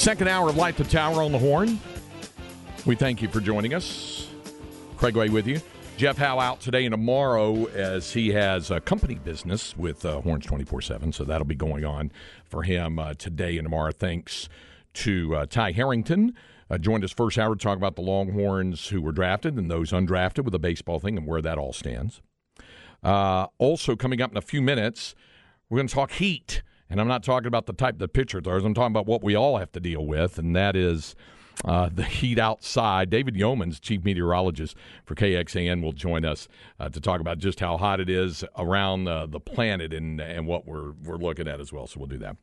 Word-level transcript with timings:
Second 0.00 0.28
hour 0.28 0.48
of 0.48 0.56
Light 0.56 0.78
the 0.78 0.84
Tower 0.84 1.22
on 1.22 1.30
the 1.30 1.38
Horn. 1.38 1.78
We 2.86 2.96
thank 2.96 3.20
you 3.20 3.28
for 3.28 3.38
joining 3.38 3.74
us. 3.74 4.28
Craig 4.96 5.14
Way 5.14 5.28
with 5.28 5.46
you. 5.46 5.60
Jeff 5.98 6.16
Howe 6.16 6.38
out 6.38 6.58
today 6.58 6.86
and 6.86 6.94
tomorrow 6.94 7.66
as 7.66 8.14
he 8.14 8.30
has 8.30 8.70
a 8.70 8.80
company 8.80 9.16
business 9.16 9.76
with 9.76 10.06
uh, 10.06 10.22
Horns 10.22 10.46
24 10.46 10.80
7. 10.80 11.12
So 11.12 11.24
that'll 11.24 11.46
be 11.46 11.54
going 11.54 11.84
on 11.84 12.12
for 12.46 12.62
him 12.62 12.98
uh, 12.98 13.12
today 13.12 13.58
and 13.58 13.66
tomorrow. 13.66 13.92
Thanks 13.92 14.48
to 14.94 15.36
uh, 15.36 15.44
Ty 15.44 15.72
Harrington. 15.72 16.34
Uh, 16.70 16.78
joined 16.78 17.04
us 17.04 17.12
first 17.12 17.38
hour 17.38 17.54
to 17.54 17.62
talk 17.62 17.76
about 17.76 17.94
the 17.94 18.02
Longhorns 18.02 18.88
who 18.88 19.02
were 19.02 19.12
drafted 19.12 19.58
and 19.58 19.70
those 19.70 19.92
undrafted 19.92 20.44
with 20.44 20.52
the 20.52 20.58
baseball 20.58 20.98
thing 20.98 21.18
and 21.18 21.26
where 21.26 21.42
that 21.42 21.58
all 21.58 21.74
stands. 21.74 22.22
Uh, 23.02 23.48
also, 23.58 23.96
coming 23.96 24.22
up 24.22 24.30
in 24.30 24.38
a 24.38 24.40
few 24.40 24.62
minutes, 24.62 25.14
we're 25.68 25.76
going 25.76 25.88
to 25.88 25.94
talk 25.94 26.12
heat. 26.12 26.62
And 26.90 27.00
I'm 27.00 27.06
not 27.06 27.22
talking 27.22 27.46
about 27.46 27.66
the 27.66 27.72
type 27.72 27.98
the 27.98 28.08
pitcher 28.08 28.40
throws. 28.40 28.64
I'm 28.64 28.74
talking 28.74 28.92
about 28.92 29.06
what 29.06 29.22
we 29.22 29.36
all 29.36 29.58
have 29.58 29.70
to 29.72 29.80
deal 29.80 30.04
with, 30.04 30.38
and 30.38 30.56
that 30.56 30.74
is 30.74 31.14
uh, 31.64 31.88
the 31.92 32.02
heat 32.04 32.38
outside. 32.38 33.10
David 33.10 33.34
Yeomans, 33.34 33.80
chief 33.80 34.04
meteorologist 34.04 34.76
for 35.04 35.14
KXAN, 35.14 35.82
will 35.82 35.92
join 35.92 36.24
us 36.24 36.48
uh, 36.80 36.88
to 36.88 37.00
talk 37.00 37.20
about 37.20 37.38
just 37.38 37.60
how 37.60 37.76
hot 37.76 38.00
it 38.00 38.10
is 38.10 38.44
around 38.58 39.06
uh, 39.06 39.26
the 39.26 39.38
planet 39.38 39.92
and 39.94 40.20
and 40.20 40.46
what 40.46 40.66
we're 40.66 40.92
we're 41.04 41.16
looking 41.16 41.46
at 41.46 41.60
as 41.60 41.72
well. 41.72 41.86
So 41.86 42.00
we'll 42.00 42.08
do 42.08 42.18
that. 42.18 42.36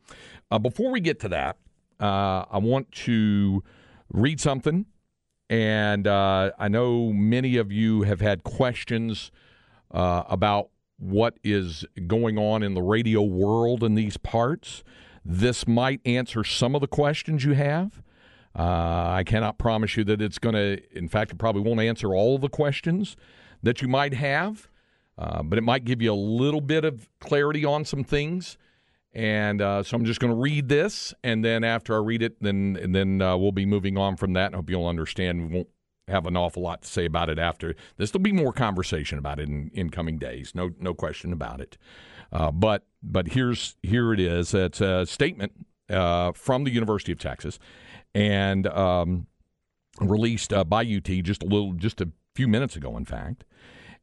Uh, 0.49 0.59
before 0.59 0.91
we 0.91 1.01
get 1.01 1.19
to 1.21 1.29
that, 1.29 1.57
uh, 1.99 2.45
I 2.49 2.59
want 2.59 2.91
to 3.03 3.63
read 4.13 4.39
something, 4.39 4.85
and 5.49 6.07
uh, 6.07 6.51
I 6.57 6.69
know 6.69 7.11
many 7.11 7.57
of 7.57 7.69
you 7.69 8.03
have 8.03 8.21
had 8.21 8.43
questions 8.43 9.29
about 9.91 10.69
what 10.97 11.37
is 11.43 11.85
going 12.07 12.37
on 12.37 12.63
in 12.63 12.73
the 12.73 12.81
radio 12.81 13.21
world 13.21 13.83
in 13.83 13.95
these 13.95 14.17
parts. 14.17 14.83
This 15.23 15.67
might 15.67 16.02
answer 16.05 16.43
some 16.43 16.75
of 16.75 16.81
the 16.81 16.87
questions 16.87 17.43
you 17.43 17.53
have. 17.53 18.02
Uh, 18.58 19.09
I 19.09 19.23
cannot 19.23 19.59
promise 19.59 19.97
you 19.97 20.03
that 20.05 20.21
it's 20.21 20.39
going 20.39 20.55
to, 20.55 20.81
in 20.97 21.07
fact, 21.07 21.31
it 21.31 21.37
probably 21.37 21.61
won't 21.61 21.80
answer 21.80 22.15
all 22.15 22.39
the 22.39 22.49
questions 22.49 23.15
that 23.61 23.81
you 23.81 23.87
might 23.87 24.13
have, 24.15 24.67
uh, 25.17 25.43
but 25.43 25.59
it 25.59 25.63
might 25.63 25.86
give 25.86 26.02
you 26.02 26.11
a 26.11 26.15
little 26.15 26.61
bit 26.61 26.83
of 26.83 27.07
clarity 27.19 27.63
on 27.63 27.86
some 27.86 28.03
things. 28.03 28.57
And 29.13 29.61
uh, 29.61 29.83
so 29.83 29.97
I'm 29.97 30.05
just 30.05 30.19
going 30.19 30.33
to 30.33 30.39
read 30.39 30.69
this, 30.69 31.13
and 31.23 31.43
then 31.43 31.63
after 31.63 31.95
I 31.95 31.99
read 31.99 32.21
it, 32.21 32.41
then 32.41 32.77
and 32.80 32.93
then 32.93 33.21
uh, 33.21 33.36
we'll 33.36 33.52
be 33.52 33.65
moving 33.65 33.97
on 33.97 34.15
from 34.15 34.33
that. 34.33 34.53
I 34.53 34.57
hope 34.57 34.69
you'll 34.69 34.87
understand. 34.87 35.49
We 35.49 35.55
won't 35.55 35.69
have 36.07 36.25
an 36.25 36.37
awful 36.37 36.63
lot 36.63 36.83
to 36.83 36.87
say 36.87 37.05
about 37.05 37.29
it 37.29 37.39
after. 37.39 37.75
This 37.97 38.13
will 38.13 38.19
be 38.19 38.31
more 38.31 38.53
conversation 38.53 39.17
about 39.17 39.39
it 39.39 39.47
in, 39.47 39.71
in 39.73 39.89
coming 39.89 40.17
days. 40.17 40.53
No 40.55 40.71
no 40.79 40.93
question 40.93 41.33
about 41.33 41.61
it. 41.61 41.77
Uh, 42.31 42.51
but 42.51 42.85
but 43.03 43.29
here's 43.29 43.75
here 43.83 44.13
it 44.13 44.19
is. 44.19 44.53
It's 44.53 44.81
a 44.81 45.05
statement 45.05 45.53
uh, 45.89 46.31
from 46.33 46.63
the 46.63 46.71
University 46.71 47.11
of 47.11 47.19
Texas, 47.19 47.59
and 48.13 48.67
um, 48.67 49.27
released 49.99 50.53
uh, 50.53 50.63
by 50.63 50.81
UT 50.81 51.09
just 51.23 51.43
a 51.43 51.47
little 51.47 51.73
just 51.73 52.01
a 52.01 52.09
few 52.35 52.47
minutes 52.47 52.75
ago, 52.75 52.95
in 52.97 53.05
fact. 53.05 53.43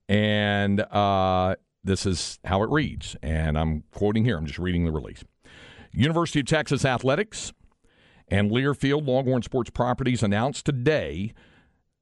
And 0.09 0.81
uh, 0.81 1.57
this 1.83 2.07
is 2.07 2.39
how 2.45 2.63
it 2.63 2.71
reads. 2.71 3.17
And 3.23 3.59
I'm 3.59 3.85
quoting 3.93 4.25
here. 4.25 4.37
I'm 4.37 4.47
just 4.47 4.59
reading 4.59 4.85
the 4.85 4.93
release. 4.93 5.25
University 5.93 6.41
of 6.41 6.47
Texas 6.47 6.85
Athletics 6.85 7.53
and 8.29 8.51
Learfield 8.51 9.07
Longhorn 9.07 9.43
Sports 9.43 9.71
Properties 9.71 10.23
announced 10.23 10.67
today 10.67 11.33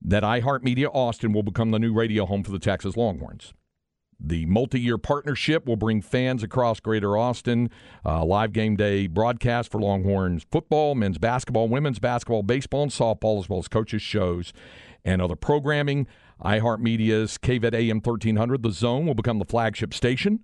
that 0.04 0.22
iHeartMedia 0.22 0.88
Austin 0.92 1.32
will 1.32 1.42
become 1.42 1.70
the 1.70 1.78
new 1.78 1.92
radio 1.92 2.26
home 2.26 2.42
for 2.42 2.50
the 2.50 2.58
Texas 2.58 2.96
Longhorns. 2.96 3.52
The 4.24 4.46
multi 4.46 4.78
year 4.80 4.98
partnership 4.98 5.66
will 5.66 5.76
bring 5.76 6.00
fans 6.00 6.42
across 6.42 6.78
Greater 6.78 7.16
Austin 7.16 7.70
uh, 8.06 8.24
live 8.24 8.52
game 8.52 8.76
day 8.76 9.08
broadcast 9.08 9.70
for 9.70 9.80
Longhorns 9.80 10.46
football, 10.50 10.94
men's 10.94 11.18
basketball, 11.18 11.68
women's 11.68 11.98
basketball, 11.98 12.44
baseball, 12.44 12.84
and 12.84 12.92
softball, 12.92 13.40
as 13.40 13.48
well 13.48 13.58
as 13.58 13.66
coaches' 13.66 14.02
shows 14.02 14.52
and 15.04 15.20
other 15.20 15.34
programming. 15.34 16.06
iHeartMedia's 16.44 17.36
KVET 17.38 17.74
AM 17.74 17.96
1300, 17.96 18.62
The 18.62 18.70
Zone, 18.70 19.06
will 19.06 19.14
become 19.14 19.40
the 19.40 19.44
flagship 19.44 19.92
station 19.92 20.40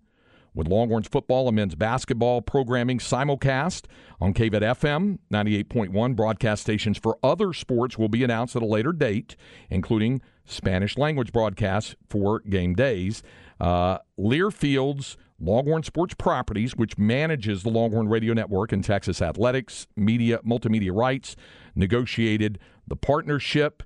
with 0.54 0.68
Longhorns 0.68 1.08
football 1.08 1.46
and 1.48 1.56
men's 1.56 1.74
basketball 1.74 2.42
programming 2.42 2.98
simulcast 2.98 3.84
on 4.20 4.34
KVET 4.34 4.62
FM 4.62 5.18
98.1. 5.32 6.16
Broadcast 6.16 6.62
stations 6.62 6.98
for 6.98 7.18
other 7.22 7.52
sports 7.52 7.98
will 7.98 8.08
be 8.08 8.24
announced 8.24 8.56
at 8.56 8.62
a 8.62 8.66
later 8.66 8.92
date, 8.92 9.36
including 9.70 10.22
Spanish 10.44 10.96
language 10.96 11.32
broadcasts 11.32 11.94
for 12.08 12.40
game 12.40 12.74
days. 12.74 13.22
Uh, 13.60 13.98
Learfield's 14.16 15.16
Longhorn 15.40 15.84
Sports 15.84 16.14
Properties, 16.14 16.74
which 16.74 16.98
manages 16.98 17.62
the 17.62 17.70
Longhorn 17.70 18.08
Radio 18.08 18.34
Network 18.34 18.72
and 18.72 18.82
Texas 18.82 19.22
Athletics 19.22 19.86
Media 19.96 20.38
Multimedia 20.38 20.94
Rights, 20.94 21.36
negotiated 21.76 22.58
the 22.88 22.96
partnership, 22.96 23.82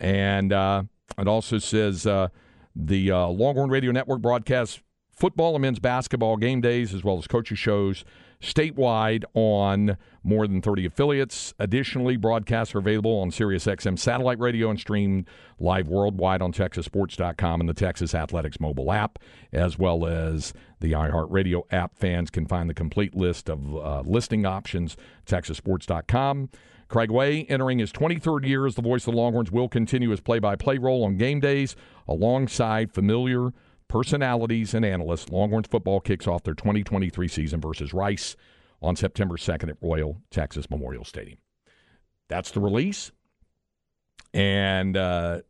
and 0.00 0.52
uh, 0.52 0.82
it 1.18 1.28
also 1.28 1.58
says 1.58 2.06
uh, 2.06 2.28
the 2.74 3.10
uh, 3.10 3.28
Longhorn 3.28 3.70
Radio 3.70 3.92
Network 3.92 4.20
broadcasts 4.20 4.80
football 5.16 5.54
and 5.54 5.62
men's 5.62 5.78
basketball 5.78 6.36
game 6.36 6.60
days, 6.60 6.94
as 6.94 7.02
well 7.02 7.18
as 7.18 7.26
coaches 7.26 7.58
shows 7.58 8.04
statewide 8.40 9.24
on 9.34 9.96
more 10.22 10.46
than 10.46 10.60
30 10.60 10.86
affiliates. 10.86 11.54
Additionally, 11.58 12.16
broadcasts 12.16 12.74
are 12.74 12.78
available 12.78 13.18
on 13.20 13.30
SiriusXM 13.30 13.98
satellite 13.98 14.38
radio 14.38 14.68
and 14.68 14.78
streamed 14.78 15.26
live 15.58 15.88
worldwide 15.88 16.42
on 16.42 16.52
TexasSports.com 16.52 17.60
and 17.60 17.68
the 17.68 17.74
Texas 17.74 18.14
Athletics 18.14 18.60
mobile 18.60 18.92
app, 18.92 19.18
as 19.52 19.78
well 19.78 20.06
as 20.06 20.52
the 20.80 20.92
iHeartRadio 20.92 21.62
app. 21.70 21.96
Fans 21.96 22.28
can 22.28 22.46
find 22.46 22.68
the 22.68 22.74
complete 22.74 23.14
list 23.14 23.48
of 23.48 23.74
uh, 23.76 24.02
listing 24.04 24.44
options, 24.44 24.96
TexasSports.com. 25.26 26.50
Craig 26.88 27.10
Way, 27.10 27.44
entering 27.44 27.80
his 27.80 27.90
23rd 27.90 28.46
year 28.46 28.64
as 28.66 28.76
the 28.76 28.82
voice 28.82 29.06
of 29.06 29.14
the 29.14 29.18
Longhorns, 29.18 29.50
will 29.50 29.68
continue 29.68 30.10
his 30.10 30.20
play 30.20 30.38
by 30.38 30.54
play 30.54 30.78
role 30.78 31.04
on 31.04 31.16
game 31.16 31.40
days 31.40 31.74
alongside 32.06 32.92
familiar 32.92 33.52
personalities 33.88 34.74
and 34.74 34.84
analysts, 34.84 35.30
Longhorns 35.30 35.68
football 35.68 36.00
kicks 36.00 36.26
off 36.26 36.42
their 36.42 36.54
2023 36.54 37.28
season 37.28 37.60
versus 37.60 37.92
Rice 37.92 38.36
on 38.82 38.96
September 38.96 39.36
2nd 39.36 39.70
at 39.70 39.76
Royal 39.80 40.20
Texas 40.30 40.70
Memorial 40.70 41.04
Stadium. 41.04 41.38
That's 42.28 42.50
the 42.50 42.60
release. 42.60 43.12
And 44.34 44.96
uh, 44.96 45.42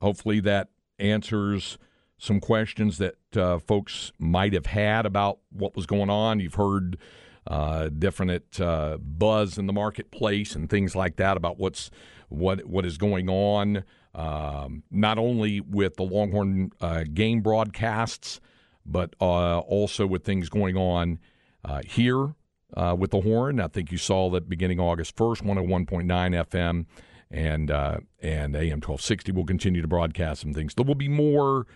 hopefully 0.00 0.40
that 0.40 0.68
answers 0.98 1.78
some 2.18 2.38
questions 2.38 2.98
that 2.98 3.16
uh, 3.36 3.58
folks 3.58 4.12
might 4.18 4.52
have 4.52 4.66
had 4.66 5.06
about 5.06 5.38
what 5.50 5.74
was 5.74 5.86
going 5.86 6.10
on. 6.10 6.38
You've 6.38 6.54
heard 6.54 6.98
uh, 7.46 7.88
different 7.88 8.60
uh, 8.60 8.98
buzz 8.98 9.56
in 9.56 9.66
the 9.66 9.72
marketplace 9.72 10.54
and 10.54 10.68
things 10.68 10.94
like 10.94 11.16
that 11.16 11.36
about 11.36 11.58
what's 11.58 11.90
what 12.28 12.66
what 12.66 12.86
is 12.86 12.98
going 12.98 13.28
on 13.28 13.82
um, 14.14 14.82
not 14.90 15.18
only 15.18 15.60
with 15.60 15.96
the 15.96 16.02
Longhorn 16.02 16.72
uh, 16.80 17.04
game 17.12 17.40
broadcasts, 17.40 18.40
but 18.84 19.14
uh, 19.20 19.58
also 19.60 20.06
with 20.06 20.24
things 20.24 20.48
going 20.48 20.76
on 20.76 21.18
uh, 21.64 21.80
here 21.86 22.34
uh, 22.76 22.96
with 22.98 23.10
the 23.10 23.20
Horn. 23.20 23.60
I 23.60 23.68
think 23.68 23.92
you 23.92 23.98
saw 23.98 24.30
that 24.30 24.48
beginning 24.48 24.80
August 24.80 25.16
1st, 25.16 25.42
101.9 25.42 26.46
FM 26.46 26.86
and 27.30 27.70
uh, 27.70 27.98
and 28.20 28.56
AM 28.56 28.78
1260 28.78 29.32
will 29.32 29.44
continue 29.44 29.80
to 29.80 29.88
broadcast 29.88 30.40
some 30.40 30.52
things. 30.52 30.74
There 30.74 30.84
will 30.84 30.96
be 30.96 31.08
more 31.08 31.66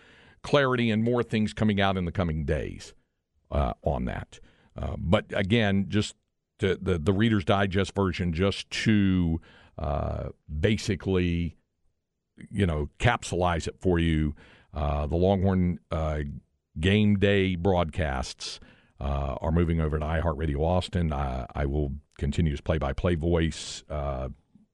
clarity 0.42 0.90
and 0.90 1.04
more 1.04 1.22
things 1.22 1.52
coming 1.52 1.80
out 1.80 1.96
in 1.96 2.04
the 2.04 2.12
coming 2.12 2.44
days 2.44 2.92
uh, 3.50 3.74
on 3.82 4.04
that. 4.06 4.40
But 4.98 5.26
again, 5.32 5.86
just 5.88 6.16
to, 6.58 6.76
the 6.80 6.98
the 6.98 7.12
Reader's 7.12 7.44
Digest 7.44 7.94
version, 7.94 8.32
just 8.32 8.68
to 8.70 9.40
basically, 10.60 11.56
you 12.50 12.66
know, 12.66 12.90
capsulize 12.98 13.66
it 13.66 13.76
for 13.80 13.98
you. 13.98 14.34
Uh, 14.72 15.06
the 15.06 15.16
Longhorn 15.16 15.78
uh, 15.90 16.20
game 16.80 17.18
day 17.18 17.54
broadcasts 17.54 18.60
uh, 19.00 19.36
are 19.40 19.52
moving 19.52 19.80
over 19.80 19.98
to 19.98 20.04
iHeartRadio 20.04 20.60
Austin. 20.60 21.12
I 21.12 21.66
will 21.66 21.92
continue 22.18 22.52
as 22.52 22.60
play-by-play 22.60 23.16
voice. 23.16 23.84
Uh, 23.88 24.28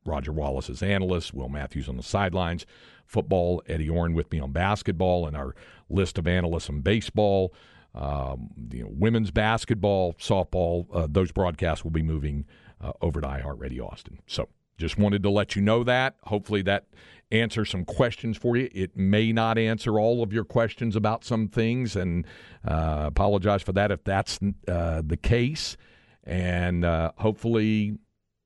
Roger 0.05 0.33
Wallace 0.33 0.71
as 0.71 0.83
analyst, 0.83 1.35
Will 1.35 1.49
Matthews 1.49 1.89
on 1.89 1.97
the 1.97 2.03
sidelines, 2.03 2.65
football, 3.05 3.63
Eddie 3.67 3.89
Oran 3.89 4.15
with 4.15 4.33
me 4.33 4.41
on 4.41 4.53
basketball, 4.53 5.27
and 5.27 5.37
our 5.37 5.55
list 5.91 6.17
of 6.17 6.27
analysts 6.27 6.71
on 6.71 6.81
baseball, 6.81 7.53
um, 7.95 8.49
you 8.73 8.83
know, 8.83 8.91
women's 8.91 9.31
basketball, 9.31 10.15
softball. 10.15 10.87
Uh, 10.93 11.07
those 11.11 11.33
broadcasts 11.33 11.85
will 11.85 11.91
be 11.91 12.03
moving 12.03 12.47
uh, 12.81 12.93
over 13.03 13.21
to 13.21 13.27
iHeartRadio 13.27 13.93
Austin. 13.93 14.21
So 14.27 14.49
just 14.79 14.97
wanted 14.97 15.23
to 15.25 15.31
let 15.31 15.55
you 15.55 15.63
know 15.63 15.85
that. 15.85 16.15
Hopefully 16.23 16.63
that 16.63 16.87
answer 17.31 17.65
some 17.65 17.85
questions 17.85 18.37
for 18.37 18.57
you. 18.57 18.69
It 18.73 18.97
may 18.97 19.33
not 19.33 19.59
answer 19.59 19.99
all 19.99 20.23
of 20.23 20.33
your 20.33 20.45
questions 20.45 20.97
about 20.97 21.25
some 21.25 21.49
things, 21.49 21.97
and 21.97 22.27
uh, 22.67 23.05
apologize 23.07 23.63
for 23.63 23.73
that 23.73 23.91
if 23.91 24.05
that's 24.05 24.39
uh, 24.69 25.03
the 25.05 25.17
case. 25.17 25.77
And 26.25 26.85
uh, 26.85 27.13
hopefully, 27.17 27.99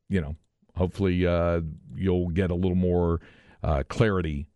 you 0.08 0.20
know, 0.20 0.36
hopefully 0.76 1.26
uh, 1.26 1.62
you'll 1.94 2.28
get 2.28 2.50
a 2.50 2.54
little 2.54 2.76
more 2.76 3.20
uh, 3.62 3.82
clarity 3.88 4.46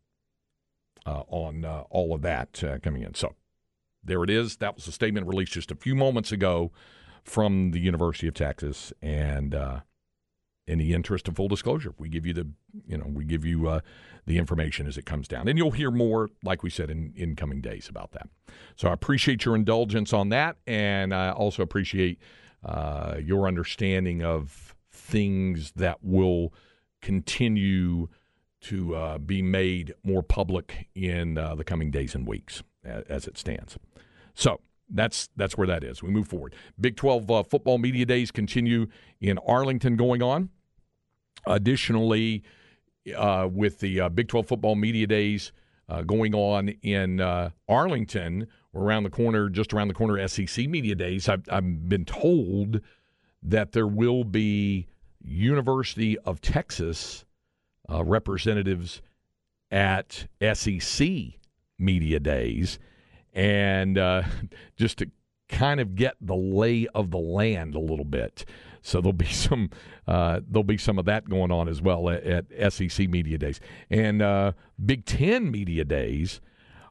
uh, 1.07 1.23
on 1.29 1.65
all 1.91 2.15
of 2.15 2.23
that 2.23 2.63
coming 2.83 3.03
in. 3.03 3.15
So 3.15 3.35
there 4.05 4.23
it 4.25 4.31
is. 4.31 4.59
That 4.59 4.77
was 4.77 4.87
a 4.87 4.93
statement 4.93 5.27
released 5.27 5.53
just 5.53 5.71
a 5.71 5.75
few 5.75 5.95
moments 5.95 6.33
ago 6.33 6.71
from 7.25 7.73
the 7.73 7.81
University 7.81 8.27
of 8.29 8.35
Texas, 8.35 8.93
and 9.03 9.55
in 10.69 10.79
the 10.79 10.93
interest 10.93 11.27
of 11.27 11.37
full 11.37 11.49
disclosure, 11.49 11.95
we 11.99 12.09
give 12.09 12.27
you 12.27 12.35
the 12.35 12.47
you 12.87 12.97
know 12.97 13.07
we 13.09 13.25
give 13.25 13.45
you 13.45 13.69
uh, 13.69 13.81
the 14.27 14.39
information 14.39 14.87
as 14.87 14.97
it 14.99 15.07
comes 15.07 15.27
down, 15.27 15.49
and 15.49 15.59
you'll 15.59 15.71
hear 15.73 15.91
more, 15.91 16.29
like 16.45 16.63
we 16.63 16.71
said, 16.71 16.91
in 16.91 17.13
in 17.17 17.35
coming 17.35 17.61
days 17.61 17.89
about 17.89 18.13
that. 18.13 18.29
So 18.77 18.89
I 18.89 18.93
appreciate 18.93 19.45
your 19.45 19.57
indulgence 19.57 20.13
on 20.13 20.29
that, 20.29 20.57
and 20.67 21.15
I 21.15 21.31
also 21.31 21.63
appreciate 21.63 22.19
uh, 22.65 23.17
your 23.23 23.49
understanding 23.49 24.23
of 24.23 24.75
things 24.93 25.73
that 25.77 25.99
will 26.03 26.53
continue 27.01 28.09
to 28.61 28.95
uh, 28.95 29.19
be 29.19 29.41
made 29.41 29.95
more 30.03 30.23
public 30.23 30.89
in 30.95 31.39
uh, 31.39 31.55
the 31.55 31.65
coming 31.65 31.91
days 31.91 32.15
and 32.15 32.27
weeks 32.27 32.63
as 32.85 33.27
it 33.27 33.39
stands. 33.39 33.79
So 34.35 34.61
that's 34.91 35.29
that's 35.37 35.57
where 35.57 35.67
that 35.67 35.85
is. 35.85 36.03
We 36.03 36.11
move 36.11 36.29
forward. 36.29 36.55
Big 36.81 36.97
12 36.97 37.31
uh, 37.31 37.43
football 37.45 37.79
media 37.79 38.05
days 38.05 38.31
continue 38.31 38.87
in 39.21 39.39
Arlington 39.39 39.97
going 39.97 40.23
on. 40.23 40.51
Additionally, 41.47 42.43
uh, 43.17 43.49
with 43.51 43.81
the 43.81 44.01
uh, 44.01 44.09
Big 44.09 44.29
12 44.29 44.47
football 44.47 44.75
media 44.75 45.07
days 45.07 45.53
uh, 45.89 46.03
going 46.03 46.35
on 46.35 46.69
in 46.83 47.21
uh, 47.21 47.51
Arlington, 47.69 48.47
around 48.75 49.05
the 49.05 49.11
corner, 49.11 49.49
just 49.49 49.73
around 49.73 49.89
the 49.89 49.95
corner, 49.95 50.27
SEC 50.29 50.69
media 50.69 50.95
days, 50.95 51.29
I've, 51.29 51.43
I've 51.51 51.89
been 51.89 52.05
told 52.05 52.81
that 53.43 53.73
there 53.73 53.87
will 53.87 54.25
be 54.25 54.87
University 55.23 56.19
of 56.19 56.41
Texas 56.41 57.25
uh, 57.91 58.05
representatives 58.05 59.03
at 59.71 60.27
SEC 60.55 61.09
media 61.79 62.21
days. 62.21 62.79
And 63.33 63.99
uh, 63.99 64.23
just 64.77 64.99
to 64.99 65.11
kind 65.49 65.81
of 65.81 65.95
get 65.95 66.15
the 66.21 66.37
lay 66.37 66.87
of 66.95 67.11
the 67.11 67.19
land 67.19 67.75
a 67.75 67.81
little 67.81 68.05
bit. 68.05 68.45
So 68.83 69.01
there'll 69.01 69.13
be 69.13 69.27
some 69.33 69.71
uh, 70.07 70.41
there'll 70.49 70.65
be 70.65 70.79
some 70.79 70.99
of 70.99 71.05
that 71.07 71.29
going 71.29 71.51
on 71.51 71.69
as 71.69 71.83
well 71.83 72.09
at, 72.11 72.25
at 72.25 72.73
SEC 72.73 73.09
media 73.09 73.39
days 73.39 73.61
and 73.91 74.23
uh, 74.23 74.53
Big 74.85 75.05
Ten 75.05 75.51
media 75.51 75.85
days 75.85 76.41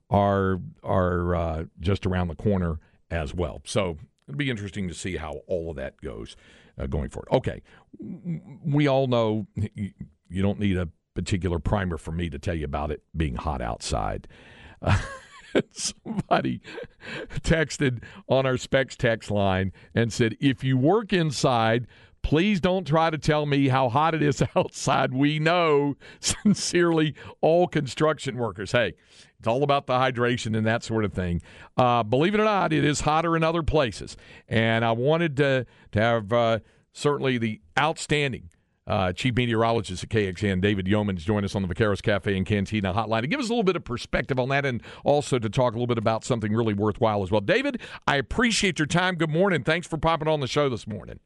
are 0.10 0.60
are 0.84 1.36
uh, 1.36 1.64
just 1.80 2.06
around 2.06 2.28
the 2.28 2.36
corner 2.36 2.80
as 3.10 3.34
well. 3.34 3.62
So 3.66 3.98
it'll 4.28 4.38
be 4.38 4.50
interesting 4.50 4.88
to 4.88 4.94
see 4.94 5.18
how 5.18 5.42
all 5.48 5.70
of 5.70 5.76
that 5.78 6.00
goes 6.02 6.36
uh, 6.78 6.88
going 6.88 7.10
forward. 7.10 7.30
Okay, 7.32 7.62
we 8.00 8.88
all 8.88 9.08
know 9.08 9.48
you 9.76 10.42
don't 10.42 10.60
need 10.60 10.78
a 10.78 10.90
particular 11.14 11.60
primer 11.60 11.98
for 11.98 12.12
me 12.12 12.30
to 12.30 12.38
tell 12.38 12.56
you 12.56 12.66
about 12.66 12.92
it 12.92 13.02
being 13.16 13.36
hot 13.36 13.62
outside. 13.62 14.28
somebody 15.72 16.62
texted 17.42 18.04
on 18.28 18.46
our 18.46 18.58
specs 18.58 18.96
text 18.96 19.32
line 19.32 19.72
and 19.94 20.12
said, 20.12 20.36
if 20.40 20.64
you 20.64 20.78
work 20.78 21.14
inside, 21.14 21.88
please 22.22 22.60
don't 22.60 22.86
try 22.86 23.10
to 23.10 23.18
tell 23.18 23.46
me 23.46 23.70
how 23.70 23.90
hot 23.90 24.14
it 24.14 24.22
is 24.22 24.44
outside. 24.56 25.14
We 25.14 25.40
know, 25.40 25.96
sincerely, 26.20 27.16
all 27.42 27.68
construction 27.68 28.38
workers. 28.38 28.72
Hey, 28.72 28.96
it's 29.40 29.48
all 29.48 29.64
about 29.64 29.88
the 29.88 29.94
hydration 29.94 30.58
and 30.58 30.66
that 30.66 30.84
sort 30.84 31.06
of 31.06 31.14
thing. 31.14 31.42
Uh, 31.78 32.04
believe 32.04 32.34
it 32.34 32.40
or 32.40 32.46
not, 32.46 32.74
it 32.74 32.84
is 32.84 33.02
hotter 33.02 33.36
in 33.36 33.44
other 33.44 33.64
places. 33.64 34.18
And 34.48 34.84
I 34.84 34.92
wanted 34.92 35.38
to, 35.38 35.66
to 35.94 36.02
have 36.02 36.34
uh, 36.34 36.60
certainly 36.92 37.38
the 37.38 37.62
outstanding 37.80 38.50
uh, 38.88 39.14
chief 39.14 39.36
meteorologist 39.36 40.04
at 40.04 40.10
KXAN, 40.10 40.62
David 40.62 40.86
Yeomans, 40.86 41.20
join 41.20 41.44
us 41.44 41.56
on 41.56 41.62
the 41.62 41.68
Vaqueros 41.68 42.02
Cafe 42.02 42.36
and 42.36 42.46
Cantina 42.46 42.94
hotline 42.94 43.22
to 43.22 43.28
give 43.28 43.40
us 43.40 43.48
a 43.48 43.50
little 43.50 43.64
bit 43.64 43.76
of 43.76 43.84
perspective 43.84 44.40
on 44.40 44.50
that 44.50 44.66
and 44.66 44.82
also 45.04 45.38
to 45.38 45.50
talk 45.50 45.74
a 45.74 45.76
little 45.76 45.88
bit 45.88 45.98
about 45.98 46.24
something 46.24 46.54
really 46.54 46.74
worthwhile 46.74 47.22
as 47.24 47.32
well. 47.32 47.42
David, 47.42 47.82
I 48.08 48.16
appreciate 48.16 48.80
your 48.80 48.86
time. 48.88 49.16
Good 49.16 49.30
morning. 49.30 49.64
Thanks 49.64 49.88
for 49.88 49.98
popping 49.98 50.28
on 50.28 50.40
the 50.40 50.48
show 50.48 50.70
this 50.70 50.88
morning. 50.88 51.20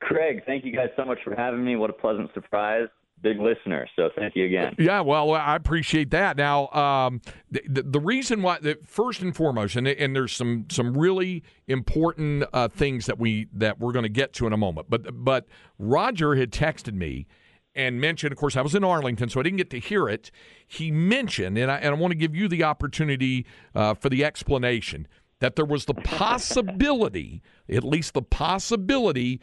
Craig, 0.00 0.42
thank 0.46 0.64
you 0.64 0.72
guys 0.72 0.88
so 0.96 1.04
much 1.04 1.18
for 1.24 1.34
having 1.34 1.64
me. 1.64 1.76
What 1.76 1.90
a 1.90 1.94
pleasant 1.94 2.30
surprise 2.34 2.88
big 3.22 3.38
listener. 3.38 3.86
So 3.96 4.10
thank 4.16 4.36
you 4.36 4.44
again. 4.44 4.74
Yeah, 4.78 5.00
well, 5.00 5.32
I 5.32 5.56
appreciate 5.56 6.10
that. 6.10 6.36
Now, 6.36 6.68
um, 6.68 7.20
the, 7.50 7.82
the, 7.82 8.00
reason 8.00 8.42
why, 8.42 8.58
the, 8.60 8.78
first 8.84 9.20
and 9.20 9.34
foremost, 9.34 9.76
and, 9.76 9.86
and 9.86 10.14
there's 10.14 10.32
some 10.32 10.66
some 10.70 10.96
really 10.96 11.42
important 11.66 12.44
uh, 12.52 12.68
things 12.68 13.06
that 13.06 13.18
we 13.18 13.46
that 13.52 13.78
we're 13.78 13.92
going 13.92 14.04
to 14.04 14.08
get 14.08 14.32
to 14.34 14.46
in 14.46 14.52
a 14.52 14.56
moment. 14.56 14.90
But 14.90 15.24
but 15.24 15.46
Roger 15.78 16.34
had 16.34 16.50
texted 16.50 16.94
me 16.94 17.26
and 17.74 18.00
mentioned, 18.00 18.32
of 18.32 18.38
course, 18.38 18.56
I 18.56 18.62
was 18.62 18.74
in 18.74 18.84
Arlington, 18.84 19.28
so 19.28 19.40
I 19.40 19.42
didn't 19.42 19.58
get 19.58 19.70
to 19.70 19.78
hear 19.78 20.08
it. 20.08 20.30
He 20.66 20.90
mentioned, 20.90 21.56
and 21.56 21.70
I, 21.70 21.76
and 21.76 21.94
I 21.94 21.98
want 21.98 22.12
to 22.12 22.18
give 22.18 22.34
you 22.34 22.48
the 22.48 22.64
opportunity 22.64 23.46
uh, 23.74 23.94
for 23.94 24.08
the 24.08 24.24
explanation 24.24 25.08
that 25.40 25.56
there 25.56 25.64
was 25.64 25.86
the 25.86 25.94
possibility, 25.94 27.42
at 27.68 27.82
least 27.82 28.14
the 28.14 28.22
possibility, 28.22 29.40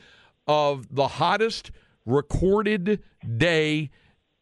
of 0.48 0.94
the 0.96 1.08
hottest 1.08 1.72
recorded 2.10 3.02
day 3.38 3.90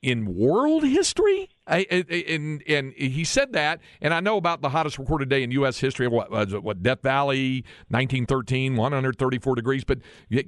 in 0.02 0.36
world 0.36 0.84
history. 0.84 1.50
I, 1.66 1.80
and 1.90 2.64
and 2.66 2.94
he 2.94 3.26
said 3.26 3.52
that, 3.54 3.82
and 4.00 4.14
I 4.14 4.22
know 4.22 4.38
about 4.38 4.62
the 4.62 4.70
hottest 4.70 4.98
recorded 4.98 5.28
day 5.28 5.44
in 5.44 5.52
U.S. 5.52 5.80
history. 5.80 6.08
What 6.08 6.32
what 6.64 6.82
Death 6.82 7.02
Valley, 7.02 7.66
1913, 7.90 8.78
134 8.78 9.56
degrees. 9.56 9.84
But 9.84 10.00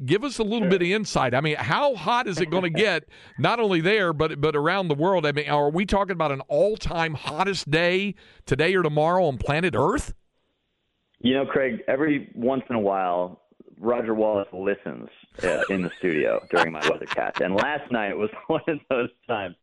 give 0.06 0.24
us 0.24 0.40
a 0.40 0.44
little 0.44 0.70
bit 0.70 0.82
of 0.82 0.88
insight. 0.88 1.34
I 1.34 1.42
mean, 1.42 1.58
how 1.58 1.96
hot 1.96 2.28
is 2.28 2.40
it 2.40 2.50
going 2.50 2.64
to 2.64 2.70
get? 2.70 3.06
Not 3.38 3.60
only 3.60 3.82
there, 3.82 4.14
but 4.14 4.40
but 4.40 4.56
around 4.56 4.88
the 4.88 4.96
world. 4.96 5.26
I 5.26 5.34
mean, 5.34 5.50
are 5.50 5.70
we 5.70 5.86
talking 5.86 6.14
about 6.14 6.32
an 6.32 6.42
all-time 6.48 7.16
hottest 7.16 7.70
day 7.70 8.16
today 8.46 8.74
or 8.76 8.84
tomorrow 8.84 9.26
on 9.26 9.38
planet 9.38 9.76
Earth? 9.76 10.14
You 11.20 11.34
know, 11.34 11.46
Craig. 11.46 11.82
Every 11.90 12.32
once 12.34 12.64
in 12.70 12.78
a 12.78 12.80
while, 12.80 13.42
Roger 13.80 14.14
Wallace 14.14 14.48
listens 14.52 15.08
uh, 15.44 15.62
in 15.70 15.82
the 15.82 15.92
studio 16.00 16.46
during 16.52 16.72
my 16.72 16.82
weathercast, 16.82 17.44
and 17.44 17.56
last 17.56 17.90
night 17.92 18.16
was 18.16 18.30
one 18.48 18.62
of 18.68 18.80
those 18.90 19.10
times. 19.28 19.56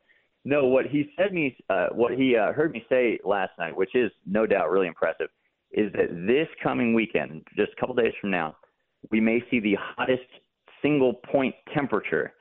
No, 0.44 0.66
what 0.66 0.86
he 0.86 1.10
said 1.18 1.32
me, 1.32 1.56
uh, 1.68 1.88
what 1.92 2.12
he 2.12 2.36
uh, 2.36 2.52
heard 2.52 2.72
me 2.72 2.84
say 2.88 3.18
last 3.24 3.52
night, 3.58 3.76
which 3.76 3.94
is 3.94 4.10
no 4.24 4.46
doubt 4.46 4.70
really 4.70 4.86
impressive, 4.86 5.28
is 5.72 5.92
that 5.92 6.08
this 6.26 6.48
coming 6.62 6.94
weekend, 6.94 7.42
just 7.56 7.72
a 7.76 7.80
couple 7.80 7.94
days 7.94 8.12
from 8.20 8.30
now, 8.30 8.56
we 9.10 9.20
may 9.20 9.42
see 9.50 9.60
the 9.60 9.76
hottest 9.78 10.22
single 10.82 11.14
point 11.30 11.54
temperature 11.74 12.32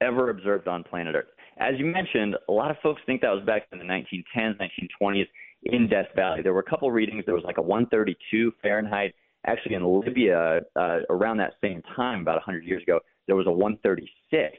ever 0.00 0.30
observed 0.30 0.66
on 0.68 0.82
planet 0.82 1.14
Earth. 1.14 1.28
As 1.58 1.74
you 1.78 1.84
mentioned, 1.84 2.36
a 2.48 2.52
lot 2.52 2.70
of 2.70 2.78
folks 2.82 3.02
think 3.04 3.20
that 3.20 3.30
was 3.30 3.44
back 3.44 3.66
in 3.72 3.78
the 3.78 3.84
1910s, 3.84 4.56
1920s 4.58 5.26
in 5.64 5.88
Death 5.88 6.06
Valley. 6.16 6.40
There 6.42 6.54
were 6.54 6.60
a 6.60 6.70
couple 6.70 6.90
readings. 6.90 7.24
There 7.26 7.34
was 7.34 7.44
like 7.44 7.58
a 7.58 7.62
132 7.62 8.52
Fahrenheit 8.62 9.14
Actually, 9.46 9.74
in 9.74 10.00
Libya, 10.00 10.60
uh, 10.76 10.98
around 11.08 11.38
that 11.38 11.54
same 11.62 11.82
time, 11.96 12.20
about 12.20 12.36
100 12.36 12.64
years 12.64 12.82
ago, 12.82 13.00
there 13.26 13.36
was 13.36 13.46
a 13.46 13.50
136. 13.50 14.56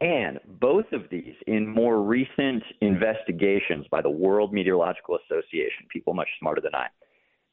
And 0.00 0.40
both 0.60 0.86
of 0.92 1.02
these, 1.10 1.34
in 1.46 1.68
more 1.68 2.02
recent 2.02 2.62
investigations 2.80 3.86
by 3.90 4.00
the 4.00 4.10
World 4.10 4.52
Meteorological 4.52 5.18
Association, 5.26 5.86
people 5.90 6.14
much 6.14 6.28
smarter 6.40 6.62
than 6.62 6.74
I, 6.74 6.86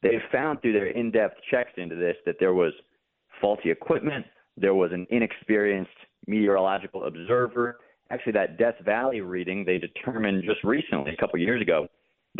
they 0.02 0.18
found 0.32 0.62
through 0.62 0.72
their 0.72 0.86
in 0.86 1.10
depth 1.10 1.36
checks 1.50 1.72
into 1.76 1.94
this 1.94 2.16
that 2.24 2.36
there 2.40 2.54
was 2.54 2.72
faulty 3.40 3.70
equipment, 3.70 4.24
there 4.56 4.74
was 4.74 4.90
an 4.92 5.06
inexperienced 5.10 5.90
meteorological 6.26 7.04
observer, 7.04 7.78
actually 8.10 8.32
that 8.32 8.58
Death 8.58 8.76
Valley 8.84 9.20
reading 9.20 9.64
they 9.64 9.78
determined 9.78 10.42
just 10.44 10.64
recently, 10.64 11.12
a 11.12 11.16
couple 11.16 11.38
years 11.38 11.60
ago, 11.60 11.86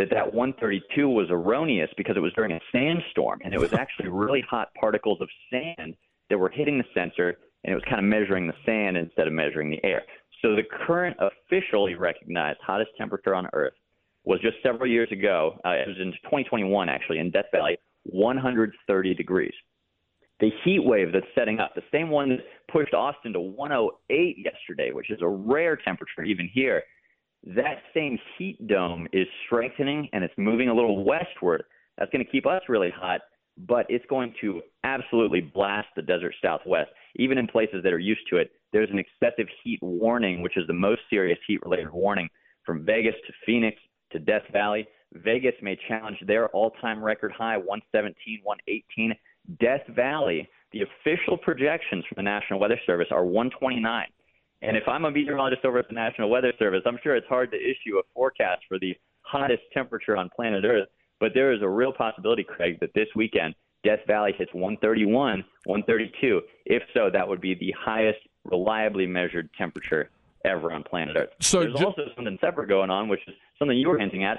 that 0.00 0.08
that 0.10 0.32
132 0.32 1.08
was 1.08 1.26
erroneous 1.30 1.90
because 1.98 2.16
it 2.16 2.20
was 2.20 2.32
during 2.32 2.52
a 2.52 2.60
sandstorm 2.72 3.38
and 3.44 3.52
it 3.52 3.60
was 3.60 3.74
actually 3.74 4.08
really 4.08 4.42
hot 4.48 4.68
particles 4.80 5.20
of 5.20 5.28
sand 5.50 5.94
that 6.30 6.38
were 6.38 6.48
hitting 6.48 6.78
the 6.78 6.84
sensor 6.94 7.36
and 7.64 7.72
it 7.72 7.74
was 7.74 7.84
kind 7.84 7.98
of 7.98 8.04
measuring 8.04 8.46
the 8.46 8.54
sand 8.64 8.96
instead 8.96 9.26
of 9.26 9.34
measuring 9.34 9.70
the 9.70 9.84
air. 9.84 10.02
So 10.40 10.56
the 10.56 10.62
current 10.86 11.18
officially 11.20 11.96
recognized 11.96 12.60
hottest 12.66 12.92
temperature 12.96 13.34
on 13.34 13.46
Earth 13.52 13.74
was 14.24 14.40
just 14.40 14.56
several 14.62 14.88
years 14.88 15.12
ago. 15.12 15.58
Uh, 15.66 15.70
it 15.70 15.88
was 15.88 15.98
in 16.00 16.12
2021 16.24 16.88
actually 16.88 17.18
in 17.18 17.30
Death 17.30 17.46
Valley, 17.52 17.76
130 18.04 19.14
degrees. 19.14 19.52
The 20.40 20.50
heat 20.64 20.82
wave 20.82 21.12
that's 21.12 21.26
setting 21.34 21.60
up, 21.60 21.74
the 21.74 21.82
same 21.92 22.08
one 22.08 22.30
that 22.30 22.38
pushed 22.72 22.94
Austin 22.94 23.34
to 23.34 23.40
108 23.40 24.36
yesterday, 24.38 24.92
which 24.92 25.10
is 25.10 25.18
a 25.20 25.28
rare 25.28 25.76
temperature 25.76 26.22
even 26.22 26.48
here 26.50 26.82
that 27.44 27.78
same 27.94 28.18
heat 28.36 28.66
dome 28.66 29.08
is 29.12 29.26
strengthening 29.46 30.08
and 30.12 30.22
it's 30.22 30.34
moving 30.36 30.68
a 30.68 30.74
little 30.74 31.04
westward. 31.04 31.64
That's 31.96 32.10
going 32.10 32.24
to 32.24 32.30
keep 32.30 32.46
us 32.46 32.62
really 32.68 32.90
hot, 32.90 33.22
but 33.56 33.86
it's 33.88 34.04
going 34.08 34.34
to 34.40 34.60
absolutely 34.84 35.40
blast 35.40 35.88
the 35.96 36.02
desert 36.02 36.34
southwest. 36.42 36.90
Even 37.16 37.38
in 37.38 37.46
places 37.46 37.82
that 37.82 37.92
are 37.92 37.98
used 37.98 38.22
to 38.30 38.36
it, 38.36 38.50
there's 38.72 38.90
an 38.90 38.98
excessive 38.98 39.46
heat 39.64 39.78
warning, 39.82 40.42
which 40.42 40.56
is 40.56 40.66
the 40.66 40.72
most 40.72 41.00
serious 41.10 41.38
heat 41.46 41.60
related 41.64 41.90
warning 41.90 42.28
from 42.64 42.84
Vegas 42.84 43.14
to 43.26 43.32
Phoenix 43.44 43.78
to 44.12 44.18
Death 44.18 44.44
Valley. 44.52 44.86
Vegas 45.14 45.54
may 45.62 45.78
challenge 45.88 46.18
their 46.26 46.48
all 46.48 46.70
time 46.80 47.02
record 47.02 47.32
high, 47.32 47.56
117, 47.56 48.40
118. 48.44 49.14
Death 49.58 49.80
Valley, 49.94 50.48
the 50.72 50.82
official 50.82 51.36
projections 51.36 52.04
from 52.06 52.16
the 52.16 52.22
National 52.22 52.60
Weather 52.60 52.78
Service 52.86 53.08
are 53.10 53.24
129. 53.24 54.06
And 54.62 54.76
if 54.76 54.86
I'm 54.86 55.04
a 55.04 55.10
meteorologist 55.10 55.64
over 55.64 55.78
at 55.78 55.88
the 55.88 55.94
National 55.94 56.28
Weather 56.28 56.52
Service, 56.58 56.82
I'm 56.84 56.98
sure 57.02 57.16
it's 57.16 57.26
hard 57.28 57.50
to 57.52 57.56
issue 57.56 57.98
a 57.98 58.02
forecast 58.14 58.62
for 58.68 58.78
the 58.78 58.94
hottest 59.22 59.62
temperature 59.72 60.16
on 60.16 60.28
planet 60.34 60.64
Earth. 60.64 60.88
But 61.18 61.32
there 61.34 61.52
is 61.52 61.62
a 61.62 61.68
real 61.68 61.92
possibility, 61.92 62.44
Craig, 62.44 62.78
that 62.80 62.92
this 62.94 63.08
weekend 63.14 63.54
Death 63.84 64.00
Valley 64.06 64.32
hits 64.36 64.52
131, 64.52 65.44
132. 65.64 66.42
If 66.66 66.82
so, 66.92 67.08
that 67.10 67.26
would 67.26 67.40
be 67.40 67.54
the 67.54 67.74
highest 67.78 68.18
reliably 68.44 69.06
measured 69.06 69.48
temperature 69.56 70.10
ever 70.44 70.72
on 70.72 70.82
planet 70.82 71.16
Earth. 71.16 71.30
So 71.40 71.60
there's 71.60 71.74
also 71.76 72.02
something 72.14 72.38
separate 72.40 72.68
going 72.68 72.90
on, 72.90 73.08
which 73.08 73.20
is 73.26 73.34
something 73.58 73.76
you 73.76 73.88
were 73.88 73.98
hinting 73.98 74.24
at. 74.24 74.38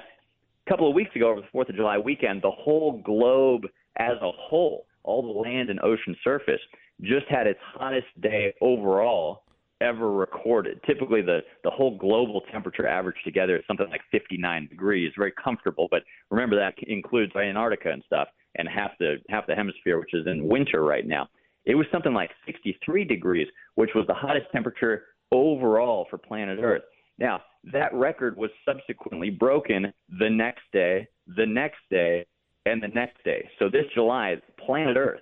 A 0.66 0.70
couple 0.70 0.88
of 0.88 0.94
weeks 0.94 1.14
ago, 1.16 1.30
over 1.30 1.40
the 1.40 1.46
Fourth 1.50 1.68
of 1.68 1.74
July 1.74 1.98
weekend, 1.98 2.42
the 2.42 2.50
whole 2.50 3.00
globe 3.04 3.62
as 3.96 4.16
a 4.20 4.30
whole, 4.30 4.86
all 5.02 5.22
the 5.22 5.40
land 5.40 5.70
and 5.70 5.80
ocean 5.80 6.16
surface, 6.22 6.60
just 7.00 7.26
had 7.28 7.48
its 7.48 7.58
hottest 7.74 8.06
day 8.20 8.54
overall 8.60 9.42
ever 9.82 10.12
recorded. 10.12 10.80
Typically, 10.86 11.22
the, 11.22 11.40
the 11.64 11.70
whole 11.70 11.98
global 11.98 12.42
temperature 12.52 12.86
average 12.86 13.16
together 13.24 13.56
is 13.56 13.64
something 13.66 13.88
like 13.90 14.00
59 14.10 14.68
degrees, 14.68 15.12
very 15.16 15.32
comfortable. 15.42 15.88
But 15.90 16.02
remember 16.30 16.56
that 16.56 16.74
includes 16.86 17.34
Antarctica 17.36 17.90
and 17.90 18.02
stuff, 18.06 18.28
and 18.56 18.68
half 18.68 18.92
the 18.98 19.16
half 19.28 19.46
the 19.46 19.54
hemisphere, 19.54 19.98
which 19.98 20.14
is 20.14 20.26
in 20.26 20.46
winter 20.46 20.84
right 20.84 21.06
now. 21.06 21.28
It 21.64 21.74
was 21.74 21.86
something 21.92 22.12
like 22.12 22.30
63 22.46 23.04
degrees, 23.04 23.46
which 23.76 23.90
was 23.94 24.06
the 24.06 24.14
hottest 24.14 24.46
temperature 24.52 25.04
overall 25.30 26.06
for 26.10 26.18
planet 26.18 26.58
Earth. 26.62 26.82
Now, 27.18 27.40
that 27.72 27.94
record 27.94 28.36
was 28.36 28.50
subsequently 28.66 29.30
broken 29.30 29.92
the 30.18 30.28
next 30.28 30.62
day, 30.72 31.06
the 31.36 31.46
next 31.46 31.78
day, 31.90 32.26
and 32.66 32.82
the 32.82 32.88
next 32.88 33.22
day. 33.24 33.48
So 33.58 33.68
this 33.68 33.84
July, 33.94 34.36
planet 34.66 34.96
Earth 34.96 35.20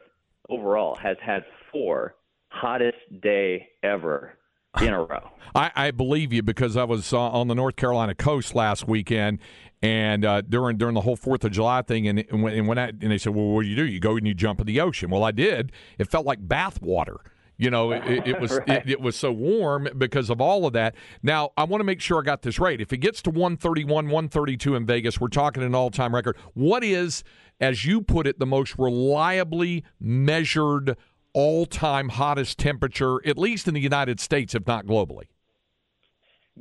overall 0.49 0.97
has 1.03 1.17
had 1.25 1.45
four 1.71 2.15
hottest 2.49 2.99
day 3.23 3.69
ever 3.83 4.35
in 4.81 4.93
a 4.93 5.03
row. 5.03 5.31
I, 5.55 5.71
I 5.75 5.91
believe 5.91 6.33
you 6.33 6.43
because 6.43 6.77
I 6.77 6.85
was 6.85 7.13
uh, 7.13 7.19
on 7.19 7.49
the 7.49 7.55
North 7.55 7.77
Carolina 7.77 8.15
coast 8.15 8.55
last 8.55 8.87
weekend, 8.87 9.41
and 9.83 10.25
uh, 10.25 10.43
during 10.43 10.77
during 10.77 10.95
the 10.95 11.01
whole 11.01 11.17
Fourth 11.17 11.45
of 11.45 11.53
July 11.53 11.83
thing, 11.83 12.07
and, 12.07 12.25
and 12.31 12.43
when, 12.43 12.55
and 12.55 12.69
when 12.69 12.79
I, 12.79 12.89
and 12.89 13.11
they 13.11 13.19
said, 13.19 13.35
"Well, 13.35 13.47
what 13.47 13.63
do 13.63 13.69
you 13.69 13.77
do? 13.77 13.87
You 13.87 14.01
go 14.01 14.17
and 14.17 14.27
you 14.27 14.35
jump 14.35 14.61
in 14.61 14.67
the 14.67 14.81
ocean." 14.81 15.11
Well, 15.11 15.25
I 15.25 15.33
did. 15.33 15.73
It 15.99 16.11
felt 16.11 16.27
like 16.27 16.47
bath 16.47 16.81
water. 16.81 17.17
You 17.57 17.69
know, 17.69 17.93
it, 17.93 18.27
it 18.27 18.41
was 18.41 18.53
right. 18.67 18.69
it, 18.69 18.89
it, 18.89 19.01
was 19.03 19.17
so 19.17 19.33
warm 19.33 19.89
because 19.99 20.31
of 20.31 20.41
all 20.41 20.67
of 20.67 20.73
that. 20.73 20.95
Now, 21.23 21.51
I 21.59 21.65
want 21.65 21.81
to 21.81 21.85
make 21.85 22.01
sure 22.01 22.19
I 22.19 22.23
got 22.23 22.41
this 22.41 22.59
right. 22.59 22.81
If 22.81 22.91
it 22.93 22.99
gets 22.99 23.21
to 23.23 23.31
131, 23.31 24.07
132 24.07 24.77
in 24.77 24.87
Vegas, 24.87 25.21
we're 25.21 25.29
talking 25.29 25.63
an 25.63 25.75
all-time 25.75 26.15
record. 26.15 26.39
What 26.55 26.83
is, 26.83 27.23
as 27.61 27.85
you 27.85 28.01
put 28.01 28.27
it, 28.27 28.39
the 28.39 28.47
most 28.47 28.79
reliably 28.79 29.85
measured 30.01 30.97
all 31.33 31.67
time 31.67 32.09
hottest 32.09 32.59
temperature, 32.59 33.27
at 33.27 33.39
least 33.39 33.69
in 33.69 33.75
the 33.75 33.81
United 33.81 34.21
States, 34.21 34.55
if 34.55 34.67
not 34.67 34.87
globally? 34.87 35.25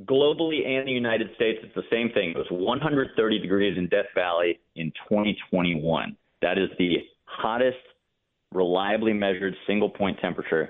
Globally 0.05 0.65
and 0.65 0.87
the 0.87 0.91
United 0.91 1.29
States, 1.35 1.59
it's 1.63 1.75
the 1.75 1.83
same 1.91 2.09
thing. 2.13 2.31
It 2.31 2.37
was 2.37 2.47
130 2.49 3.39
degrees 3.39 3.77
in 3.77 3.87
Death 3.89 4.05
Valley 4.15 4.59
in 4.75 4.91
2021. 5.09 6.15
That 6.41 6.57
is 6.57 6.69
the 6.77 6.97
hottest, 7.25 7.77
reliably 8.53 9.13
measured 9.13 9.55
single 9.67 9.89
point 9.89 10.17
temperature 10.19 10.69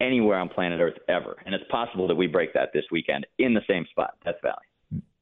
anywhere 0.00 0.38
on 0.38 0.48
planet 0.48 0.80
Earth 0.80 0.98
ever. 1.08 1.36
And 1.46 1.54
it's 1.54 1.64
possible 1.70 2.08
that 2.08 2.14
we 2.14 2.26
break 2.26 2.52
that 2.54 2.70
this 2.72 2.84
weekend 2.90 3.26
in 3.38 3.54
the 3.54 3.62
same 3.68 3.86
spot, 3.90 4.14
Death 4.24 4.36
Valley. 4.42 4.56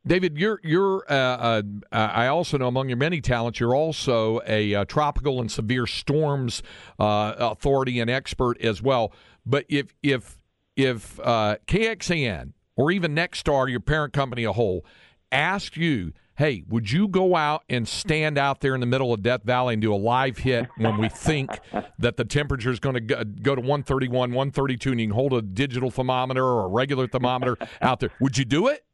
David, 0.05 0.37
you're 0.37 0.61
you're. 0.65 1.05
Uh, 1.09 1.13
uh, 1.15 1.63
I 1.93 2.27
also 2.27 2.59
know 2.59 2.67
among 2.67 2.89
your 2.89 2.99
many 2.99 3.21
talents, 3.21 3.61
you're 3.61 3.75
also 3.75 4.41
a 4.47 4.75
uh, 4.75 4.85
tropical 4.85 5.41
and 5.41 5.51
severe 5.51 5.87
storms 5.87 6.63
uh, 6.99 7.35
authority 7.39 8.01
and 8.01 8.11
expert 8.11 8.61
as 8.61 8.83
well. 8.83 9.13
But 9.47 9.65
if 9.69 9.95
if 10.03 10.39
if 10.77 11.21
uh, 11.21 11.57
KXAN 11.67 12.53
or 12.75 12.91
even 12.91 13.15
Nexstar, 13.15 13.71
your 13.71 13.81
parent 13.81 14.13
company, 14.13 14.43
a 14.43 14.53
whole, 14.53 14.85
asked 15.31 15.77
you, 15.77 16.13
"Hey, 16.35 16.65
would 16.69 16.91
you 16.91 17.07
go 17.07 17.37
out 17.37 17.63
and 17.69 17.87
stand 17.87 18.39
out 18.39 18.61
there 18.61 18.75
in 18.75 18.81
the 18.81 18.87
middle 18.87 19.13
of 19.13 19.23
Death 19.23 19.45
Valley 19.45 19.75
and 19.75 19.83
do 19.83 19.95
a 19.95 19.97
live 19.97 20.39
hit 20.39 20.67
when 20.79 20.99
we 20.99 21.09
think 21.11 21.61
that 22.01 22.17
the 22.17 22.25
temperature 22.25 22.71
is 22.71 22.81
going 22.81 23.07
to 23.07 23.25
go 23.25 23.55
to 23.55 23.61
131, 23.61 24.31
132, 24.31 24.91
and 24.91 25.01
you 25.01 25.07
can 25.07 25.15
hold 25.15 25.33
a 25.33 25.43
digital 25.43 25.93
thermometer 25.93 26.45
or 26.45 26.65
a 26.65 26.69
regular 26.69 27.07
thermometer 27.07 27.57
out 27.81 28.01
there? 28.01 28.11
Would 28.19 28.37
you 28.37 28.45
do 28.45 28.67
it?" 28.67 28.85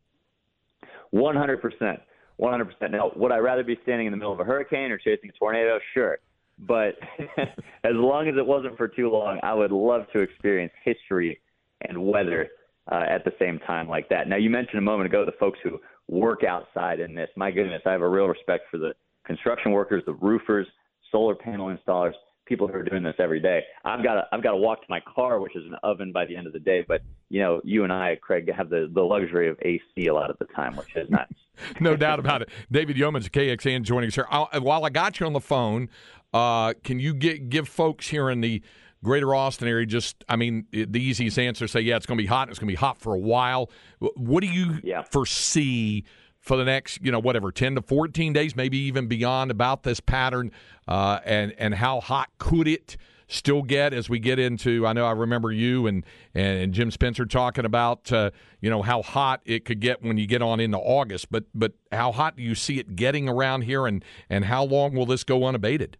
100%. 1.14 2.00
100%. 2.40 2.90
Now, 2.90 3.10
would 3.16 3.32
I 3.32 3.38
rather 3.38 3.64
be 3.64 3.78
standing 3.82 4.06
in 4.06 4.12
the 4.12 4.16
middle 4.16 4.32
of 4.32 4.40
a 4.40 4.44
hurricane 4.44 4.90
or 4.92 4.98
chasing 4.98 5.30
a 5.30 5.32
tornado? 5.32 5.78
Sure. 5.92 6.18
But 6.58 6.94
as 7.38 7.94
long 7.94 8.28
as 8.28 8.36
it 8.36 8.46
wasn't 8.46 8.76
for 8.76 8.88
too 8.88 9.10
long, 9.10 9.40
I 9.42 9.54
would 9.54 9.72
love 9.72 10.02
to 10.12 10.20
experience 10.20 10.72
history 10.84 11.40
and 11.82 12.06
weather 12.06 12.48
uh, 12.90 13.04
at 13.08 13.24
the 13.24 13.32
same 13.38 13.58
time 13.60 13.88
like 13.88 14.08
that. 14.08 14.28
Now, 14.28 14.36
you 14.36 14.50
mentioned 14.50 14.78
a 14.78 14.82
moment 14.82 15.06
ago 15.06 15.24
the 15.24 15.32
folks 15.38 15.58
who 15.62 15.78
work 16.08 16.42
outside 16.44 17.00
in 17.00 17.14
this. 17.14 17.28
My 17.36 17.50
goodness, 17.50 17.82
I 17.86 17.92
have 17.92 18.02
a 18.02 18.08
real 18.08 18.26
respect 18.26 18.64
for 18.70 18.78
the 18.78 18.94
construction 19.24 19.72
workers, 19.72 20.02
the 20.06 20.14
roofers, 20.14 20.66
solar 21.12 21.34
panel 21.34 21.74
installers, 21.74 22.14
people 22.48 22.66
who 22.66 22.74
are 22.74 22.82
doing 22.82 23.02
this 23.02 23.14
every 23.18 23.40
day. 23.40 23.62
I've 23.84 24.02
got 24.02 24.14
to 24.14 24.22
I've 24.32 24.42
got 24.42 24.52
to 24.52 24.56
walk 24.56 24.80
to 24.80 24.86
my 24.88 25.00
car, 25.00 25.40
which 25.40 25.54
is 25.54 25.64
an 25.66 25.76
oven 25.82 26.12
by 26.12 26.24
the 26.24 26.36
end 26.36 26.46
of 26.46 26.52
the 26.52 26.58
day. 26.58 26.84
But 26.86 27.02
you 27.28 27.40
know, 27.40 27.60
you 27.64 27.84
and 27.84 27.92
I, 27.92 28.16
Craig, 28.20 28.50
have 28.52 28.70
the 28.70 28.90
the 28.92 29.02
luxury 29.02 29.48
of 29.48 29.58
AC 29.62 30.06
a 30.06 30.14
lot 30.14 30.30
of 30.30 30.38
the 30.38 30.46
time, 30.46 30.76
which 30.76 30.96
is 30.96 31.08
nice. 31.10 31.26
no 31.80 31.96
doubt 31.96 32.18
about 32.18 32.42
it. 32.42 32.48
David 32.70 32.96
Yeomans, 32.96 33.28
KXAN, 33.30 33.82
joining 33.82 34.08
us 34.08 34.14
here. 34.14 34.26
I'll, 34.30 34.48
while 34.60 34.84
I 34.84 34.90
got 34.90 35.20
you 35.20 35.26
on 35.26 35.32
the 35.32 35.40
phone, 35.40 35.88
uh, 36.32 36.74
can 36.84 36.98
you 36.98 37.14
get, 37.14 37.48
give 37.48 37.68
folks 37.68 38.08
here 38.08 38.30
in 38.30 38.40
the 38.40 38.62
greater 39.02 39.34
Austin 39.34 39.68
area 39.68 39.86
just, 39.86 40.24
I 40.28 40.36
mean, 40.36 40.66
the 40.72 41.00
easiest 41.00 41.38
answer 41.38 41.68
say, 41.68 41.80
yeah, 41.80 41.96
it's 41.96 42.06
going 42.06 42.18
to 42.18 42.22
be 42.22 42.26
hot. 42.26 42.48
It's 42.48 42.58
going 42.58 42.68
to 42.68 42.72
be 42.72 42.76
hot 42.76 42.98
for 42.98 43.14
a 43.14 43.18
while. 43.18 43.70
What 43.98 44.40
do 44.40 44.48
you 44.48 44.78
yeah. 44.82 45.02
foresee? 45.02 46.04
For 46.48 46.56
the 46.56 46.64
next, 46.64 47.00
you 47.04 47.12
know, 47.12 47.20
whatever, 47.20 47.52
10 47.52 47.74
to 47.76 47.82
14 47.82 48.32
days, 48.32 48.56
maybe 48.56 48.78
even 48.78 49.06
beyond 49.06 49.50
about 49.50 49.82
this 49.82 50.00
pattern 50.00 50.50
uh, 50.88 51.20
and, 51.24 51.54
and 51.58 51.74
how 51.74 52.00
hot 52.00 52.30
could 52.38 52.66
it 52.66 52.96
still 53.28 53.62
get 53.62 53.92
as 53.92 54.08
we 54.08 54.18
get 54.18 54.38
into, 54.38 54.86
I 54.86 54.94
know 54.94 55.04
I 55.04 55.12
remember 55.12 55.52
you 55.52 55.86
and, 55.86 56.06
and 56.34 56.72
Jim 56.72 56.90
Spencer 56.90 57.26
talking 57.26 57.66
about, 57.66 58.10
uh, 58.10 58.30
you 58.62 58.70
know, 58.70 58.80
how 58.80 59.02
hot 59.02 59.42
it 59.44 59.66
could 59.66 59.80
get 59.80 60.02
when 60.02 60.16
you 60.16 60.26
get 60.26 60.40
on 60.40 60.58
into 60.58 60.78
August, 60.78 61.30
but, 61.30 61.44
but 61.54 61.74
how 61.92 62.10
hot 62.10 62.38
do 62.38 62.42
you 62.42 62.54
see 62.54 62.78
it 62.78 62.96
getting 62.96 63.28
around 63.28 63.62
here 63.62 63.86
and, 63.86 64.02
and 64.30 64.46
how 64.46 64.64
long 64.64 64.94
will 64.94 65.04
this 65.04 65.24
go 65.24 65.44
unabated? 65.44 65.98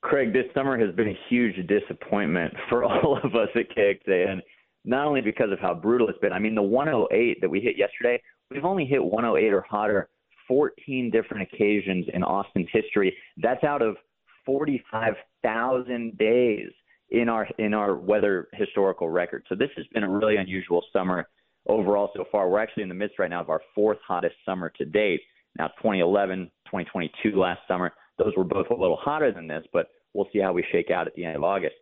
Craig, 0.00 0.32
this 0.32 0.46
summer 0.52 0.76
has 0.84 0.92
been 0.96 1.08
a 1.08 1.18
huge 1.28 1.54
disappointment 1.68 2.52
for 2.68 2.82
all 2.84 3.20
of 3.22 3.36
us 3.36 3.48
at 3.54 3.70
KXAN, 3.70 4.40
not 4.84 5.06
only 5.06 5.20
because 5.20 5.52
of 5.52 5.58
how 5.58 5.74
brutal 5.74 6.08
it's 6.08 6.18
been. 6.18 6.32
I 6.32 6.38
mean, 6.38 6.54
the 6.54 6.62
108 6.62 7.40
that 7.40 7.48
we 7.48 7.60
hit 7.60 7.76
yesterday 7.76 8.20
We've 8.52 8.64
only 8.64 8.84
hit 8.84 9.02
108 9.02 9.52
or 9.52 9.62
hotter 9.62 10.08
14 10.46 11.10
different 11.10 11.42
occasions 11.42 12.06
in 12.12 12.22
Austin's 12.22 12.68
history. 12.72 13.16
That's 13.38 13.64
out 13.64 13.80
of 13.80 13.96
45,000 14.44 16.18
days 16.18 16.68
in 17.10 17.28
our 17.28 17.46
in 17.58 17.74
our 17.74 17.94
weather 17.94 18.48
historical 18.52 19.08
record. 19.08 19.44
So 19.48 19.54
this 19.54 19.70
has 19.76 19.86
been 19.92 20.02
a 20.02 20.10
really 20.10 20.36
unusual 20.36 20.82
summer 20.92 21.28
overall 21.66 22.10
so 22.14 22.24
far. 22.30 22.48
We're 22.48 22.60
actually 22.60 22.82
in 22.82 22.88
the 22.88 22.94
midst 22.94 23.18
right 23.18 23.30
now 23.30 23.40
of 23.40 23.50
our 23.50 23.62
fourth 23.74 23.98
hottest 24.06 24.34
summer 24.44 24.70
to 24.76 24.84
date. 24.84 25.20
Now 25.58 25.68
2011, 25.78 26.50
2022 26.66 27.38
last 27.38 27.60
summer, 27.68 27.92
those 28.18 28.32
were 28.36 28.44
both 28.44 28.66
a 28.70 28.74
little 28.74 28.96
hotter 28.96 29.32
than 29.32 29.46
this, 29.46 29.64
but 29.72 29.88
we'll 30.12 30.28
see 30.32 30.40
how 30.40 30.52
we 30.52 30.64
shake 30.72 30.90
out 30.90 31.06
at 31.06 31.14
the 31.14 31.24
end 31.24 31.36
of 31.36 31.44
August. 31.44 31.74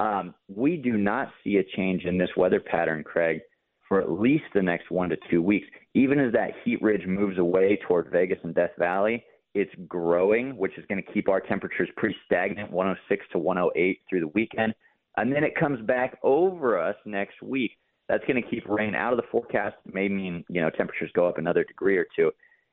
Um, 0.00 0.34
we 0.48 0.78
do 0.78 0.96
not 0.96 1.30
see 1.44 1.58
a 1.58 1.76
change 1.76 2.04
in 2.06 2.16
this 2.16 2.30
weather 2.34 2.58
pattern, 2.58 3.04
Craig, 3.04 3.40
for 3.86 4.00
at 4.00 4.10
least 4.10 4.44
the 4.54 4.62
next 4.62 4.90
one 4.90 5.10
to 5.10 5.16
two 5.30 5.42
weeks. 5.42 5.66
Even 5.94 6.18
as 6.18 6.32
that 6.32 6.52
heat 6.64 6.80
ridge 6.80 7.06
moves 7.06 7.38
away 7.38 7.78
toward 7.86 8.10
Vegas 8.10 8.38
and 8.42 8.54
Death 8.54 8.70
Valley, 8.78 9.22
it's 9.54 9.70
growing, 9.86 10.56
which 10.56 10.78
is 10.78 10.86
going 10.88 11.02
to 11.02 11.12
keep 11.12 11.28
our 11.28 11.40
temperatures 11.40 11.88
pretty 11.96 12.16
stagnant, 12.24 12.70
106 12.70 13.26
to 13.32 13.38
108 13.38 14.00
through 14.08 14.20
the 14.20 14.28
weekend. 14.28 14.74
And 15.18 15.30
then 15.30 15.44
it 15.44 15.54
comes 15.54 15.84
back 15.86 16.18
over 16.22 16.80
us 16.80 16.96
next 17.04 17.42
week. 17.42 17.72
That's 18.08 18.24
going 18.26 18.42
to 18.42 18.48
keep 18.48 18.66
rain 18.68 18.94
out 18.94 19.12
of 19.12 19.18
the 19.18 19.26
forecast. 19.30 19.76
It 19.86 19.94
May 19.94 20.08
mean 20.08 20.44
you 20.48 20.60
know 20.62 20.70
temperatures 20.70 21.10
go 21.14 21.28
up 21.28 21.38
another 21.38 21.62
degree 21.64 21.98
or 21.98 22.06
two. 22.16 22.30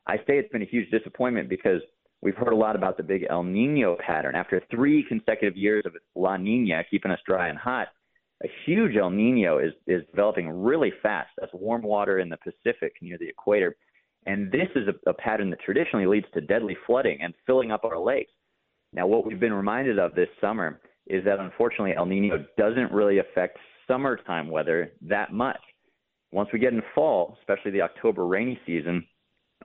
I 0.08 0.18
say 0.18 0.38
it's 0.38 0.52
been 0.52 0.62
a 0.62 0.66
huge 0.66 0.90
disappointment 0.92 1.50
because 1.50 1.82
we've 2.22 2.36
heard 2.36 2.54
a 2.54 2.56
lot 2.56 2.76
about 2.76 2.98
the 2.98 3.04
big 3.04 3.26
El 3.30 3.44
Nino 3.44 3.98
pattern. 4.06 4.36
After 4.36 4.62
three 4.72 5.04
consecutive 5.08 5.56
years 5.56 5.84
of 5.86 5.94
La 6.16 6.38
Nina 6.38 6.84
keeping 6.90 7.12
us 7.12 7.20
dry 7.26 7.50
and 7.50 7.58
hot, 7.58 7.88
a 8.44 8.48
huge 8.66 8.96
El 8.96 9.10
Nino 9.10 9.58
is 9.60 9.74
is 9.88 10.04
developing 10.12 10.50
really 10.50 10.94
fast. 11.02 11.30
That's 11.40 11.54
warm 11.54 11.82
water 11.82 12.20
in 12.20 12.30
the 12.30 12.38
Pacific 12.38 12.94
near 13.02 13.18
the 13.18 13.28
equator, 13.28 13.76
and 14.26 14.52
this 14.52 14.68
is 14.76 14.88
a, 14.88 15.10
a 15.10 15.14
pattern 15.14 15.50
that 15.50 15.62
traditionally 15.62 16.06
leads 16.06 16.28
to 16.34 16.42
deadly 16.42 16.78
flooding 16.86 17.20
and 17.22 17.34
filling 17.46 17.72
up 17.72 17.84
our 17.84 18.00
lakes. 18.00 18.32
Now, 18.94 19.08
what 19.08 19.26
we've 19.26 19.40
been 19.40 19.54
reminded 19.54 20.00
of 20.00 20.16
this 20.16 20.30
summer 20.40 20.80
is 21.08 21.24
that 21.26 21.40
unfortunately 21.40 21.96
El 21.96 22.06
Nino 22.06 22.46
doesn't 22.58 22.92
really 22.92 23.20
affect 23.20 23.58
summertime 23.88 24.50
weather 24.50 24.92
that 25.02 25.34
much. 25.34 25.60
Once 26.32 26.50
we 26.52 26.60
get 26.60 26.74
in 26.74 26.82
fall, 26.94 27.38
especially 27.40 27.72
the 27.72 27.82
October 27.82 28.28
rainy 28.28 28.60
season, 28.66 29.06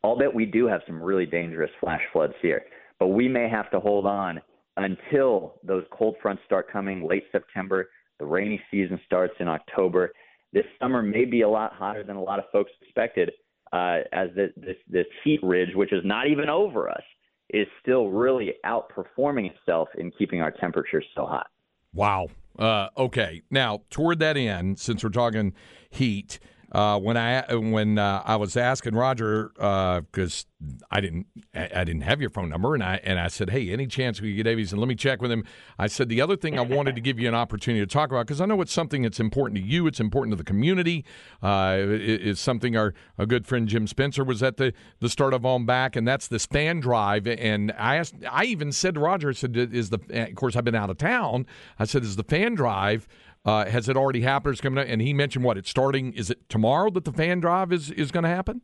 I'll 0.04 0.18
bet 0.18 0.34
we 0.34 0.46
do 0.46 0.66
have 0.66 0.80
some 0.86 1.02
really 1.02 1.26
dangerous 1.26 1.70
flash 1.80 2.02
floods 2.12 2.34
here. 2.42 2.62
But 2.98 3.08
we 3.08 3.28
may 3.28 3.48
have 3.48 3.70
to 3.72 3.80
hold 3.80 4.06
on 4.06 4.40
until 4.76 5.54
those 5.62 5.84
cold 5.90 6.16
fronts 6.22 6.42
start 6.46 6.70
coming 6.70 7.06
late 7.06 7.24
September 7.32 7.88
the 8.22 8.26
rainy 8.26 8.62
season 8.70 9.00
starts 9.04 9.34
in 9.40 9.48
October. 9.48 10.12
This 10.52 10.64
summer 10.80 11.02
may 11.02 11.24
be 11.24 11.40
a 11.40 11.48
lot 11.48 11.72
hotter 11.72 12.04
than 12.04 12.14
a 12.14 12.22
lot 12.22 12.38
of 12.38 12.44
folks 12.52 12.70
expected, 12.80 13.32
uh, 13.72 13.98
as 14.12 14.28
the, 14.36 14.52
this 14.56 14.76
this 14.88 15.06
heat 15.24 15.40
ridge, 15.42 15.70
which 15.74 15.92
is 15.92 16.02
not 16.04 16.28
even 16.28 16.48
over 16.48 16.88
us, 16.88 17.02
is 17.50 17.66
still 17.80 18.10
really 18.10 18.52
outperforming 18.64 19.50
itself 19.50 19.88
in 19.98 20.12
keeping 20.12 20.40
our 20.40 20.52
temperatures 20.52 21.04
so 21.16 21.26
hot. 21.26 21.48
Wow. 21.92 22.28
Uh, 22.56 22.90
okay. 22.96 23.42
Now, 23.50 23.82
toward 23.90 24.20
that 24.20 24.36
end, 24.36 24.78
since 24.78 25.02
we're 25.02 25.10
talking 25.10 25.52
heat, 25.90 26.38
uh, 26.72 26.98
when 26.98 27.16
I 27.16 27.54
when 27.54 27.98
uh, 27.98 28.22
I 28.24 28.36
was 28.36 28.56
asking 28.56 28.94
Roger 28.94 29.50
because 29.54 30.46
uh, 30.62 30.86
I 30.90 31.00
didn't 31.00 31.26
I 31.54 31.84
didn't 31.84 32.02
have 32.02 32.20
your 32.20 32.30
phone 32.30 32.48
number 32.48 32.74
and 32.74 32.82
I 32.82 33.00
and 33.04 33.18
I 33.18 33.28
said 33.28 33.50
hey 33.50 33.70
any 33.70 33.86
chance 33.86 34.20
we 34.20 34.30
could 34.30 34.36
get 34.36 34.42
Davies 34.44 34.72
and 34.72 34.80
let 34.80 34.88
me 34.88 34.94
check 34.94 35.20
with 35.20 35.30
him? 35.30 35.44
I 35.78 35.86
said 35.86 36.08
the 36.08 36.20
other 36.20 36.36
thing 36.36 36.58
I 36.58 36.62
wanted 36.62 36.94
to 36.94 37.00
give 37.00 37.18
you 37.18 37.28
an 37.28 37.34
opportunity 37.34 37.84
to 37.84 37.92
talk 37.92 38.10
about 38.10 38.26
because 38.26 38.40
I 38.40 38.46
know 38.46 38.60
it's 38.62 38.72
something 38.72 39.02
that's 39.02 39.20
important 39.20 39.58
to 39.60 39.64
you 39.64 39.86
it's 39.86 40.00
important 40.00 40.32
to 40.32 40.36
the 40.36 40.44
community 40.44 41.04
uh, 41.42 41.76
it, 41.78 42.26
it's 42.26 42.40
something 42.40 42.76
our 42.76 42.94
a 43.18 43.26
good 43.26 43.46
friend 43.46 43.68
Jim 43.68 43.86
Spencer 43.86 44.24
was 44.24 44.42
at 44.42 44.56
the 44.56 44.72
the 45.00 45.10
start 45.10 45.34
of 45.34 45.44
on 45.44 45.66
back 45.66 45.94
and 45.94 46.08
that's 46.08 46.26
this 46.26 46.46
fan 46.46 46.80
drive 46.80 47.26
and 47.26 47.72
I 47.78 47.96
asked 47.96 48.14
I 48.30 48.44
even 48.44 48.72
said 48.72 48.94
to 48.94 49.00
Roger 49.00 49.28
I 49.28 49.32
said 49.32 49.56
is 49.56 49.90
the 49.90 50.00
of 50.10 50.34
course 50.36 50.56
I've 50.56 50.64
been 50.64 50.74
out 50.74 50.90
of 50.90 50.98
town. 50.98 51.46
I 51.78 51.84
said 51.84 52.02
is 52.02 52.16
the 52.16 52.24
fan 52.24 52.54
drive 52.54 53.06
uh, 53.44 53.66
has 53.66 53.88
it 53.88 53.96
already 53.96 54.20
happened? 54.20 54.52
It's 54.52 54.60
coming 54.60 54.78
up, 54.78 54.86
and 54.88 55.02
he 55.02 55.12
mentioned 55.12 55.44
what 55.44 55.58
it's 55.58 55.68
starting. 55.68 56.12
Is 56.12 56.30
it 56.30 56.48
tomorrow 56.48 56.90
that 56.90 57.04
the 57.04 57.12
fan 57.12 57.40
drive 57.40 57.72
is 57.72 57.90
is 57.90 58.10
going 58.10 58.24
to 58.24 58.30
happen? 58.30 58.62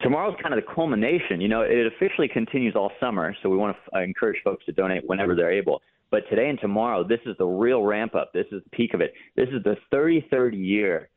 Tomorrow's 0.00 0.36
kind 0.42 0.54
of 0.54 0.60
the 0.64 0.74
culmination. 0.74 1.40
You 1.40 1.48
know, 1.48 1.62
it 1.62 1.86
officially 1.86 2.28
continues 2.28 2.74
all 2.76 2.90
summer, 3.00 3.34
so 3.42 3.48
we 3.48 3.56
want 3.56 3.76
to 3.76 3.96
f- 3.96 4.04
encourage 4.04 4.40
folks 4.44 4.64
to 4.66 4.72
donate 4.72 5.02
whenever 5.06 5.34
they're 5.34 5.52
able. 5.52 5.80
But 6.10 6.28
today 6.28 6.48
and 6.48 6.58
tomorrow, 6.60 7.02
this 7.02 7.20
is 7.26 7.36
the 7.38 7.46
real 7.46 7.82
ramp 7.82 8.14
up. 8.14 8.32
This 8.32 8.46
is 8.52 8.62
the 8.62 8.70
peak 8.70 8.94
of 8.94 9.00
it. 9.00 9.14
This 9.34 9.48
is 9.48 9.62
the 9.64 9.76
33rd 9.92 10.52
year 10.54 11.08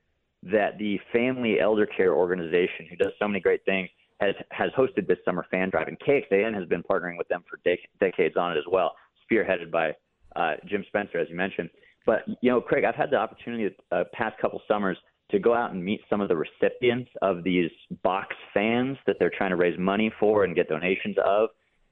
that 0.44 0.78
the 0.80 1.00
Family 1.12 1.60
Elder 1.60 1.86
Care 1.86 2.14
Organization, 2.14 2.88
who 2.90 2.96
does 2.96 3.12
so 3.20 3.28
many 3.28 3.40
great 3.40 3.64
things, 3.66 3.90
has 4.20 4.34
has 4.50 4.72
hosted 4.72 5.08
this 5.08 5.20
summer 5.26 5.46
fan 5.52 5.70
drive, 5.70 5.88
and 5.88 6.00
KXAN 6.00 6.56
has 6.56 6.68
been 6.68 6.82
partnering 6.82 7.18
with 7.18 7.28
them 7.28 7.44
for 7.50 7.60
de- 7.64 7.78
decades 8.00 8.36
on 8.36 8.54
it 8.54 8.58
as 8.58 8.64
well, 8.72 8.96
spearheaded 9.30 9.70
by 9.70 9.92
uh, 10.36 10.56
Jim 10.66 10.84
Spencer, 10.88 11.20
as 11.20 11.28
you 11.30 11.36
mentioned. 11.36 11.70
But 12.08 12.24
you 12.42 12.50
know, 12.50 12.62
Craig, 12.62 12.86
I've 12.86 12.96
had 12.96 13.12
the 13.12 13.18
opportunity 13.18 13.76
the 13.92 13.96
uh, 13.96 14.04
past 14.14 14.40
couple 14.40 14.60
summers 14.68 14.98
to 15.30 15.40
go 15.40 15.54
out 15.54 15.72
and 15.72 15.84
meet 15.84 16.00
some 16.10 16.22
of 16.22 16.30
the 16.30 16.38
recipients 16.38 17.12
of 17.22 17.44
these 17.44 17.70
box 18.02 18.34
fans 18.54 18.98
that 19.06 19.18
they're 19.20 19.32
trying 19.38 19.50
to 19.50 19.58
raise 19.58 19.78
money 19.78 20.12
for 20.20 20.46
and 20.46 20.56
get 20.56 20.70
donations 20.70 21.18
of. 21.24 21.50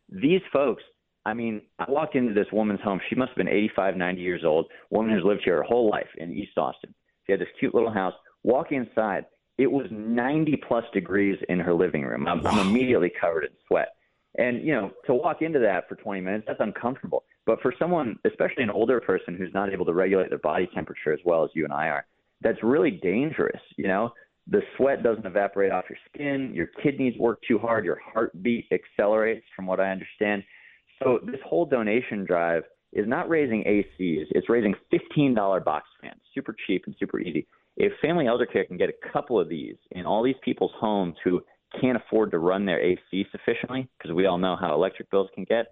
These 0.10 0.39
folks, 0.54 0.82
I 1.25 1.34
mean, 1.34 1.62
I 1.80 1.86
walked 1.89 2.15
into 2.15 2.34
this 2.34 2.47
woman's 2.54 2.80
home. 2.80 3.01
She 3.10 3.15
must 3.15 3.32
have 3.32 3.38
been 3.38 3.49
85, 3.49 3.97
90 3.97 4.21
years 4.21 4.43
old. 4.45 4.67
Woman 4.89 5.13
who's 5.13 5.25
lived 5.25 5.41
here 5.43 5.58
her 5.58 5.63
whole 5.63 5.89
life 5.89 6.08
in 6.17 6.32
East 6.32 6.58
Austin. 6.58 6.95
She 7.25 7.34
had 7.34 7.41
this 7.41 7.49
cute 7.60 7.75
little 7.75 7.91
house. 7.91 8.13
Walk 8.43 8.71
inside. 8.71 9.25
It 9.58 9.69
was 9.69 9.88
90 9.91 10.62
plus 10.67 10.86
degrees 10.93 11.38
in 11.49 11.60
her 11.60 11.73
living 11.73 12.04
room. 12.04 12.25
I'm, 12.25 12.45
I'm 12.47 12.60
immediately 12.60 13.12
covered 13.19 13.43
in 13.43 13.51
sweat. 13.67 13.89
And, 14.38 14.65
you 14.65 14.73
know, 14.73 14.91
to 15.08 15.13
walk 15.13 15.41
into 15.41 15.60
that 15.60 15.89
for 15.89 15.95
20 15.95 16.21
minutes, 16.21 16.45
that's 16.47 16.60
uncomfortable. 16.60 17.23
But 17.46 17.62
for 17.62 17.74
someone, 17.78 18.18
especially 18.26 18.64
an 18.64 18.72
older 18.72 19.00
person 19.00 19.36
who's 19.36 19.54
not 19.54 19.72
able 19.72 19.86
to 19.86 19.94
regulate 19.94 20.30
their 20.30 20.40
body 20.40 20.68
temperature 20.74 21.14
as 21.14 21.20
well 21.26 21.44
as 21.44 21.52
you 21.54 21.64
and 21.64 21.74
I 21.74 21.88
are, 21.88 22.06
that's 22.42 22.58
really 22.64 22.92
dangerous. 22.92 23.62
You 23.78 23.88
know, 23.88 24.14
the 24.48 24.62
sweat 24.78 25.04
doesn't 25.04 25.26
evaporate 25.26 25.72
off 25.72 25.86
your 25.90 25.98
skin, 26.14 26.52
your 26.54 26.68
kidneys 26.84 27.18
work 27.20 27.40
too 27.48 27.58
hard, 27.60 27.86
your 27.86 28.00
heartbeat 28.14 28.68
accelerates, 28.72 29.46
from 29.56 29.68
what 29.68 29.80
I 29.80 29.92
understand. 29.92 30.44
So 31.02 31.20
this 31.26 31.40
whole 31.46 31.66
donation 31.66 32.26
drive 32.26 32.64
is 32.94 33.08
not 33.08 33.30
raising 33.30 33.64
ACs; 33.64 34.26
it's 34.32 34.50
raising 34.50 34.74
$15 34.94 35.64
box 35.64 35.88
fans, 36.02 36.22
super 36.34 36.56
cheap 36.66 36.84
and 36.86 36.96
super 37.00 37.20
easy. 37.20 37.48
If 37.78 37.92
Family 38.02 38.28
Elder 38.28 38.46
Care 38.46 38.66
can 38.66 38.78
get 38.78 38.90
a 38.90 39.12
couple 39.12 39.40
of 39.40 39.50
these 39.50 39.76
in 39.92 40.06
all 40.06 40.24
these 40.24 40.36
people's 40.44 40.72
homes 40.80 41.16
who 41.24 41.42
can't 41.82 41.98
afford 41.98 42.32
to 42.32 42.40
run 42.40 42.66
their 42.66 42.80
AC 42.80 43.26
sufficiently, 43.32 43.90
because 43.98 44.16
we 44.16 44.26
all 44.26 44.38
know 44.38 44.56
how 44.56 44.74
electric 44.74 45.12
bills 45.12 45.28
can 45.36 45.44
get 45.44 45.68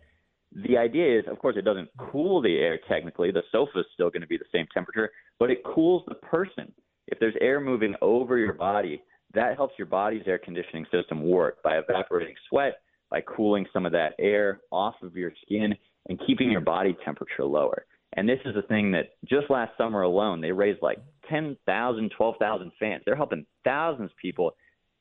the 0.55 0.77
idea 0.77 1.19
is, 1.19 1.25
of 1.27 1.39
course, 1.39 1.55
it 1.57 1.65
doesn't 1.65 1.89
cool 1.97 2.41
the 2.41 2.57
air 2.57 2.79
technically. 2.87 3.31
The 3.31 3.43
sofa 3.51 3.79
is 3.79 3.85
still 3.93 4.09
going 4.09 4.21
to 4.21 4.27
be 4.27 4.37
the 4.37 4.45
same 4.51 4.67
temperature, 4.73 5.11
but 5.39 5.49
it 5.49 5.63
cools 5.63 6.03
the 6.07 6.15
person. 6.15 6.71
If 7.07 7.19
there's 7.19 7.35
air 7.41 7.59
moving 7.59 7.95
over 8.01 8.37
your 8.37 8.53
body, 8.53 9.01
that 9.33 9.55
helps 9.55 9.73
your 9.77 9.87
body's 9.87 10.23
air 10.27 10.37
conditioning 10.37 10.85
system 10.91 11.23
work 11.23 11.61
by 11.63 11.77
evaporating 11.77 12.35
sweat, 12.49 12.81
by 13.09 13.21
cooling 13.21 13.65
some 13.73 13.85
of 13.85 13.91
that 13.93 14.13
air 14.19 14.61
off 14.71 14.95
of 15.01 15.15
your 15.15 15.31
skin, 15.43 15.75
and 16.09 16.21
keeping 16.27 16.51
your 16.51 16.61
body 16.61 16.95
temperature 17.03 17.45
lower. 17.45 17.85
And 18.15 18.29
this 18.29 18.39
is 18.45 18.55
a 18.55 18.67
thing 18.67 18.91
that 18.91 19.15
just 19.27 19.49
last 19.49 19.71
summer 19.77 20.03
alone, 20.03 20.39
they 20.39 20.51
raised 20.51 20.81
like 20.81 20.99
10,000, 21.29 22.11
12,000 22.15 22.71
fans. 22.79 23.01
They're 23.05 23.15
helping 23.15 23.45
thousands 23.63 24.11
of 24.11 24.17
people, 24.17 24.51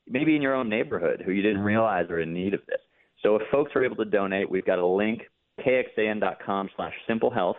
maybe 0.07 0.35
in 0.35 0.41
your 0.41 0.55
own 0.55 0.67
neighborhood, 0.67 1.21
who 1.23 1.31
you 1.31 1.43
didn't 1.43 1.61
realize 1.61 2.09
are 2.09 2.19
in 2.19 2.33
need 2.33 2.55
of 2.55 2.61
this. 2.67 2.79
So 3.21 3.35
if 3.35 3.43
folks 3.51 3.71
are 3.75 3.85
able 3.85 3.97
to 3.97 4.05
donate, 4.05 4.49
we've 4.49 4.65
got 4.65 4.79
a 4.79 4.85
link 4.85 5.21
kxan.com 5.59 6.69
slash 6.75 6.93
simple 7.07 7.29
health, 7.29 7.57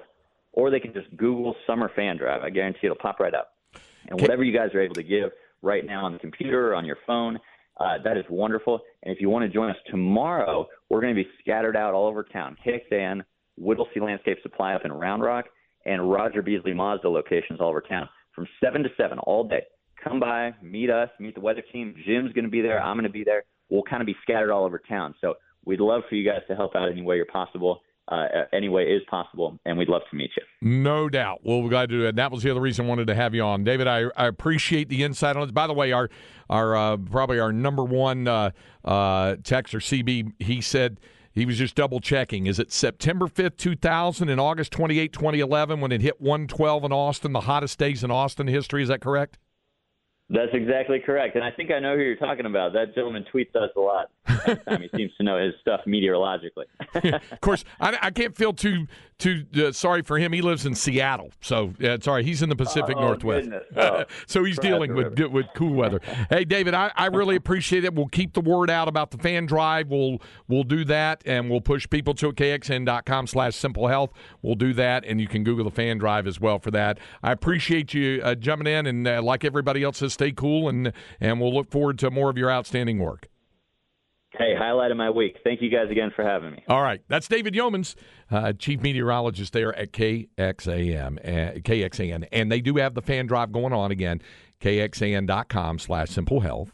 or 0.52 0.70
they 0.70 0.80
can 0.80 0.92
just 0.92 1.14
Google 1.16 1.54
summer 1.66 1.90
fan 1.94 2.16
drive. 2.16 2.42
I 2.42 2.50
guarantee 2.50 2.80
it'll 2.84 2.96
pop 2.96 3.20
right 3.20 3.34
up. 3.34 3.50
And 4.08 4.20
whatever 4.20 4.44
you 4.44 4.56
guys 4.56 4.74
are 4.74 4.80
able 4.80 4.94
to 4.96 5.02
give 5.02 5.30
right 5.62 5.84
now 5.84 6.04
on 6.04 6.12
the 6.12 6.18
computer 6.18 6.72
or 6.72 6.74
on 6.74 6.84
your 6.84 6.98
phone, 7.06 7.38
uh, 7.80 7.98
that 8.04 8.16
is 8.16 8.24
wonderful. 8.28 8.80
And 9.02 9.14
if 9.14 9.20
you 9.20 9.30
want 9.30 9.44
to 9.44 9.52
join 9.52 9.70
us 9.70 9.76
tomorrow, 9.90 10.66
we're 10.90 11.00
going 11.00 11.14
to 11.14 11.22
be 11.22 11.28
scattered 11.40 11.76
out 11.76 11.94
all 11.94 12.06
over 12.06 12.22
town. 12.22 12.56
KXAN, 12.64 13.22
Whittlesey 13.56 14.00
Landscape 14.00 14.38
Supply 14.42 14.74
up 14.74 14.84
in 14.84 14.92
Round 14.92 15.22
Rock, 15.22 15.46
and 15.86 16.10
Roger 16.10 16.42
Beasley 16.42 16.72
Mazda 16.74 17.08
locations 17.08 17.60
all 17.60 17.68
over 17.68 17.80
town 17.80 18.08
from 18.34 18.46
7 18.62 18.82
to 18.82 18.88
7 18.96 19.18
all 19.20 19.44
day. 19.44 19.62
Come 20.02 20.20
by, 20.20 20.54
meet 20.62 20.90
us, 20.90 21.08
meet 21.18 21.34
the 21.34 21.40
weather 21.40 21.62
team. 21.72 21.94
Jim's 22.06 22.32
going 22.32 22.44
to 22.44 22.50
be 22.50 22.60
there. 22.60 22.82
I'm 22.82 22.96
going 22.96 23.04
to 23.04 23.10
be 23.10 23.24
there. 23.24 23.44
We'll 23.70 23.82
kind 23.82 24.02
of 24.02 24.06
be 24.06 24.16
scattered 24.22 24.50
all 24.50 24.64
over 24.64 24.78
town. 24.78 25.14
So 25.20 25.34
We'd 25.64 25.80
love 25.80 26.02
for 26.08 26.14
you 26.14 26.28
guys 26.28 26.42
to 26.48 26.56
help 26.56 26.76
out 26.76 26.90
any 26.90 27.02
way 27.02 27.16
you're 27.16 27.26
possible. 27.26 27.80
Uh, 28.06 28.26
any 28.52 28.68
way 28.68 28.82
is 28.82 29.00
possible, 29.08 29.58
and 29.64 29.78
we'd 29.78 29.88
love 29.88 30.02
to 30.10 30.16
meet 30.16 30.30
you. 30.36 30.42
No 30.60 31.08
doubt. 31.08 31.40
Well, 31.42 31.62
we're 31.62 31.70
glad 31.70 31.88
to 31.88 31.96
do 31.96 32.02
that. 32.02 32.16
That 32.16 32.30
was 32.30 32.42
the 32.42 32.50
other 32.50 32.60
reason 32.60 32.84
I 32.84 32.88
wanted 32.88 33.06
to 33.06 33.14
have 33.14 33.34
you 33.34 33.42
on, 33.42 33.64
David. 33.64 33.86
I, 33.86 34.10
I 34.14 34.26
appreciate 34.26 34.90
the 34.90 35.02
insight 35.02 35.36
on 35.36 35.42
this. 35.42 35.52
By 35.52 35.66
the 35.66 35.72
way, 35.72 35.92
our 35.92 36.10
our 36.50 36.76
uh, 36.76 36.96
probably 36.98 37.40
our 37.40 37.50
number 37.50 37.82
one 37.82 38.28
uh, 38.28 38.50
uh, 38.84 39.36
text 39.42 39.74
or 39.74 39.78
CB, 39.78 40.34
he 40.38 40.60
said 40.60 41.00
he 41.32 41.46
was 41.46 41.56
just 41.56 41.76
double 41.76 41.98
checking. 41.98 42.46
Is 42.46 42.58
it 42.58 42.72
September 42.72 43.26
5th, 43.26 43.56
2000 43.56 44.28
and 44.28 44.38
August 44.38 44.70
28, 44.72 45.10
2011 45.10 45.80
when 45.80 45.90
it 45.90 46.02
hit 46.02 46.20
112 46.20 46.84
in 46.84 46.92
Austin, 46.92 47.32
the 47.32 47.40
hottest 47.40 47.78
days 47.78 48.04
in 48.04 48.10
Austin 48.10 48.48
history? 48.48 48.82
Is 48.82 48.88
that 48.88 49.00
correct? 49.00 49.38
That's 50.30 50.54
exactly 50.54 51.00
correct. 51.00 51.36
And 51.36 51.44
I 51.44 51.50
think 51.50 51.70
I 51.70 51.78
know 51.80 51.96
who 51.96 52.02
you're 52.02 52.16
talking 52.16 52.46
about. 52.46 52.72
That 52.72 52.94
gentleman 52.94 53.26
tweets 53.32 53.54
us 53.54 53.70
a 53.76 53.80
lot. 53.80 54.10
he 54.80 54.88
seems 54.96 55.12
to 55.18 55.22
know 55.22 55.38
his 55.38 55.54
stuff 55.60 55.80
meteorologically. 55.86 56.64
of 56.94 57.40
course, 57.42 57.64
I, 57.78 57.98
I, 58.00 58.10
can't 58.10 58.34
feel 58.34 58.54
too 58.54 58.86
too 59.18 59.44
uh, 59.56 59.72
sorry 59.72 60.02
for 60.02 60.18
him. 60.18 60.32
He 60.32 60.42
lives 60.42 60.66
in 60.66 60.74
Seattle, 60.74 61.30
so 61.40 61.72
uh, 61.82 61.98
sorry, 62.00 62.24
he's 62.24 62.42
in 62.42 62.48
the 62.48 62.56
Pacific 62.56 62.96
oh, 62.96 63.00
Northwest, 63.00 63.48
oh, 63.76 64.04
so 64.26 64.44
he's 64.44 64.58
dealing 64.58 64.94
with 64.94 65.18
with 65.18 65.46
cool 65.54 65.74
weather. 65.74 66.00
hey, 66.30 66.44
David, 66.44 66.74
I, 66.74 66.92
I 66.96 67.06
really 67.06 67.36
appreciate 67.36 67.84
it. 67.84 67.94
We'll 67.94 68.06
keep 68.08 68.32
the 68.34 68.40
word 68.40 68.70
out 68.70 68.88
about 68.88 69.10
the 69.10 69.18
fan 69.18 69.46
drive. 69.46 69.88
We'll 69.88 70.20
we'll 70.48 70.64
do 70.64 70.84
that, 70.86 71.22
and 71.26 71.50
we'll 71.50 71.60
push 71.60 71.88
people 71.88 72.14
to 72.14 72.32
kxn.com 72.32 73.26
slash 73.26 73.54
simple 73.54 73.88
health. 73.88 74.12
We'll 74.42 74.54
do 74.54 74.72
that, 74.74 75.04
and 75.04 75.20
you 75.20 75.28
can 75.28 75.44
Google 75.44 75.64
the 75.64 75.70
fan 75.70 75.98
drive 75.98 76.26
as 76.26 76.40
well 76.40 76.58
for 76.58 76.70
that. 76.72 76.98
I 77.22 77.32
appreciate 77.32 77.94
you 77.94 78.20
uh, 78.22 78.34
jumping 78.34 78.66
in, 78.66 78.86
and 78.86 79.06
uh, 79.06 79.22
like 79.22 79.44
everybody 79.44 79.82
else 79.82 79.98
says, 79.98 80.12
stay 80.12 80.32
cool, 80.32 80.68
and 80.68 80.92
and 81.20 81.40
we'll 81.40 81.54
look 81.54 81.70
forward 81.70 81.98
to 82.00 82.10
more 82.10 82.30
of 82.30 82.38
your 82.38 82.50
outstanding 82.50 82.98
work. 82.98 83.28
Hey, 84.36 84.54
highlight 84.58 84.90
of 84.90 84.96
my 84.96 85.10
week. 85.10 85.38
Thank 85.44 85.62
you 85.62 85.70
guys 85.70 85.90
again 85.90 86.10
for 86.14 86.24
having 86.24 86.52
me. 86.52 86.64
All 86.68 86.82
right. 86.82 87.00
That's 87.06 87.28
David 87.28 87.54
Yeomans, 87.54 87.94
uh, 88.32 88.52
chief 88.52 88.80
meteorologist 88.80 89.52
there 89.52 89.72
at 89.76 89.92
KXAM, 89.92 91.18
uh, 91.18 91.58
KXAN. 91.60 92.26
And 92.32 92.50
they 92.50 92.60
do 92.60 92.76
have 92.76 92.94
the 92.94 93.02
fan 93.02 93.26
drive 93.26 93.52
going 93.52 93.72
on 93.72 93.92
again, 93.92 94.20
kxan.com 94.60 95.78
slash 95.78 96.10
simple 96.10 96.40
health. 96.40 96.72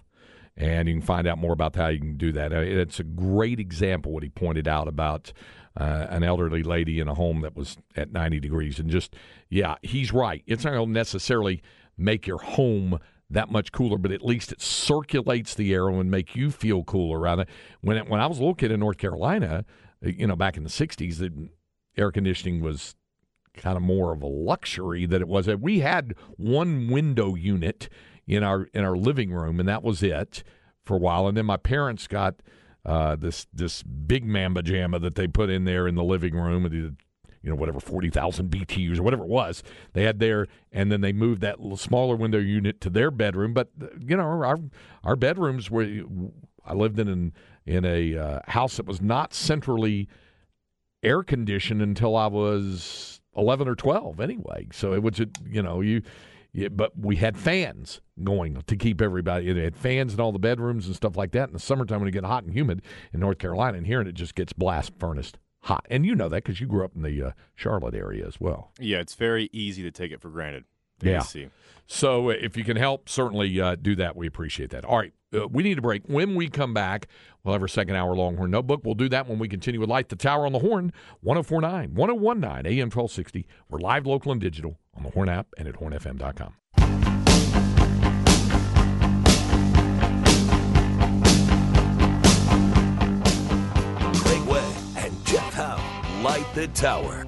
And 0.57 0.89
you 0.89 0.95
can 0.95 1.03
find 1.03 1.27
out 1.27 1.37
more 1.37 1.53
about 1.53 1.77
how 1.77 1.89
you 1.89 1.99
can 1.99 2.17
do 2.17 2.33
that. 2.33 2.53
Uh, 2.53 2.61
it's 2.61 2.99
a 2.99 3.05
great 3.05 3.61
example 3.61 4.13
what 4.13 4.23
he 4.23 4.31
pointed 4.31 4.67
out 4.67 4.89
about 4.89 5.33
uh, 5.77 6.07
an 6.09 6.23
elderly 6.23 6.63
lady 6.63 6.99
in 6.99 7.09
a 7.09 7.15
home 7.15 7.43
that 7.43 7.55
was 7.57 7.77
at 7.95 8.11
90 8.11 8.41
degrees. 8.41 8.79
And 8.79 8.89
just, 8.89 9.15
yeah, 9.51 9.75
he's 9.83 10.15
right. 10.15 10.43
It's 10.47 10.65
not 10.65 10.73
going 10.73 10.89
to 10.89 10.93
necessarily 10.93 11.63
make 11.99 12.27
your 12.27 12.39
home– 12.39 12.99
that 13.31 13.51
much 13.51 13.73
cooler, 13.73 13.97
but 13.97 14.13
at 14.13 14.25
least 14.25 14.53
it 14.53 14.61
circulates 14.61 15.55
the 15.55 15.73
air 15.73 15.89
and 15.89 16.11
make 16.11 16.35
you 16.35 16.51
feel 16.51 16.83
cooler 16.85 17.27
it. 17.41 17.49
When 17.81 17.97
it, 17.97 18.09
when 18.09 18.21
I 18.21 18.27
was 18.27 18.39
a 18.39 18.41
little 18.41 18.55
kid 18.55 18.73
in 18.73 18.81
North 18.81 18.99
Carolina, 18.99 19.65
you 20.03 20.27
know, 20.27 20.37
back 20.37 20.57
in 20.57 20.65
the 20.65 20.71
'60s, 20.71 21.19
the 21.19 21.51
air 21.97 22.11
conditioning 22.11 22.61
was 22.61 22.95
kind 23.55 23.77
of 23.77 23.83
more 23.83 24.13
of 24.13 24.23
a 24.23 24.27
luxury 24.27 25.07
that 25.07 25.21
it 25.21 25.29
was. 25.29 25.49
We 25.49 25.81
had 25.81 26.15
one 26.37 26.89
window 26.89 27.35
unit 27.35 27.89
in 28.27 28.43
our 28.43 28.65
in 28.75 28.85
our 28.85 28.97
living 28.97 29.33
room, 29.33 29.61
and 29.61 29.69
that 29.69 29.83
was 29.83 30.03
it 30.03 30.43
for 30.85 30.97
a 30.97 31.01
while. 31.01 31.27
And 31.27 31.37
then 31.37 31.47
my 31.47 31.57
parents 31.57 32.07
got 32.07 32.37
uh, 32.85 33.17
this 33.17 33.47
this 33.53 33.83
big 33.83 34.25
mamba 34.25 34.63
jamma 34.63 35.01
that 35.03 35.15
they 35.15 35.27
put 35.27 35.51
in 35.51 35.65
there 35.65 35.87
in 35.87 35.95
the 35.95 36.05
living 36.05 36.35
room 36.35 36.65
you 37.43 37.51
know, 37.51 37.57
whatever, 37.57 37.81
40,000 37.81 38.51
BTUs 38.51 38.99
or 38.99 39.03
whatever 39.03 39.23
it 39.23 39.29
was 39.29 39.63
they 39.93 40.05
had 40.05 40.19
there. 40.19 40.47
And 40.73 40.93
then 40.93 41.01
they 41.01 41.13
moved 41.13 41.41
that 41.41 41.59
smaller 41.77 42.17
window 42.17 42.39
unit 42.39 42.81
to 42.83 42.91
their 42.91 43.11
bedroom. 43.11 43.55
But, 43.55 43.71
you 43.99 44.17
know, 44.17 44.25
our, 44.25 44.59
our 45.05 45.17
bedrooms 45.17 45.71
were, 45.71 45.87
I 46.65 46.75
lived 46.75 46.99
in 46.99 47.09
an, 47.09 47.33
in 47.67 47.85
a 47.85 48.17
uh, 48.17 48.41
house 48.49 48.77
that 48.77 48.87
was 48.87 49.01
not 49.01 49.33
centrally 49.33 50.09
air 51.03 51.23
conditioned 51.23 51.81
until 51.81 52.15
I 52.17 52.27
was 52.27 53.21
11 53.37 53.69
or 53.69 53.75
12 53.75 54.21
anyway. 54.21 54.69
So 54.73 54.93
it 54.93 55.03
was, 55.03 55.19
you 55.19 55.63
know, 55.63 55.81
you, 55.81 56.03
yeah, 56.53 56.69
but 56.69 56.99
we 56.99 57.17
had 57.17 57.39
fans 57.39 58.01
going 58.23 58.63
to 58.67 58.77
keep 58.77 59.01
everybody. 59.01 59.49
It 59.49 59.57
had 59.57 59.77
fans 59.77 60.13
in 60.13 60.21
all 60.21 60.33
the 60.33 60.39
bedrooms 60.39 60.87
and 60.87 60.97
stuff 60.97 61.17
like 61.17 61.33
that. 61.33 61.49
In 61.49 61.53
the 61.53 61.61
summertime, 61.61 62.01
when 62.01 62.09
it 62.09 62.13
get 62.13 62.25
hot 62.25 62.45
and 62.45 62.53
humid 62.53 62.83
in 63.13 63.21
North 63.21 63.39
Carolina, 63.39 63.79
and 63.79 63.87
here, 63.87 64.01
and 64.01 64.09
it 64.09 64.15
just 64.15 64.35
gets 64.35 64.53
blast 64.53 64.93
furnace 64.99 65.33
hot. 65.63 65.87
And 65.91 66.05
you 66.07 66.15
know 66.15 66.29
that 66.29 66.45
because 66.45 66.61
you 66.61 66.67
grew 66.67 66.85
up 66.85 66.93
in 66.95 67.03
the 67.03 67.23
uh, 67.23 67.31
Charlotte 67.55 67.95
area 67.95 68.27
as 68.27 68.41
well. 68.41 68.73
Yeah, 68.79 68.99
it's 68.99 69.15
very 69.15 69.49
easy 69.53 69.83
to 69.83 69.91
take 69.91 70.13
it 70.13 70.21
for 70.21 70.31
granted. 70.31 70.65
Yeah. 71.03 71.23
So 71.87 72.31
uh, 72.31 72.35
if 72.41 72.57
you 72.57 72.65
can 72.65 72.77
help, 72.77 73.09
certainly 73.09 73.61
uh, 73.61 73.77
do 73.81 73.97
that. 73.97 74.17
We 74.17 74.27
appreciate 74.27 74.71
that. 74.71 74.85
All 74.85 74.99
right. 74.99 75.13
Uh, 75.35 75.47
we 75.49 75.63
need 75.63 75.79
a 75.79 75.83
break. 75.83 76.03
When 76.07 76.35
we 76.35 76.49
come 76.49 76.75
back, 76.75 77.07
we'll 77.43 77.53
have 77.53 77.63
our 77.63 77.69
second 77.69 77.97
hour 77.97 78.15
Longhorn 78.15 78.51
Notebook. 78.51 78.83
We'll 78.85 78.95
do 78.95 79.09
that 79.11 79.29
when 79.29 79.39
we 79.39 79.49
continue 79.49 79.81
with 79.81 79.89
Light 79.89 80.09
the 80.09 80.17
Tower 80.17 80.45
on 80.45 80.53
the 80.53 80.59
Horn, 80.59 80.93
1049, 81.21 81.95
1019, 81.95 82.67
AM 82.67 82.87
1260. 82.87 83.47
We're 83.69 83.79
live, 83.79 84.07
local, 84.07 84.33
and 84.33 84.41
digital 84.41 84.79
on 84.95 85.05
the 85.05 85.11
Horn 85.11 85.29
app 85.29 85.47
and 85.57 85.69
at 85.69 85.75
hornfm.com. 85.77 86.55
Light 96.23 96.45
the 96.55 96.69
Tower. 96.69 97.25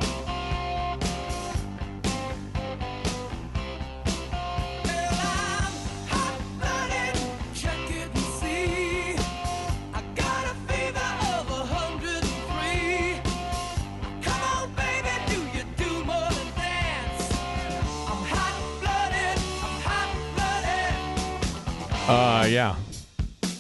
Uh, 22.09 22.45
yeah. 22.47 22.77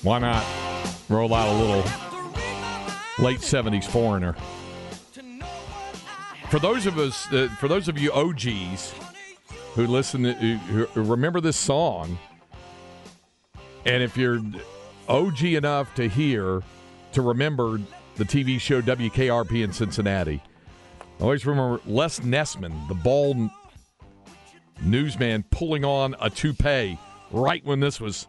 Why 0.03 0.19
not 0.19 0.45
roll 1.09 1.33
out 1.33 1.49
a 1.49 1.57
little 1.57 1.85
late 3.25 3.39
70s 3.39 3.87
foreigner? 3.87 4.37
For 6.53 6.59
those 6.59 6.85
of 6.85 6.99
us, 6.99 7.33
uh, 7.33 7.49
for 7.59 7.67
those 7.67 7.89
of 7.89 7.99
you 7.99 8.13
OGs 8.13 8.93
who 9.73 9.87
listen, 9.87 10.25
to, 10.25 10.35
who 10.35 11.03
remember 11.03 11.41
this 11.41 11.57
song, 11.57 12.19
and 13.87 14.03
if 14.03 14.19
you're 14.19 14.39
OG 15.09 15.45
enough 15.45 15.95
to 15.95 16.11
hear, 16.11 16.63
to 17.13 17.23
remember 17.23 17.81
the 18.17 18.25
TV 18.25 18.61
show 18.61 18.83
WKRP 18.83 19.65
in 19.65 19.73
Cincinnati, 19.73 20.43
I 21.19 21.23
always 21.23 21.47
remember 21.47 21.81
Les 21.87 22.21
Nessman, 22.21 22.87
the 22.87 22.97
bald 22.97 23.49
newsman, 24.83 25.45
pulling 25.45 25.87
on 25.87 26.15
a 26.21 26.29
toupee 26.29 26.99
right 27.31 27.65
when 27.65 27.81
this 27.81 27.99
was 27.99 28.27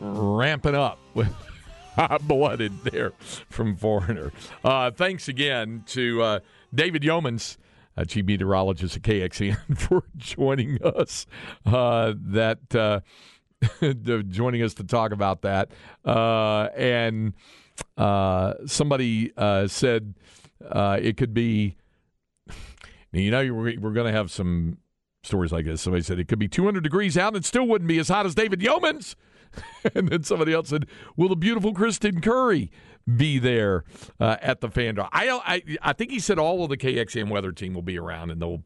ramping 0.00 0.74
up 0.74 0.98
with 1.12 1.28
hot 1.94 2.26
blooded 2.26 2.72
there 2.84 3.12
from 3.50 3.76
Foreigner. 3.76 4.32
Uh, 4.64 4.90
thanks 4.92 5.28
again 5.28 5.84
to. 5.88 6.22
Uh, 6.22 6.40
David 6.74 7.02
Yeomans, 7.02 7.56
chief 8.06 8.24
meteorologist 8.24 8.96
at 8.96 9.02
KXAN, 9.02 9.78
for 9.78 10.04
joining 10.16 10.82
us. 10.82 11.26
Uh, 11.64 12.14
that 12.16 12.74
uh, 12.74 13.00
joining 14.28 14.62
us 14.62 14.74
to 14.74 14.84
talk 14.84 15.12
about 15.12 15.42
that, 15.42 15.70
uh, 16.04 16.68
and 16.76 17.34
uh, 17.96 18.54
somebody 18.66 19.32
uh, 19.36 19.66
said 19.66 20.14
it 20.60 21.16
could 21.16 21.34
be. 21.34 21.76
You 23.10 23.30
know, 23.30 23.54
we're, 23.54 23.80
we're 23.80 23.92
going 23.92 24.06
to 24.06 24.12
have 24.12 24.30
some 24.30 24.76
stories 25.22 25.50
like 25.50 25.64
this. 25.64 25.80
Somebody 25.80 26.02
said 26.02 26.18
it 26.18 26.28
could 26.28 26.38
be 26.38 26.46
200 26.46 26.82
degrees 26.82 27.16
out 27.16 27.28
and 27.28 27.38
it 27.38 27.46
still 27.46 27.66
wouldn't 27.66 27.88
be 27.88 27.98
as 27.98 28.08
hot 28.08 28.26
as 28.26 28.34
David 28.34 28.60
Yeomans. 28.60 29.14
and 29.94 30.10
then 30.10 30.22
somebody 30.24 30.52
else 30.52 30.68
said, 30.68 30.86
"Will 31.16 31.30
the 31.30 31.34
beautiful 31.34 31.72
Kristen 31.72 32.20
Curry 32.20 32.70
be 33.16 33.38
there 33.38 33.84
uh, 34.20 34.36
at 34.40 34.60
the 34.60 34.70
fan 34.70 34.94
draw?" 34.94 35.08
I, 35.12 35.30
I 35.30 35.62
I 35.82 35.92
think 35.92 36.10
he 36.10 36.18
said 36.18 36.38
all 36.38 36.64
of 36.64 36.70
the 36.70 36.76
KXAN 36.76 37.28
weather 37.28 37.52
team 37.52 37.74
will 37.74 37.82
be 37.82 37.98
around, 37.98 38.30
and 38.30 38.40
they'll 38.40 38.64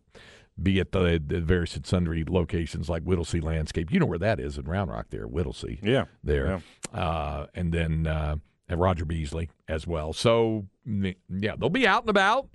be 0.60 0.80
at 0.80 0.92
the, 0.92 1.22
the 1.24 1.40
various 1.40 1.76
and 1.76 1.86
sundry 1.86 2.24
locations 2.28 2.88
like 2.88 3.02
Whittlesey 3.02 3.40
Landscape. 3.40 3.90
You 3.90 4.00
know 4.00 4.06
where 4.06 4.18
that 4.18 4.38
is 4.38 4.58
in 4.58 4.64
Round 4.64 4.90
Rock, 4.90 5.06
there, 5.10 5.26
Whittlesey. 5.26 5.80
Yeah, 5.82 6.04
there, 6.22 6.60
yeah. 6.92 7.00
Uh, 7.00 7.46
and 7.54 7.72
then 7.72 8.06
uh, 8.06 8.36
at 8.68 8.78
Roger 8.78 9.04
Beasley 9.04 9.50
as 9.68 9.86
well. 9.86 10.12
So 10.12 10.66
yeah, 10.84 11.54
they'll 11.56 11.70
be 11.70 11.86
out 11.86 12.02
and 12.02 12.10
about, 12.10 12.48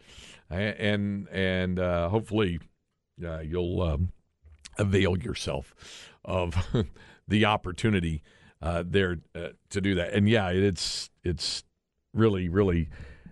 and 0.50 1.28
and 1.30 1.80
uh, 1.80 2.10
hopefully 2.10 2.60
uh, 3.24 3.40
you'll 3.40 3.82
um, 3.82 4.12
avail 4.78 5.18
yourself 5.18 5.74
of 6.24 6.56
the 7.28 7.46
opportunity 7.46 8.24
uh, 8.62 8.84
there 8.86 9.18
uh, 9.36 9.50
to 9.70 9.82
do 9.82 9.96
that. 9.96 10.14
And 10.14 10.28
yeah, 10.28 10.50
it's 10.50 11.10
it's 11.24 11.64
really 12.18 12.50
really 12.50 12.90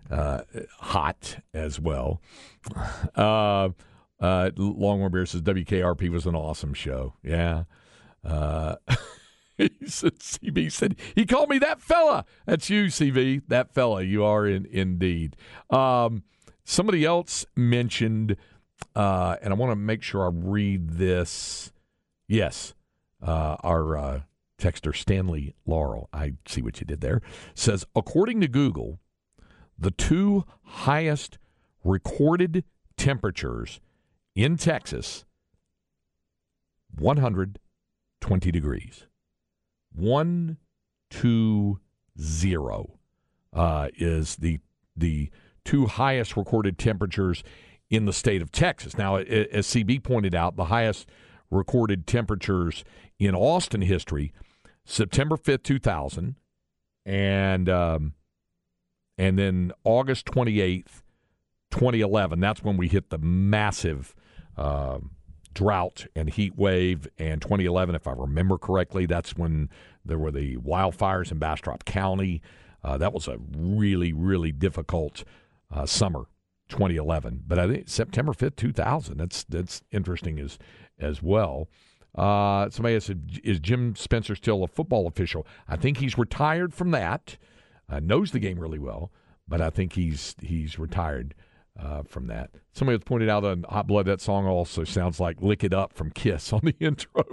uh, 0.10 0.42
hot 0.80 1.38
as 1.54 1.80
well. 1.80 2.22
Uh, 3.16 3.70
uh, 4.20 4.52
Longhorn 4.56 5.12
Bear 5.12 5.26
says 5.26 5.42
WKRP 5.42 6.10
was 6.10 6.26
an 6.26 6.36
awesome 6.36 6.74
show. 6.74 7.14
Yeah. 7.24 7.64
Uh, 8.24 8.76
he 9.58 9.70
said, 9.86 10.20
CB 10.20 10.72
said 10.72 10.96
he 11.16 11.26
called 11.26 11.50
me 11.50 11.60
that 11.60 11.82
fella. 11.82 12.26
That's 12.46 12.70
you, 12.70 12.86
CB. 12.86 13.44
That 13.48 13.74
fella. 13.74 14.04
You 14.04 14.24
are 14.24 14.48
in 14.48 14.66
indeed. 14.72 15.36
Um, 15.70 16.24
somebody 16.64 17.06
else 17.06 17.46
mentioned, 17.56 18.38
uh, 18.96 19.36
and 19.42 19.54
I 19.54 19.58
want 19.58 19.72
to 19.72 19.76
make 19.76 20.02
sure 20.02 20.26
I 20.26 20.30
read 20.32 20.92
this. 20.92 21.72
Yes, 22.28 22.74
uh, 23.22 23.58
our 23.62 23.98
uh, 23.98 24.22
texter 24.60 24.96
Stanley 24.96 25.54
Laurel, 25.66 26.10
I 26.14 26.34
see 26.48 26.62
what 26.62 26.80
you 26.80 26.86
did 26.86 27.02
there, 27.02 27.22
says 27.54 27.86
according 27.96 28.42
to 28.42 28.48
Google, 28.48 29.00
the 29.78 29.92
two 29.92 30.46
highest 30.64 31.38
recorded 31.84 32.64
temperatures 32.98 33.80
in 34.36 34.58
Texas 34.58 35.26
120 36.98 38.52
degrees. 38.52 39.06
120 39.94 41.82
zero 42.20 43.00
uh, 43.54 43.90
is 43.98 44.38
the 44.38 44.60
the 44.96 45.30
two 45.64 45.88
highest 45.88 46.38
recorded 46.38 46.78
temperatures 46.78 47.44
in 47.90 48.06
the 48.06 48.14
state 48.14 48.42
of 48.42 48.52
Texas. 48.52 48.98
Now, 48.98 49.18
as 49.18 49.68
CB 49.68 50.04
pointed 50.04 50.34
out, 50.34 50.56
the 50.56 50.66
highest 50.66 51.08
recorded 51.56 52.06
temperatures 52.06 52.84
in 53.20 53.34
Austin 53.34 53.82
history, 53.82 54.34
September 54.84 55.38
5th, 55.38 55.64
2000, 55.64 56.36
and 57.06 57.70
um, 57.70 58.14
and 59.18 59.40
then 59.40 59.72
August 59.84 60.26
28th, 60.26 61.02
2011. 61.72 62.40
That's 62.40 62.64
when 62.64 62.78
we 62.78 62.88
hit 62.88 63.10
the 63.10 63.18
massive 63.18 64.16
uh, 64.58 65.00
drought 65.54 66.06
and 66.16 66.30
heat 66.30 66.56
wave. 66.56 67.08
And 67.18 67.42
2011, 67.42 67.96
if 67.96 68.08
I 68.08 68.12
remember 68.12 68.58
correctly, 68.58 69.06
that's 69.06 69.36
when 69.36 69.70
there 70.04 70.20
were 70.20 70.32
the 70.32 70.58
wildfires 70.58 71.32
in 71.32 71.40
Bastrop 71.40 71.86
County. 71.86 72.42
Uh, 72.84 72.98
that 72.98 73.14
was 73.14 73.28
a 73.28 73.38
really, 73.58 74.14
really 74.14 74.52
difficult 74.52 75.24
uh, 75.74 75.86
summer, 75.86 76.26
2011. 76.70 77.44
But 77.48 77.58
I 77.58 77.68
think 77.68 77.90
September 77.90 78.34
5th, 78.34 78.58
2000. 78.58 79.18
That's 79.18 79.44
that's 79.46 79.82
interesting 79.92 80.40
as 80.40 80.60
as 81.00 81.22
well. 81.22 81.68
Uh, 82.16 82.70
somebody 82.70 83.00
said, 83.00 83.40
"Is 83.44 83.60
Jim 83.60 83.96
Spencer 83.96 84.36
still 84.36 84.64
a 84.64 84.68
football 84.68 85.08
official?" 85.08 85.46
I 85.68 85.76
think 85.76 85.98
he's 85.98 86.18
retired 86.18 86.74
from 86.74 86.92
that. 86.92 87.38
Uh, 87.90 88.00
knows 88.00 88.32
the 88.32 88.40
game 88.40 88.60
really 88.60 88.80
well, 88.80 89.12
but 89.48 89.62
I 89.62 89.70
think 89.70 89.94
he's 89.94 90.36
he's 90.42 90.80
retired 90.80 91.36
uh, 91.78 92.04
from 92.04 92.28
that. 92.28 92.52
Somebody 92.74 92.96
has 92.98 93.04
pointed 93.04 93.30
out 93.30 93.44
on 93.44 93.66
Hot 93.70 93.88
Blood 93.88 94.06
that 94.06 94.22
song 94.22 94.46
also 94.48 94.84
sounds 94.86 95.20
like 95.20 95.42
"Lick 95.42 95.64
It 95.64 95.74
Up" 95.74 95.94
from 95.94 96.12
Kiss 96.12 96.54
on 96.54 96.62
the 96.64 96.76
intro, 96.80 97.24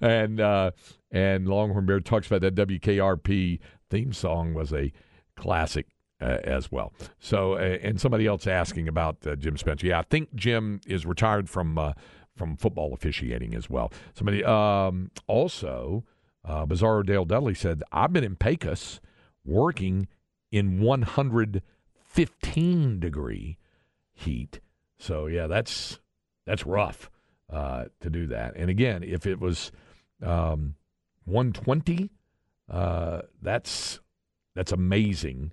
and 0.00 0.40
uh, 0.40 0.70
and 1.10 1.46
Longhorn 1.46 1.86
Bear 1.86 2.00
talks 2.00 2.26
about 2.26 2.40
that 2.40 2.54
WKRP 2.54 3.60
theme 3.90 4.12
song 4.12 4.54
was 4.54 4.72
a 4.72 4.90
classic 5.36 5.86
uh, 6.20 6.38
as 6.44 6.72
well. 6.72 6.92
So, 7.18 7.54
uh, 7.54 7.78
and 7.82 8.00
somebody 8.00 8.26
else 8.26 8.46
asking 8.46 8.88
about 8.88 9.26
uh, 9.26 9.36
Jim 9.36 9.56
Spencer. 9.56 9.88
Yeah, 9.88 9.98
I 10.00 10.02
think 10.02 10.34
Jim 10.34 10.80
is 10.86 11.04
retired 11.04 11.50
from 11.50 11.78
uh, 11.78 11.92
from 12.36 12.56
football 12.56 12.92
officiating 12.92 13.54
as 13.54 13.70
well. 13.70 13.92
Somebody 14.14 14.44
um, 14.44 15.10
also, 15.26 16.04
uh, 16.44 16.66
Bizarro 16.66 17.04
Dale 17.04 17.24
Dudley 17.24 17.54
said, 17.54 17.82
I've 17.92 18.12
been 18.12 18.24
in 18.24 18.36
Pecos 18.36 19.00
working 19.44 20.08
in 20.50 20.80
115 20.80 23.00
degree 23.00 23.58
heat. 24.12 24.60
So 24.98 25.26
yeah, 25.26 25.46
that's 25.46 25.98
that's 26.46 26.66
rough 26.66 27.10
uh, 27.52 27.84
to 28.00 28.10
do 28.10 28.26
that. 28.28 28.54
And 28.56 28.70
again, 28.70 29.02
if 29.02 29.26
it 29.26 29.40
was 29.40 29.72
um, 30.22 30.76
120, 31.24 32.10
uh, 32.70 33.22
that's 33.42 34.00
that's 34.54 34.72
amazing. 34.72 35.52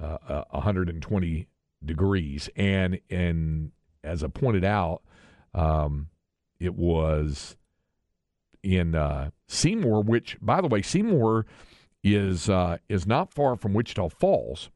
Uh, 0.00 0.44
120 0.50 1.40
uh, 1.40 1.44
degrees, 1.84 2.48
and 2.54 3.00
and 3.10 3.72
as 4.04 4.22
I 4.22 4.28
pointed 4.28 4.64
out, 4.64 5.02
um, 5.54 6.08
it 6.60 6.74
was 6.74 7.56
in 8.62 8.94
uh, 8.94 9.30
Seymour, 9.46 10.02
which, 10.02 10.36
by 10.40 10.60
the 10.60 10.68
way, 10.68 10.82
Seymour 10.82 11.46
is 12.02 12.48
uh, 12.48 12.78
is 12.88 13.06
not 13.06 13.32
far 13.32 13.56
from 13.56 13.74
Wichita 13.74 14.08
Falls, 14.08 14.70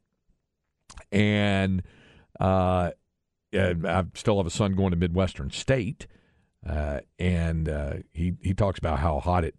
and 1.10 1.82
uh, 2.40 2.90
I 3.54 4.04
still 4.14 4.38
have 4.38 4.46
a 4.46 4.50
son 4.50 4.74
going 4.74 4.90
to 4.90 4.96
Midwestern 4.96 5.50
State, 5.50 6.06
uh, 6.66 7.00
and 7.18 7.68
uh, 7.68 7.94
he 8.12 8.34
he 8.40 8.54
talks 8.54 8.78
about 8.78 8.98
how 8.98 9.20
hot 9.20 9.44
it 9.44 9.56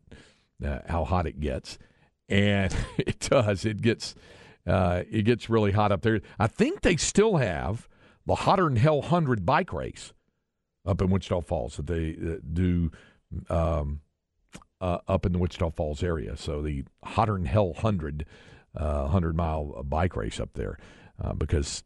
uh, 0.66 0.80
how 0.88 1.04
hot 1.04 1.28
it 1.28 1.40
gets, 1.40 1.78
and 2.30 2.76
it 2.98 3.20
does. 3.20 3.66
It 3.66 3.82
gets 3.82 4.16
it 4.66 5.26
gets 5.26 5.50
really 5.50 5.72
hot 5.72 5.92
up 5.92 6.02
there. 6.02 6.22
I 6.40 6.48
think 6.48 6.82
they 6.82 6.96
still 6.96 7.38
have 7.38 7.88
the 8.26 8.36
Hotter 8.36 8.64
Than 8.64 8.78
Hell 8.78 9.02
Hundred 9.02 9.46
bike 9.46 9.74
race 9.74 10.14
up 10.86 11.02
in 11.02 11.10
Wichita 11.10 11.42
Falls 11.42 11.78
that 11.78 11.88
they 11.88 12.18
do 12.52 12.92
um, 13.50 14.02
uh, 14.82 15.00
up 15.08 15.26
in 15.26 15.32
the 15.32 15.40
Wichita 15.40 15.72
Falls 15.72 16.04
area. 16.04 16.36
So 16.36 16.62
the 16.62 16.84
Hotter 17.04 17.34
Than 17.34 17.46
Hell 17.46 17.68
100, 17.74 18.26
uh, 18.76 19.02
100 19.02 19.36
mile 19.36 19.84
bike 19.84 20.16
race 20.16 20.40
up 20.40 20.54
there 20.54 20.78
uh, 21.24 21.34
because 21.34 21.84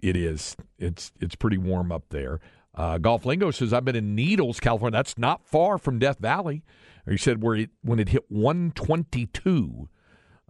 it 0.00 0.16
is 0.16 0.56
it's 0.78 1.12
it's 1.20 1.34
pretty 1.34 1.58
warm 1.58 1.92
up 1.92 2.04
there. 2.10 2.40
Uh, 2.74 2.98
Golf 2.98 3.26
Lingo 3.26 3.50
says 3.50 3.72
I've 3.72 3.84
been 3.84 3.96
in 3.96 4.14
Needles, 4.14 4.60
California. 4.60 4.96
That's 4.96 5.18
not 5.18 5.44
far 5.44 5.78
from 5.78 5.98
Death 5.98 6.18
Valley. 6.18 6.62
Or 7.06 7.12
he 7.12 7.18
said 7.18 7.42
where 7.42 7.56
it, 7.56 7.70
when 7.82 7.98
it 7.98 8.10
hit 8.10 8.24
122. 8.30 9.88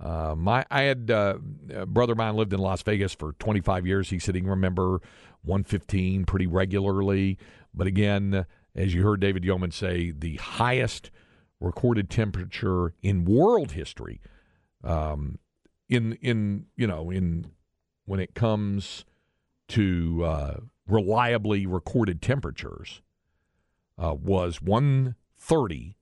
Uh, 0.00 0.34
my 0.36 0.64
I 0.70 0.82
had 0.82 1.10
uh, 1.10 1.38
a 1.74 1.86
brother 1.86 2.12
of 2.12 2.18
mine 2.18 2.36
lived 2.36 2.52
in 2.52 2.60
Las 2.60 2.82
Vegas 2.82 3.14
for 3.14 3.32
25 3.40 3.86
years. 3.86 4.10
He 4.10 4.18
said 4.18 4.34
he 4.36 4.40
can 4.40 4.50
remember 4.50 5.00
115 5.42 6.24
pretty 6.24 6.46
regularly. 6.46 7.38
But 7.74 7.86
again, 7.86 8.46
as 8.74 8.94
you 8.94 9.02
heard 9.02 9.20
David 9.20 9.44
Yeoman 9.44 9.70
say, 9.70 10.10
the 10.10 10.36
highest 10.36 11.10
recorded 11.60 12.08
temperature 12.08 12.94
in 13.02 13.24
world 13.24 13.72
history, 13.72 14.20
um, 14.84 15.38
in 15.88 16.14
in 16.20 16.66
you 16.76 16.86
know 16.86 17.10
in 17.10 17.50
when 18.04 18.20
it 18.20 18.34
comes 18.34 19.04
to 19.68 20.24
uh, 20.24 20.56
reliably 20.86 21.66
recorded 21.66 22.22
temperatures, 22.22 23.02
uh, 23.98 24.14
was 24.14 24.62
130, 24.62 25.96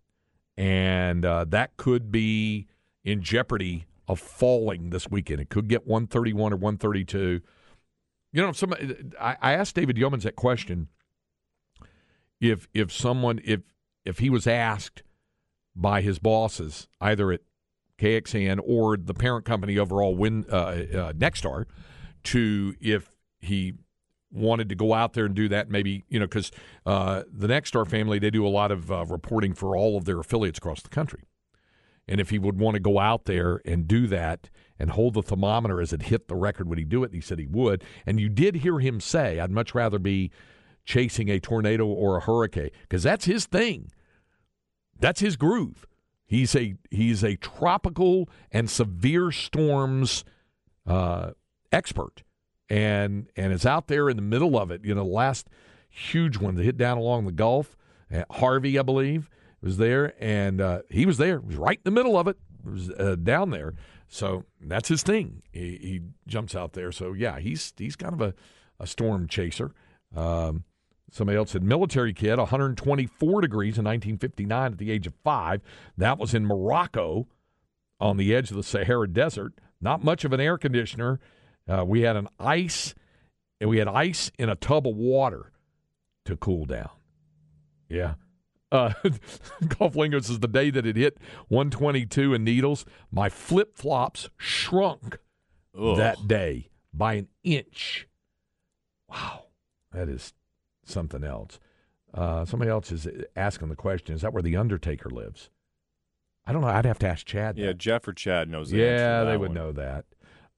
and 0.56 1.24
uh, 1.24 1.44
that 1.44 1.76
could 1.76 2.12
be 2.12 2.66
in 3.04 3.22
jeopardy 3.22 3.86
of 4.08 4.20
falling 4.20 4.90
this 4.90 5.10
weekend. 5.10 5.40
It 5.40 5.48
could 5.48 5.68
get 5.68 5.86
131 5.86 6.52
or 6.52 6.56
132. 6.56 7.40
You 8.32 8.42
know, 8.42 8.52
some 8.52 8.74
I, 9.20 9.36
I 9.40 9.52
asked 9.52 9.74
David 9.74 9.96
Yeomans 9.96 10.22
that 10.22 10.36
question 10.36 10.88
if 12.40 12.68
if 12.74 12.92
someone 12.92 13.40
if 13.44 13.60
if 14.04 14.18
he 14.18 14.30
was 14.30 14.46
asked 14.46 15.02
by 15.74 16.00
his 16.00 16.18
bosses 16.18 16.88
either 17.00 17.32
at 17.32 17.40
KXAN 17.98 18.60
or 18.64 18.96
the 18.96 19.14
parent 19.14 19.44
company 19.44 19.78
overall 19.78 20.16
Win 20.16 20.44
uh, 20.50 20.56
uh, 20.56 21.12
Nexstar 21.12 21.64
to 22.24 22.74
if 22.80 23.10
he 23.40 23.74
wanted 24.30 24.68
to 24.68 24.74
go 24.74 24.92
out 24.92 25.14
there 25.14 25.24
and 25.24 25.34
do 25.34 25.48
that 25.48 25.70
maybe 25.70 26.04
you 26.08 26.18
know 26.18 26.26
because 26.26 26.50
uh, 26.84 27.22
the 27.32 27.46
Nexstar 27.46 27.86
family 27.86 28.18
they 28.18 28.30
do 28.30 28.46
a 28.46 28.48
lot 28.48 28.70
of 28.70 28.90
uh, 28.90 29.04
reporting 29.06 29.54
for 29.54 29.76
all 29.76 29.96
of 29.96 30.04
their 30.04 30.20
affiliates 30.20 30.58
across 30.58 30.82
the 30.82 30.88
country. 30.88 31.22
And 32.08 32.20
if 32.20 32.30
he 32.30 32.38
would 32.38 32.58
want 32.58 32.74
to 32.74 32.80
go 32.80 33.00
out 33.00 33.24
there 33.24 33.60
and 33.64 33.88
do 33.88 34.06
that 34.06 34.48
and 34.78 34.90
hold 34.90 35.14
the 35.14 35.22
thermometer 35.22 35.80
as 35.80 35.92
it 35.92 36.02
hit 36.02 36.28
the 36.28 36.36
record 36.36 36.68
would 36.68 36.78
he 36.78 36.84
do 36.84 37.02
it? 37.02 37.06
And 37.06 37.14
he 37.14 37.20
said 37.20 37.38
he 37.38 37.46
would. 37.46 37.82
And 38.04 38.20
you 38.20 38.28
did 38.28 38.56
hear 38.56 38.78
him 38.78 39.00
say 39.00 39.40
I'd 39.40 39.50
much 39.50 39.74
rather 39.74 39.98
be 39.98 40.30
chasing 40.86 41.28
a 41.28 41.38
tornado 41.38 41.86
or 41.86 42.16
a 42.16 42.20
hurricane 42.20 42.70
because 42.82 43.02
that's 43.02 43.26
his 43.26 43.44
thing. 43.44 43.90
That's 44.98 45.20
his 45.20 45.36
groove. 45.36 45.86
He's 46.24 46.56
a 46.56 46.74
he's 46.90 47.22
a 47.22 47.36
tropical 47.36 48.28
and 48.50 48.70
severe 48.70 49.30
storms 49.30 50.24
uh, 50.86 51.32
expert, 51.70 52.22
and 52.70 53.28
and 53.36 53.52
is 53.52 53.66
out 53.66 53.88
there 53.88 54.08
in 54.08 54.16
the 54.16 54.22
middle 54.22 54.58
of 54.58 54.70
it. 54.70 54.84
You 54.84 54.94
know, 54.94 55.04
the 55.04 55.10
last 55.10 55.48
huge 55.88 56.38
one 56.38 56.54
that 56.54 56.64
hit 56.64 56.76
down 56.76 56.98
along 56.98 57.26
the 57.26 57.32
Gulf, 57.32 57.76
uh, 58.12 58.24
Harvey, 58.30 58.78
I 58.78 58.82
believe, 58.82 59.28
was 59.60 59.76
there, 59.76 60.14
and 60.18 60.60
uh, 60.60 60.80
he 60.90 61.06
was 61.06 61.18
there. 61.18 61.40
He 61.40 61.46
was 61.46 61.56
right 61.56 61.78
in 61.78 61.84
the 61.84 61.90
middle 61.90 62.18
of 62.18 62.26
it. 62.26 62.38
it 62.64 62.70
was 62.70 62.90
uh, 62.90 63.16
down 63.22 63.50
there. 63.50 63.74
So 64.08 64.44
that's 64.60 64.88
his 64.88 65.02
thing. 65.02 65.42
He, 65.52 65.60
he, 65.60 66.00
jumps 66.28 66.54
out 66.54 66.72
there. 66.74 66.92
So 66.92 67.12
yeah, 67.12 67.38
he's 67.38 67.72
he's 67.76 67.96
kind 67.96 68.14
of 68.14 68.20
a, 68.20 68.34
a 68.80 68.86
storm 68.86 69.28
chaser. 69.28 69.72
Um, 70.14 70.64
Somebody 71.10 71.38
else 71.38 71.52
said 71.52 71.62
military 71.62 72.12
kid, 72.12 72.38
124 72.38 73.40
degrees 73.40 73.78
in 73.78 73.84
1959 73.84 74.72
at 74.72 74.78
the 74.78 74.90
age 74.90 75.06
of 75.06 75.14
five. 75.22 75.62
That 75.96 76.18
was 76.18 76.34
in 76.34 76.44
Morocco 76.44 77.28
on 78.00 78.16
the 78.16 78.34
edge 78.34 78.50
of 78.50 78.56
the 78.56 78.62
Sahara 78.62 79.08
Desert. 79.08 79.54
Not 79.80 80.02
much 80.02 80.24
of 80.24 80.32
an 80.32 80.40
air 80.40 80.58
conditioner. 80.58 81.20
Uh, 81.68 81.84
we 81.86 82.02
had 82.02 82.16
an 82.16 82.28
ice, 82.40 82.94
and 83.60 83.70
we 83.70 83.78
had 83.78 83.88
ice 83.88 84.30
in 84.38 84.48
a 84.48 84.56
tub 84.56 84.86
of 84.86 84.96
water 84.96 85.52
to 86.24 86.36
cool 86.36 86.64
down. 86.64 86.90
Yeah. 87.88 88.14
Uh, 88.72 88.92
Golf 89.78 89.94
Lingo 89.94 90.18
says 90.20 90.40
the 90.40 90.48
day 90.48 90.70
that 90.70 90.86
it 90.86 90.96
hit 90.96 91.18
122 91.48 92.34
in 92.34 92.42
Needles, 92.42 92.84
my 93.12 93.28
flip 93.28 93.76
flops 93.76 94.28
shrunk 94.36 95.18
Ugh. 95.78 95.96
that 95.96 96.26
day 96.26 96.68
by 96.92 97.14
an 97.14 97.28
inch. 97.44 98.08
Wow, 99.08 99.44
that 99.92 100.08
is 100.08 100.32
something 100.88 101.24
else. 101.24 101.58
Uh, 102.14 102.44
somebody 102.44 102.70
else 102.70 102.90
is 102.92 103.08
asking 103.34 103.68
the 103.68 103.76
question: 103.76 104.14
Is 104.14 104.22
that 104.22 104.32
where 104.32 104.42
the 104.42 104.56
Undertaker 104.56 105.10
lives? 105.10 105.50
I 106.46 106.52
don't 106.52 106.62
know. 106.62 106.68
I'd 106.68 106.86
have 106.86 106.98
to 107.00 107.08
ask 107.08 107.26
Chad. 107.26 107.58
Yeah, 107.58 107.72
Jeff 107.72 108.06
or 108.06 108.12
Chad 108.12 108.48
knows. 108.48 108.70
The 108.70 108.78
yeah, 108.78 109.24
they 109.24 109.36
would 109.36 109.48
one. 109.48 109.54
know 109.54 109.72
that. 109.72 110.04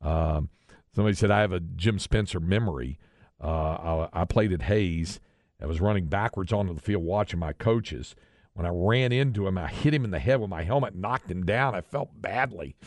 Um, 0.03 0.51
somebody 0.95 1.17
said 1.17 1.31
I 1.31 1.41
have 1.41 1.53
a 1.53 1.61
Jim 1.61 1.99
Spencer 1.99 2.41
memory. 2.41 2.99
Uh, 3.43 4.07
I, 4.13 4.23
I, 4.23 4.25
played 4.25 4.53
at 4.53 4.63
Hays. 4.63 5.21
I 5.63 5.67
was 5.67 5.81
running 5.81 6.07
backwards 6.07 6.53
onto 6.53 6.75
the 6.75 6.81
field 6.81 7.05
watching 7.05 7.41
my 7.41 7.53
coaches. 7.53 8.15
When 8.53 8.67
I 8.67 8.71
ran 8.71 9.13
into 9.13 9.47
him, 9.47 9.57
I 9.57 9.69
hit 9.69 9.95
him 9.95 10.05
in 10.05 10.11
the 10.11 10.19
head 10.19 10.41
with 10.41 10.51
my 10.51 10.65
helmet, 10.65 10.95
knocked 10.95 11.31
him 11.31 11.47
down. 11.47 11.75
I 11.75 11.81
felt 11.81 12.11
badly. 12.21 12.77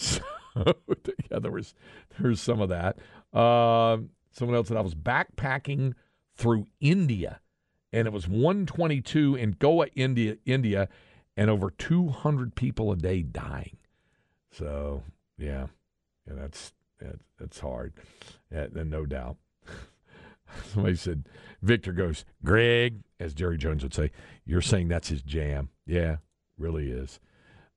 So, 0.00 0.20
yeah, 1.30 1.40
there 1.40 1.50
was 1.50 1.74
there 2.16 2.30
was 2.30 2.40
some 2.40 2.60
of 2.60 2.68
that. 2.68 2.98
Uh, 3.32 3.98
someone 4.30 4.56
else 4.56 4.68
said 4.68 4.76
I 4.76 4.80
was 4.80 4.94
backpacking 4.94 5.94
through 6.38 6.66
India, 6.80 7.40
and 7.92 8.06
it 8.06 8.12
was 8.12 8.28
122 8.28 9.34
in 9.34 9.56
Goa, 9.58 9.88
India, 9.94 10.36
India, 10.46 10.88
and 11.36 11.50
over 11.50 11.70
200 11.70 12.54
people 12.54 12.92
a 12.92 12.96
day 12.96 13.22
dying. 13.22 13.76
So 14.52 15.02
yeah, 15.36 15.66
yeah, 16.26 16.34
that's 16.36 16.72
that's, 16.98 17.24
that's 17.38 17.60
hard, 17.60 17.92
yeah, 18.50 18.68
no 18.72 19.04
doubt. 19.04 19.36
Somebody 20.72 20.96
said, 20.96 21.28
Victor 21.60 21.92
goes, 21.92 22.24
Greg, 22.42 23.02
as 23.20 23.34
Jerry 23.34 23.58
Jones 23.58 23.82
would 23.82 23.94
say, 23.94 24.10
you're 24.46 24.62
saying 24.62 24.88
that's 24.88 25.08
his 25.08 25.22
jam. 25.22 25.68
Yeah, 25.86 26.16
really 26.56 26.90
is. 26.90 27.20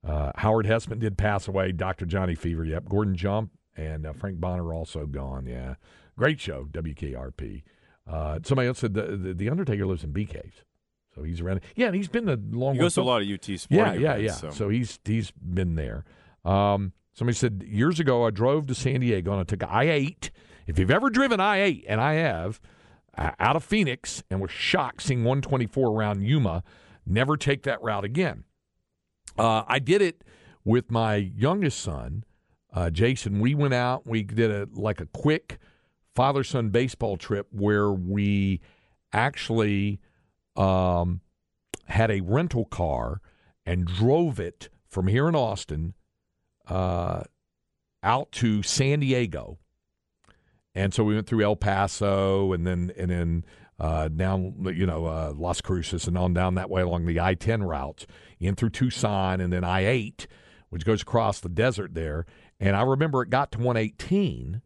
Uh, 0.06 0.32
Howard 0.36 0.66
Hesseman 0.66 0.98
did 0.98 1.18
pass 1.18 1.46
away. 1.46 1.72
Dr. 1.72 2.06
Johnny 2.06 2.34
Fever, 2.34 2.64
yep. 2.64 2.88
Gordon 2.88 3.14
Jump 3.14 3.52
and 3.76 4.06
uh, 4.06 4.12
Frank 4.12 4.40
Bonner 4.40 4.72
also 4.72 5.06
gone. 5.06 5.46
Yeah, 5.46 5.74
great 6.16 6.40
show. 6.40 6.66
WKRP. 6.72 7.62
Uh, 8.10 8.38
somebody 8.44 8.68
else 8.68 8.78
said 8.78 8.94
the, 8.94 9.16
the, 9.16 9.34
the 9.34 9.50
Undertaker 9.50 9.86
lives 9.86 10.04
in 10.04 10.12
Bee 10.12 10.26
Caves, 10.26 10.64
so 11.14 11.22
he's 11.22 11.40
around. 11.40 11.60
Yeah, 11.76 11.86
and 11.86 11.94
he's 11.96 12.08
been 12.08 12.28
a 12.28 12.36
long. 12.50 12.74
He 12.74 12.80
goes 12.80 12.94
to 12.94 13.02
a 13.02 13.02
lot 13.02 13.22
of 13.22 13.28
UT 13.28 13.44
sporting 13.44 13.70
Yeah, 13.70 13.92
yeah, 13.92 14.14
events, 14.14 14.42
yeah. 14.42 14.50
So. 14.50 14.50
So. 14.50 14.68
he's 14.68 14.98
he's 15.04 15.30
been 15.30 15.76
there. 15.76 16.04
Um, 16.44 16.92
somebody 17.12 17.36
said 17.36 17.62
years 17.66 18.00
ago 18.00 18.26
I 18.26 18.30
drove 18.30 18.66
to 18.66 18.74
San 18.74 19.00
Diego 19.00 19.30
and 19.32 19.40
I 19.40 19.44
took 19.44 19.62
I 19.62 19.88
eight. 19.88 20.30
If 20.66 20.78
you've 20.78 20.90
ever 20.90 21.10
driven 21.10 21.40
I 21.40 21.60
eight, 21.62 21.84
and 21.88 22.00
I 22.00 22.14
have, 22.14 22.60
uh, 23.16 23.30
out 23.38 23.56
of 23.56 23.64
Phoenix, 23.64 24.22
and 24.30 24.40
was 24.40 24.50
shocked 24.50 25.02
seeing 25.02 25.20
124 25.24 25.90
around 25.90 26.22
Yuma, 26.22 26.62
never 27.04 27.36
take 27.36 27.64
that 27.64 27.82
route 27.82 28.04
again. 28.04 28.44
Uh, 29.38 29.62
I 29.66 29.78
did 29.78 30.02
it 30.02 30.24
with 30.64 30.90
my 30.90 31.16
youngest 31.16 31.80
son, 31.80 32.24
uh, 32.72 32.90
Jason. 32.90 33.40
We 33.40 33.54
went 33.54 33.74
out. 33.74 34.06
We 34.06 34.22
did 34.22 34.50
a 34.50 34.68
like 34.72 35.00
a 35.00 35.06
quick 35.06 35.58
father 36.14 36.44
son 36.44 36.70
baseball 36.70 37.16
trip 37.16 37.46
where 37.50 37.90
we 37.90 38.60
actually 39.12 40.00
um, 40.56 41.20
had 41.86 42.10
a 42.10 42.20
rental 42.20 42.64
car 42.64 43.20
and 43.64 43.86
drove 43.86 44.40
it 44.40 44.68
from 44.88 45.06
here 45.06 45.28
in 45.28 45.34
Austin 45.34 45.94
uh, 46.68 47.22
out 48.02 48.32
to 48.32 48.62
San 48.62 49.00
Diego. 49.00 49.58
And 50.74 50.94
so 50.94 51.04
we 51.04 51.14
went 51.14 51.26
through 51.26 51.44
El 51.44 51.56
Paso 51.56 52.52
and 52.52 52.66
then 52.66 52.92
and 52.96 53.10
then 53.10 53.44
uh, 53.78 54.08
down 54.08 54.54
you 54.74 54.86
know 54.86 55.06
uh, 55.06 55.32
Las 55.36 55.60
Cruces 55.60 56.06
and 56.06 56.16
on 56.16 56.32
down 56.32 56.54
that 56.54 56.70
way 56.70 56.82
along 56.82 57.06
the 57.06 57.20
I 57.20 57.34
ten 57.34 57.62
route 57.62 58.06
in 58.40 58.54
through 58.54 58.70
Tucson 58.70 59.40
and 59.40 59.52
then 59.52 59.64
I 59.64 59.86
eight, 59.86 60.26
which 60.70 60.84
goes 60.84 61.02
across 61.02 61.40
the 61.40 61.48
desert 61.48 61.94
there. 61.94 62.26
And 62.58 62.74
I 62.76 62.82
remember 62.82 63.22
it 63.22 63.30
got 63.30 63.52
to 63.52 63.58
one 63.58 63.76
eighteen 63.76 64.62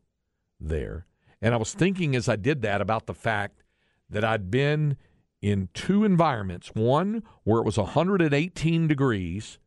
there, 0.61 1.07
and 1.40 1.55
I 1.55 1.57
was 1.57 1.75
thinking 1.75 2.16
as 2.16 2.29
I 2.29 2.37
did 2.37 2.62
that 2.62 2.81
about 2.81 3.07
the 3.07 3.14
fact 3.14 3.62
that 4.09 4.25
I'd 4.25 4.51
been 4.51 4.96
in 5.42 5.68
two 5.75 6.05
environments. 6.05 6.68
One 6.68 7.22
where 7.44 7.61
it 7.61 7.66
was 7.66 7.79
118 7.79 8.88
degrees 8.88 9.59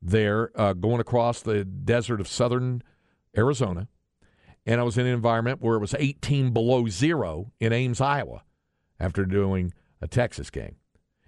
there, 0.00 0.50
uh, 0.56 0.72
going 0.72 1.00
across 1.00 1.40
the 1.40 1.64
desert 1.64 2.20
of 2.20 2.28
southern 2.28 2.82
Arizona 3.36 3.88
and 4.64 4.80
I 4.80 4.84
was 4.84 4.98
in 4.98 5.06
an 5.06 5.12
environment 5.12 5.60
where 5.60 5.76
it 5.76 5.80
was 5.80 5.94
18 5.98 6.52
below 6.52 6.86
zero 6.86 7.52
in 7.58 7.72
Ames, 7.72 8.00
Iowa, 8.00 8.42
after 9.00 9.24
doing 9.24 9.72
a 10.00 10.06
Texas 10.06 10.50
game. 10.50 10.76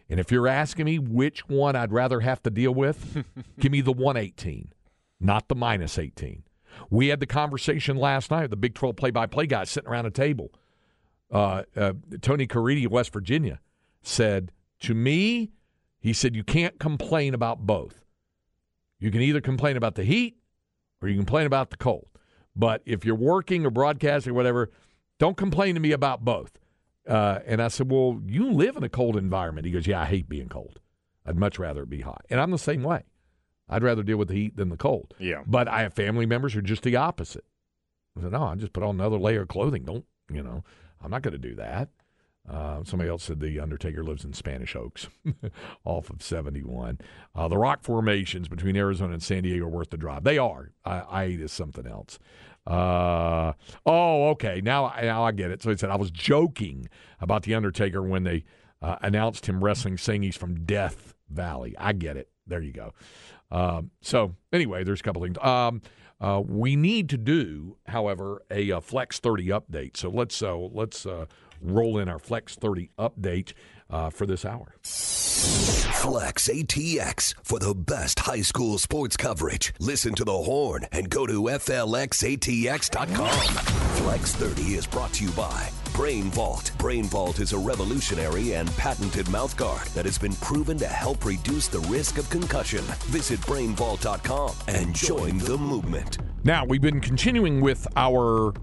And 0.09 0.21
if 0.21 0.31
you're 0.31 0.49
asking 0.49 0.85
me 0.85 0.99
which 0.99 1.49
one 1.49 1.75
I'd 1.75 1.93
rather 1.93 2.21
have 2.21 2.43
to 2.45 2.51
deal 2.51 2.73
with, 2.73 3.25
give 3.59 3.73
me 3.73 3.81
the 3.81 3.93
118, 3.93 4.73
not 5.21 5.49
the 5.49 5.55
minus 5.55 5.99
18. 5.99 6.44
We 6.91 7.09
had 7.09 7.21
the 7.21 7.27
conversation 7.27 7.97
last 7.97 8.31
night. 8.31 8.51
The 8.51 8.57
Big 8.57 8.75
12 8.75 8.97
play-by-play 8.97 9.47
guys 9.47 9.71
sitting 9.71 9.89
around 9.89 10.07
a 10.07 10.11
table. 10.11 10.53
Uh, 11.31 11.63
uh, 11.77 11.95
Tony 12.21 12.47
Caridi 12.47 12.87
of 12.87 12.93
West 12.93 13.13
Virginia 13.13 13.61
said 14.03 14.53
to 14.81 14.95
me, 14.95 15.51
he 15.99 16.13
said, 16.13 16.37
you 16.37 16.45
can't 16.45 16.79
complain 16.79 17.35
about 17.35 17.67
both. 17.67 18.05
You 18.99 19.11
can 19.11 19.23
either 19.23 19.41
complain 19.41 19.77
about 19.77 19.95
the 19.95 20.05
heat 20.05 20.37
or 21.01 21.09
you 21.09 21.15
can 21.15 21.25
complain 21.25 21.47
about 21.47 21.71
the 21.71 21.77
cold. 21.77 22.09
But 22.55 22.83
if 22.85 23.05
you're 23.05 23.15
working 23.15 23.67
or 23.67 23.71
broadcasting 23.71 24.33
or 24.33 24.35
whatever, 24.35 24.71
don't 25.19 25.37
complain 25.37 25.75
to 25.75 25.81
me 25.81 25.93
about 25.93 26.25
both. 26.25 26.59
Uh, 27.09 27.41
and 27.47 27.61
I 27.61 27.69
said, 27.69 27.91
Well, 27.91 28.21
you 28.27 28.51
live 28.53 28.77
in 28.77 28.83
a 28.83 28.89
cold 28.89 29.17
environment. 29.17 29.67
He 29.67 29.73
goes, 29.73 29.87
Yeah, 29.87 30.03
I 30.03 30.07
hate 30.07 30.29
being 30.29 30.49
cold. 30.49 30.81
I'd 31.27 31.37
much 31.37 31.59
rather 31.59 31.83
it 31.83 31.91
be 31.91 32.01
hot. 32.01 32.25
And 32.31 32.41
I'm 32.41 32.51
the 32.51 32.59
same 32.59 32.83
way. 32.83 33.05
I'd 33.69 33.83
rather 33.83 34.03
deal 34.03 34.17
with 34.17 34.29
the 34.29 34.35
heat 34.35 34.57
than 34.57 34.69
the 34.69 34.77
cold. 34.77 35.15
Yeah. 35.19 35.43
But 35.47 35.69
I 35.69 35.83
have 35.83 35.95
family 35.95 36.27
members 36.27 36.53
who 36.53 36.59
are 36.59 36.63
just 36.63 36.83
the 36.83 36.97
opposite. 36.97 37.45
I 38.17 38.23
said, 38.23 38.33
No, 38.33 38.45
I 38.45 38.55
just 38.55 38.73
put 38.73 38.83
on 38.83 38.97
another 38.97 39.19
layer 39.19 39.43
of 39.43 39.49
clothing. 39.49 39.85
Don't, 39.85 40.05
you 40.31 40.43
know, 40.43 40.63
I'm 41.03 41.11
not 41.11 41.23
going 41.23 41.33
to 41.33 41.39
do 41.39 41.55
that. 41.57 41.89
Uh, 42.49 42.85
somebody 42.85 43.09
else 43.09 43.25
said 43.25 43.41
the 43.41 43.59
Undertaker 43.59 44.05
lives 44.05 44.23
in 44.23 44.35
Spanish 44.35 44.77
Oaks 44.77 45.09
off 45.85 46.11
of 46.11 46.23
71. 46.23 46.99
Uh, 47.35 47.49
the 47.49 47.57
rock 47.57 47.83
formations 47.83 48.49
between 48.49 48.77
Arizona 48.77 49.15
and 49.15 49.23
San 49.23 49.45
Diego 49.45 49.65
are 49.65 49.69
worth 49.69 49.89
the 49.89 49.97
drive. 49.97 50.25
They 50.25 50.37
are. 50.37 50.73
I, 50.85 50.99
I 51.01 51.25
is 51.25 51.53
something 51.53 51.87
else. 51.87 52.19
Uh, 52.67 53.55
oh, 53.87 54.29
okay. 54.31 54.61
Now, 54.63 54.93
now 55.01 55.25
I 55.25 55.33
get 55.33 55.51
it. 55.51 55.63
So 55.63 55.71
he 55.71 55.77
said, 55.77 55.89
I 55.89 55.97
was 55.97 56.11
joking 56.11 56.89
about 57.19 57.45
the 57.45 57.55
Undertaker 57.55 58.03
when 58.03 58.25
they 58.25 58.45
uh, 58.83 58.97
announced 59.01 59.47
him 59.47 59.65
wrestling, 59.65 59.97
saying 59.97 60.23
he's 60.23 60.37
from 60.37 60.65
Death 60.67 61.15
Valley. 61.31 61.75
I 61.79 61.95
get 61.95 62.19
it. 62.19 62.29
There 62.47 62.61
you 62.61 62.73
go. 62.73 62.93
Um, 63.51 63.91
so 64.01 64.35
anyway, 64.53 64.85
there's 64.85 65.01
a 65.01 65.03
couple 65.03 65.23
things. 65.23 65.39
Um, 65.39 65.83
uh, 66.21 66.43
we 66.47 66.77
need 66.77 67.09
to 67.11 67.17
do, 67.19 67.77
however, 67.87 68.43
a, 68.51 68.71
uh 68.73 68.81
Flex 68.81 69.19
30 69.19 69.49
update. 69.49 69.97
So 69.97 70.09
let's 70.09 70.43
uh, 70.43 70.57
let's 70.57 71.07
uh, 71.07 71.27
roll 71.61 71.99
in 71.99 72.09
our 72.09 72.19
Flex 72.19 72.55
30 72.55 72.91
update 72.99 73.53
uh, 73.91 74.11
for 74.11 74.27
this 74.27 74.45
hour. 74.45 74.75
Flex 74.83 76.49
ATX 76.49 77.35
for 77.43 77.59
the 77.59 77.75
best 77.75 78.21
high 78.21 78.43
school 78.43 78.79
sports 78.79 79.17
coverage. 79.17 79.73
Listen 79.81 80.15
to 80.15 80.25
the 80.25 80.33
horn 80.33 80.87
and 80.93 81.09
go 81.11 81.27
to 81.27 81.43
FLXATX.com. 81.45 83.31
Flex 83.97 84.35
30 84.35 84.63
is 84.75 84.87
brought 84.87 85.13
to 85.15 85.25
you 85.25 85.31
by 85.33 85.71
Brain 85.95 86.25
Vault. 86.25 86.73
Brain 86.77 87.05
Vault 87.05 87.39
is 87.39 87.53
a 87.53 87.59
revolutionary 87.59 88.55
and 88.55 88.69
patented 88.77 89.27
mouthguard 89.27 89.85
that 89.95 90.05
has 90.05 90.19
been 90.19 90.35
proven 90.35 90.77
to 90.79 90.89
help 90.89 91.25
reduce 91.25 91.69
the 91.69 91.79
risk 91.81 92.19
of 92.19 92.29
concussion. 92.31 92.83
Visit 93.07 93.39
brainvault.com 93.43 94.57
and 94.67 94.93
join 94.93 95.39
the 95.39 95.57
movement. 95.57 96.19
Now, 96.43 96.65
we've 96.65 96.81
been 96.81 97.01
continuing 97.01 97.61
with 97.61 97.87
our 97.95 98.55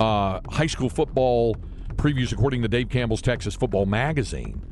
uh, 0.00 0.40
high 0.48 0.66
school 0.66 0.88
football 0.88 1.56
previews 1.96 2.32
according 2.32 2.62
to 2.62 2.68
Dave 2.68 2.88
Campbell's 2.88 3.22
Texas 3.22 3.54
Football 3.54 3.84
Magazine 3.84 4.62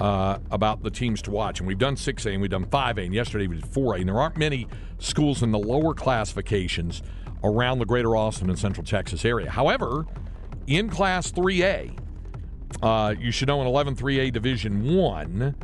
uh, 0.00 0.38
about 0.50 0.82
the 0.82 0.90
teams 0.90 1.22
to 1.22 1.30
watch. 1.30 1.60
And 1.60 1.68
we've 1.68 1.78
done 1.78 1.94
6A 1.94 2.32
and 2.32 2.40
we've 2.40 2.50
done 2.50 2.66
5A, 2.66 3.04
and 3.04 3.14
yesterday 3.14 3.46
we 3.46 3.60
did 3.60 3.64
4A. 3.64 4.00
And 4.00 4.08
there 4.08 4.20
aren't 4.20 4.36
many 4.36 4.66
schools 4.98 5.44
in 5.44 5.52
the 5.52 5.58
lower 5.58 5.94
classifications 5.94 7.00
around 7.44 7.78
the 7.78 7.86
greater 7.86 8.16
Austin 8.16 8.50
and 8.50 8.58
central 8.58 8.84
Texas 8.84 9.24
area. 9.24 9.48
However, 9.48 10.04
in 10.68 10.88
Class 10.90 11.32
3A, 11.32 11.98
uh, 12.82 13.14
you 13.18 13.32
should 13.32 13.48
know 13.48 13.60
in 13.60 13.66
11 13.66 13.96
3A 13.96 14.32
Division 14.32 14.94
1 14.94 15.56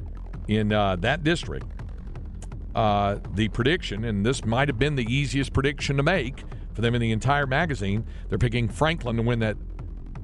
in 0.48 0.72
uh, 0.72 0.96
that 0.96 1.22
district, 1.22 1.66
uh, 2.74 3.18
the 3.34 3.48
prediction, 3.48 4.04
and 4.04 4.24
this 4.24 4.44
might 4.44 4.68
have 4.68 4.78
been 4.78 4.96
the 4.96 5.04
easiest 5.04 5.52
prediction 5.52 5.96
to 5.96 6.02
make 6.02 6.42
for 6.74 6.80
them 6.80 6.94
in 6.94 7.00
the 7.00 7.12
entire 7.12 7.46
magazine, 7.46 8.04
they're 8.28 8.38
picking 8.38 8.68
Franklin 8.68 9.16
to 9.16 9.22
win 9.22 9.38
that 9.38 9.56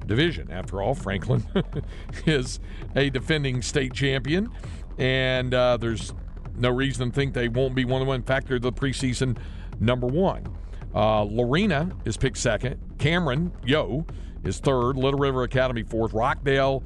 division. 0.05 0.51
After 0.51 0.81
all, 0.81 0.93
Franklin 0.93 1.45
is 2.25 2.59
a 2.95 3.09
defending 3.09 3.61
state 3.61 3.93
champion, 3.93 4.49
and 4.97 5.53
uh, 5.53 5.77
there's 5.77 6.13
no 6.57 6.69
reason 6.69 7.09
to 7.09 7.15
think 7.15 7.33
they 7.33 7.47
won't 7.47 7.73
be 7.75 7.85
one 7.85 8.01
of 8.01 8.07
them. 8.07 8.15
In 8.15 8.23
fact, 8.23 8.47
they're 8.47 8.59
the 8.59 8.73
preseason 8.73 9.37
number 9.79 10.07
one. 10.07 10.45
Uh, 10.93 11.23
Lorena 11.23 11.89
is 12.03 12.17
picked 12.17 12.37
second. 12.37 12.77
Cameron, 12.97 13.53
Yoe, 13.65 14.05
is 14.43 14.59
third. 14.59 14.97
Little 14.97 15.19
River 15.19 15.43
Academy 15.43 15.83
fourth. 15.83 16.13
Rockdale, 16.13 16.83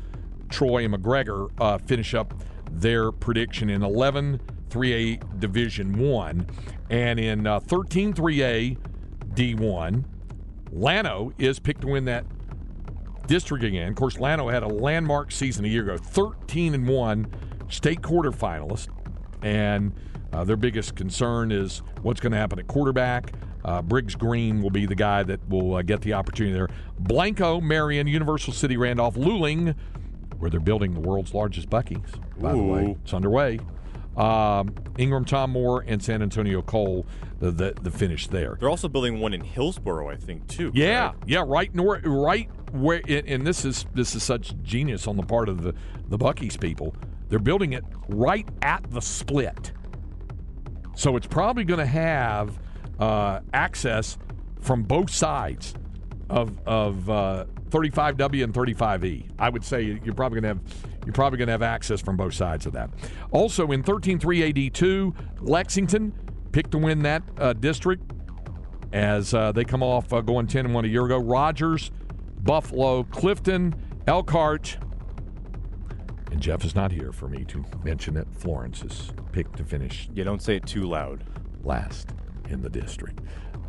Troy, 0.50 0.86
and 0.86 0.94
McGregor 0.94 1.50
uh, 1.60 1.78
finish 1.78 2.13
up 2.13 2.34
their 2.72 3.12
prediction 3.12 3.70
in 3.70 3.84
11 3.84 4.39
3A 4.70 5.39
Division 5.39 5.98
1. 5.98 6.48
And 6.89 7.20
in 7.20 7.48
uh, 7.48 7.60
13 7.60 8.13
3A 8.13 8.78
D1, 9.34 10.04
Llano 10.72 11.32
is 11.38 11.60
picked 11.60 11.82
to 11.82 11.88
win 11.88 12.06
that 12.06 12.26
district 13.28 13.63
again. 13.63 13.89
Of 13.89 13.96
course, 13.96 14.20
Llano 14.20 14.50
had 14.50 14.63
a 14.63 14.68
landmark 14.68 15.32
season 15.32 15.65
a 15.65 15.68
year 15.68 15.84
ago 15.84 15.98
13 15.98 16.74
and 16.74 16.88
1 16.88 17.28
state 17.70 18.02
quarterfinalist. 18.02 18.89
And 19.41 19.93
uh, 20.34 20.43
their 20.43 20.58
biggest 20.58 20.95
concern 20.95 21.51
is 21.51 21.82
what's 22.01 22.20
going 22.20 22.32
to 22.32 22.38
happen 22.38 22.60
at 22.60 22.68
quarterback. 22.68 23.32
Uh, 23.66 23.82
Briggs 23.82 24.13
Green 24.13 24.61
will 24.61 24.70
be 24.70 24.86
the 24.86 24.95
guy 24.95 25.24
that 25.24 25.39
will 25.49 25.76
uh, 25.76 25.82
get 25.82 26.01
the 26.01 26.13
opportunity 26.13 26.53
there. 26.53 26.70
Blanco, 26.99 27.59
Marion, 27.59 28.05
Universal 28.05 28.53
City, 28.53 28.78
Randolph, 28.78 29.16
Luling, 29.16 29.76
where 30.38 30.51
they're 30.51 30.59
building 30.59 30.93
the 30.93 30.99
world's 30.99 31.34
largest 31.34 31.68
Buc-ee's. 31.68 32.11
By 32.38 32.51
the 32.51 32.61
way, 32.61 32.95
it's 33.03 33.13
underway. 33.13 33.59
Um, 34.16 34.76
Ingram 34.99 35.26
Tom 35.26 35.49
Moore 35.49 35.84
and 35.88 36.01
San 36.01 36.22
Antonio 36.22 36.61
Cole, 36.61 37.07
the, 37.39 37.51
the 37.51 37.74
the 37.82 37.91
finish 37.91 38.28
there. 38.28 38.55
They're 38.59 38.70
also 38.70 38.88
building 38.88 39.20
one 39.20 39.34
in 39.34 39.41
Hillsboro, 39.41 40.09
I 40.09 40.16
think, 40.16 40.47
too. 40.47 40.72
Yeah, 40.74 41.09
correct? 41.09 41.24
yeah, 41.28 41.43
right 41.45 41.74
north, 41.74 42.05
right 42.05 42.49
where, 42.72 43.01
and 43.07 43.47
this 43.47 43.66
is 43.66 43.88
this 43.95 44.16
is 44.16 44.22
such 44.22 44.55
genius 44.61 45.07
on 45.07 45.18
the 45.18 45.24
part 45.24 45.49
of 45.49 45.63
the 45.63 45.74
the 46.07 46.18
Buc-ee's 46.18 46.55
people. 46.55 46.95
They're 47.30 47.39
building 47.39 47.74
it 47.74 47.84
right 48.07 48.47
at 48.61 48.89
the 48.91 49.01
split, 49.01 49.72
so 50.95 51.18
it's 51.18 51.28
probably 51.28 51.63
going 51.63 51.80
to 51.80 51.86
have 51.86 52.59
uh, 53.00 53.39
access 53.54 54.18
from 54.62 54.84
both 54.84 55.10
sides 55.10 55.74
of 56.30 56.60
of 56.66 57.10
uh, 57.10 57.46
35W 57.70 58.43
and 58.43 58.54
35E. 58.54 59.30
I 59.38 59.50
would 59.50 59.64
say 59.64 60.00
you're 60.04 60.14
probably 60.14 60.41
going 60.41 60.58
to 60.58 60.62
have 60.62 60.86
you're 61.06 61.14
probably 61.14 61.38
going 61.38 61.48
to 61.48 61.52
have 61.52 61.62
access 61.62 62.02
from 62.02 62.18
both 62.18 62.34
sides 62.34 62.66
of 62.66 62.74
that. 62.74 62.89
Also 63.32 63.72
in 63.72 63.84
13-3 63.84 64.20
AD2, 64.72 65.16
Lexington 65.41 66.12
picked 66.52 66.72
to 66.72 66.80
win 66.80 67.04
that 67.04 67.22
uh, 67.38 67.54
district 67.54 68.12
as 68.91 69.34
uh, 69.34 69.52
they 69.52 69.64
come 69.64 69.84
off 69.84 70.12
uh, 70.14 70.22
going 70.22 70.48
10 70.48 70.66
and 70.66 70.74
1 70.74 70.86
a 70.86 70.88
year 70.88 71.06
ago. 71.06 71.18
Rogers, 71.18 71.91
Buffalo, 72.41 73.04
Clifton, 73.04 73.76
Elkhart, 74.08 74.78
and 76.32 76.41
Jeff 76.41 76.66
is 76.66 76.74
not 76.76 76.91
here 76.91 77.12
for 77.12 77.28
me 77.28 77.43
to 77.46 77.64
mention 77.84 78.18
it. 78.18 78.28
Florence 78.34 78.84
is 78.84 79.12
picked 79.32 79.58
to 79.58 79.64
finish 79.64 80.10
Yeah, 80.14 80.24
don't 80.24 80.41
say 80.41 80.56
it 80.56 80.66
too 80.66 80.84
loud. 80.84 81.24
last 81.64 82.14
in 82.50 82.62
the 82.62 82.70
district. 82.70 83.20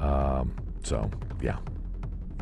Um, 0.01 0.55
so 0.83 1.11
yeah, 1.41 1.59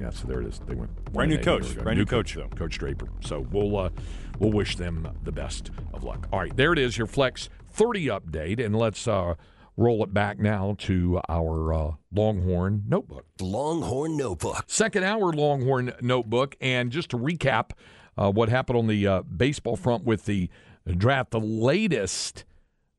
yeah. 0.01 0.11
So 0.11 0.27
there 0.27 0.41
it 0.41 0.47
is. 0.47 0.61
They 0.67 0.75
went 0.75 0.91
Brand 1.13 1.31
new 1.31 1.39
coach. 1.39 1.77
Brand 1.77 1.99
new 1.99 2.05
coach, 2.07 2.35
though. 2.35 2.49
Coach 2.49 2.79
Draper. 2.79 3.09
So 3.21 3.47
we'll 3.51 3.77
uh, 3.77 3.91
we'll 4.39 4.53
wish 4.53 4.77
them 4.77 5.09
the 5.23 5.33
best 5.33 5.71
of 5.93 6.05
luck. 6.05 6.29
All 6.33 6.41
right, 6.41 6.57
there 6.57 6.73
it 6.73 6.79
is. 6.79 6.99
Your 6.99 7.07
Flex 7.07 7.49
30 7.71 8.07
update, 8.07 8.65
and 8.65 8.77
let's 8.77 9.07
uh, 9.07 9.35
roll 9.77 10.03
it 10.05 10.13
back 10.13 10.39
now 10.39 10.77
to 10.79 11.21
our 11.29 11.73
uh, 11.73 11.93
Longhorn 12.13 12.85
notebook. 12.89 13.27
Longhorn 13.41 14.17
Notebook. 14.17 14.65
Second 14.67 15.05
hour 15.05 15.33
Longhorn 15.33 15.93
notebook, 16.01 16.57
and 16.61 16.91
just 16.91 17.11
to 17.11 17.19
recap 17.19 17.71
uh, 18.17 18.31
what 18.31 18.49
happened 18.49 18.79
on 18.79 18.87
the 18.87 19.07
uh, 19.07 19.23
baseball 19.23 19.77
front 19.77 20.05
with 20.05 20.25
the 20.27 20.49
draft, 20.97 21.31
the 21.31 21.41
latest 21.41 22.45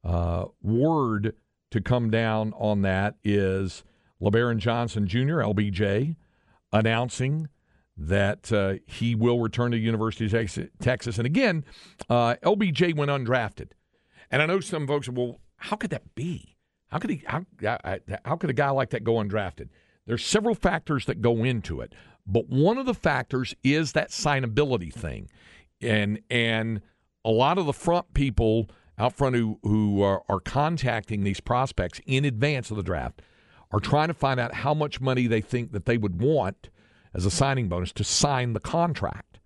uh, 0.04 0.46
word 0.62 1.34
to 1.76 1.82
come 1.82 2.09
down 2.09 2.53
on 2.57 2.84
that 2.84 3.15
is 3.21 3.84
Lebarron 4.21 4.59
Johnson 4.59 5.07
Jr., 5.07 5.41
LBJ, 5.41 6.15
announcing 6.71 7.49
that 7.97 8.49
uh, 8.53 8.76
he 8.86 9.13
will 9.13 9.41
return 9.41 9.71
to 9.71 9.78
University 9.78 10.26
of 10.26 10.69
Texas. 10.80 11.17
And 11.17 11.26
again, 11.26 11.65
uh, 12.09 12.36
LBJ 12.43 12.95
went 12.95 13.11
undrafted. 13.11 13.71
And 14.32 14.41
I 14.41 14.45
know 14.45 14.61
some 14.61 14.88
folks, 14.88 15.09
well, 15.09 15.41
how 15.57 15.76
could 15.76 15.89
that 15.89 16.15
be? 16.15 16.55
How 16.88 16.97
could 16.97 17.09
he? 17.09 17.23
How, 17.26 17.45
how 18.23 18.38
could 18.38 18.49
a 18.49 18.53
guy 18.53 18.69
like 18.69 18.91
that 18.91 19.03
go 19.03 19.15
undrafted? 19.15 19.67
There's 20.05 20.26
several 20.26 20.55
factors 20.55 21.05
that 21.07 21.21
go 21.21 21.43
into 21.43 21.82
it, 21.82 21.93
but 22.26 22.47
one 22.47 22.78
of 22.78 22.86
the 22.86 22.93
factors 22.93 23.53
is 23.63 23.91
that 23.93 24.11
signability 24.11 24.93
thing, 24.93 25.30
and 25.82 26.21
and 26.30 26.82
a 27.26 27.32
lot 27.32 27.57
of 27.57 27.65
the 27.65 27.73
front 27.73 28.13
people 28.13 28.69
out 28.98 29.14
front 29.14 29.36
who 29.36 29.60
who 29.64 30.02
are, 30.02 30.24
are 30.30 30.39
contacting 30.39 31.24
these 31.24 31.39
prospects 31.39 32.00
in 32.06 32.26
advance 32.26 32.72
of 32.72 32.78
the 32.78 32.84
draft 32.84 33.22
are 33.72 33.80
trying 33.80 34.08
to 34.08 34.14
find 34.14 34.39
out 34.39 34.54
how 34.54 34.74
much 34.74 35.02
money 35.02 35.28
they 35.28 35.41
think 35.41 35.72
that 35.72 35.86
they 35.86 35.98
would 35.98 36.22
want 36.22 36.70
as 37.14 37.26
a 37.26 37.32
signing 37.32 37.68
bonus 37.68 37.91
to 37.93 38.04
sign 38.04 38.54
the 38.54 38.60
contract. 38.60 39.39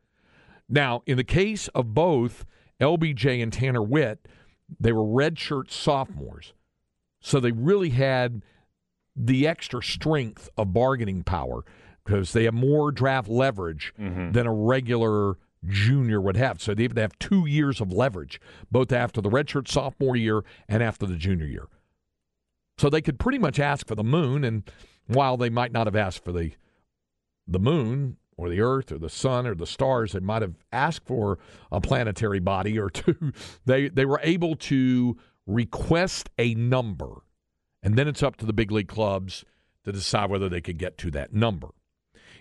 Now, 0.67 1.01
in 1.05 1.17
the 1.17 1.23
case 1.23 1.67
of 1.69 1.93
both 1.93 2.45
LBJ 2.79 3.41
and 3.41 3.51
Tanner 3.51 3.81
Witt, 3.81 4.27
they 4.79 4.91
were 4.91 5.03
redshirt 5.03 5.71
sophomores. 5.71 6.53
So 7.21 7.39
they 7.39 7.51
really 7.51 7.89
had 7.89 8.43
the 9.15 9.47
extra 9.47 9.83
strength 9.83 10.49
of 10.57 10.73
bargaining 10.73 11.23
power 11.23 11.65
because 12.05 12.33
they 12.33 12.45
have 12.45 12.53
more 12.53 12.91
draft 12.91 13.27
leverage 13.27 13.93
mm-hmm. 13.99 14.31
than 14.31 14.47
a 14.47 14.53
regular 14.53 15.37
junior 15.65 16.21
would 16.21 16.37
have. 16.37 16.61
So 16.61 16.73
they 16.73 16.87
would 16.87 16.97
have 16.97 17.17
two 17.19 17.45
years 17.45 17.81
of 17.81 17.91
leverage, 17.91 18.39
both 18.71 18.91
after 18.91 19.21
the 19.21 19.29
redshirt 19.29 19.67
sophomore 19.67 20.15
year 20.15 20.43
and 20.67 20.81
after 20.81 21.05
the 21.05 21.15
junior 21.15 21.45
year. 21.45 21.67
So 22.77 22.89
they 22.89 23.01
could 23.01 23.19
pretty 23.19 23.39
much 23.39 23.59
ask 23.59 23.87
for 23.87 23.95
the 23.95 24.03
moon, 24.03 24.43
and 24.43 24.63
while 25.07 25.35
they 25.35 25.49
might 25.49 25.71
not 25.71 25.87
have 25.87 25.95
asked 25.95 26.23
for 26.23 26.31
the 26.31 26.53
the 27.45 27.59
moon 27.59 28.17
or 28.37 28.47
the 28.47 28.61
earth 28.61 28.91
or 28.91 28.99
the 28.99 29.09
sun 29.09 29.45
or 29.45 29.55
the 29.55 29.67
stars, 29.67 30.13
they 30.13 30.19
might 30.19 30.41
have 30.41 30.55
asked 30.71 31.05
for 31.05 31.39
a 31.71 31.81
planetary 31.81 32.39
body 32.39 32.79
or 32.79 32.89
two. 32.89 33.33
They 33.65 33.89
they 33.89 34.05
were 34.05 34.21
able 34.23 34.55
to 34.55 35.17
request 35.45 36.29
a 36.37 36.53
number, 36.55 37.23
and 37.83 37.97
then 37.97 38.07
it's 38.07 38.23
up 38.23 38.37
to 38.37 38.45
the 38.45 38.53
big 38.53 38.71
league 38.71 38.87
clubs 38.87 39.43
to 39.83 39.91
decide 39.91 40.29
whether 40.29 40.47
they 40.47 40.61
could 40.61 40.77
get 40.77 40.97
to 40.99 41.11
that 41.11 41.33
number. 41.33 41.69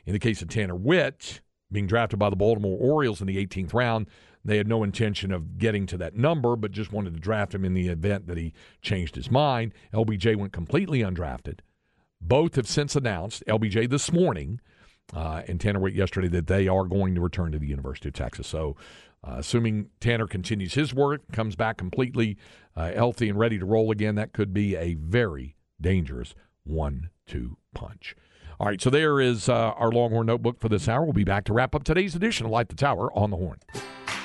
In 0.06 0.12
the 0.12 0.18
case 0.18 0.40
of 0.40 0.48
Tanner 0.48 0.76
Witt, 0.76 1.40
being 1.70 1.86
drafted 1.86 2.18
by 2.18 2.30
the 2.30 2.36
Baltimore 2.36 2.78
Orioles 2.80 3.20
in 3.20 3.26
the 3.26 3.44
18th 3.44 3.74
round, 3.74 4.06
they 4.44 4.56
had 4.56 4.68
no 4.68 4.82
intention 4.82 5.32
of 5.32 5.58
getting 5.58 5.86
to 5.86 5.98
that 5.98 6.16
number, 6.16 6.56
but 6.56 6.70
just 6.70 6.92
wanted 6.92 7.14
to 7.14 7.20
draft 7.20 7.54
him 7.54 7.64
in 7.64 7.74
the 7.74 7.88
event 7.88 8.26
that 8.26 8.38
he 8.38 8.54
changed 8.80 9.16
his 9.16 9.30
mind. 9.30 9.74
LBJ 9.92 10.36
went 10.36 10.52
completely 10.52 11.00
undrafted. 11.00 11.60
Both 12.20 12.56
have 12.56 12.66
since 12.66 12.96
announced, 12.96 13.42
LBJ 13.46 13.90
this 13.90 14.10
morning 14.12 14.60
uh, 15.14 15.42
and 15.46 15.60
Tanner 15.60 15.80
Witt 15.80 15.94
yesterday, 15.94 16.28
that 16.28 16.46
they 16.46 16.68
are 16.68 16.84
going 16.84 17.14
to 17.14 17.20
return 17.20 17.52
to 17.52 17.58
the 17.58 17.66
University 17.66 18.08
of 18.08 18.14
Texas. 18.14 18.46
So, 18.46 18.76
uh, 19.26 19.36
assuming 19.38 19.90
Tanner 20.00 20.26
continues 20.26 20.74
his 20.74 20.94
work, 20.94 21.22
comes 21.32 21.56
back 21.56 21.76
completely 21.76 22.36
uh, 22.76 22.92
healthy 22.92 23.28
and 23.28 23.38
ready 23.38 23.58
to 23.58 23.64
roll 23.64 23.90
again, 23.90 24.14
that 24.14 24.32
could 24.32 24.54
be 24.54 24.76
a 24.76 24.94
very 24.94 25.56
dangerous 25.80 26.34
one 26.64 27.10
two 27.26 27.56
punch. 27.74 28.14
All 28.60 28.66
right, 28.66 28.80
so 28.80 28.90
there 28.90 29.20
is 29.20 29.48
uh, 29.48 29.52
our 29.76 29.92
Longhorn 29.92 30.26
Notebook 30.26 30.58
for 30.58 30.68
this 30.68 30.88
hour. 30.88 31.04
We'll 31.04 31.12
be 31.12 31.22
back 31.22 31.44
to 31.44 31.52
wrap 31.52 31.76
up 31.76 31.84
today's 31.84 32.16
edition 32.16 32.44
of 32.44 32.50
Light 32.50 32.68
the 32.68 32.74
Tower 32.74 33.16
on 33.16 33.30
the 33.30 33.36
Horn. 33.36 33.58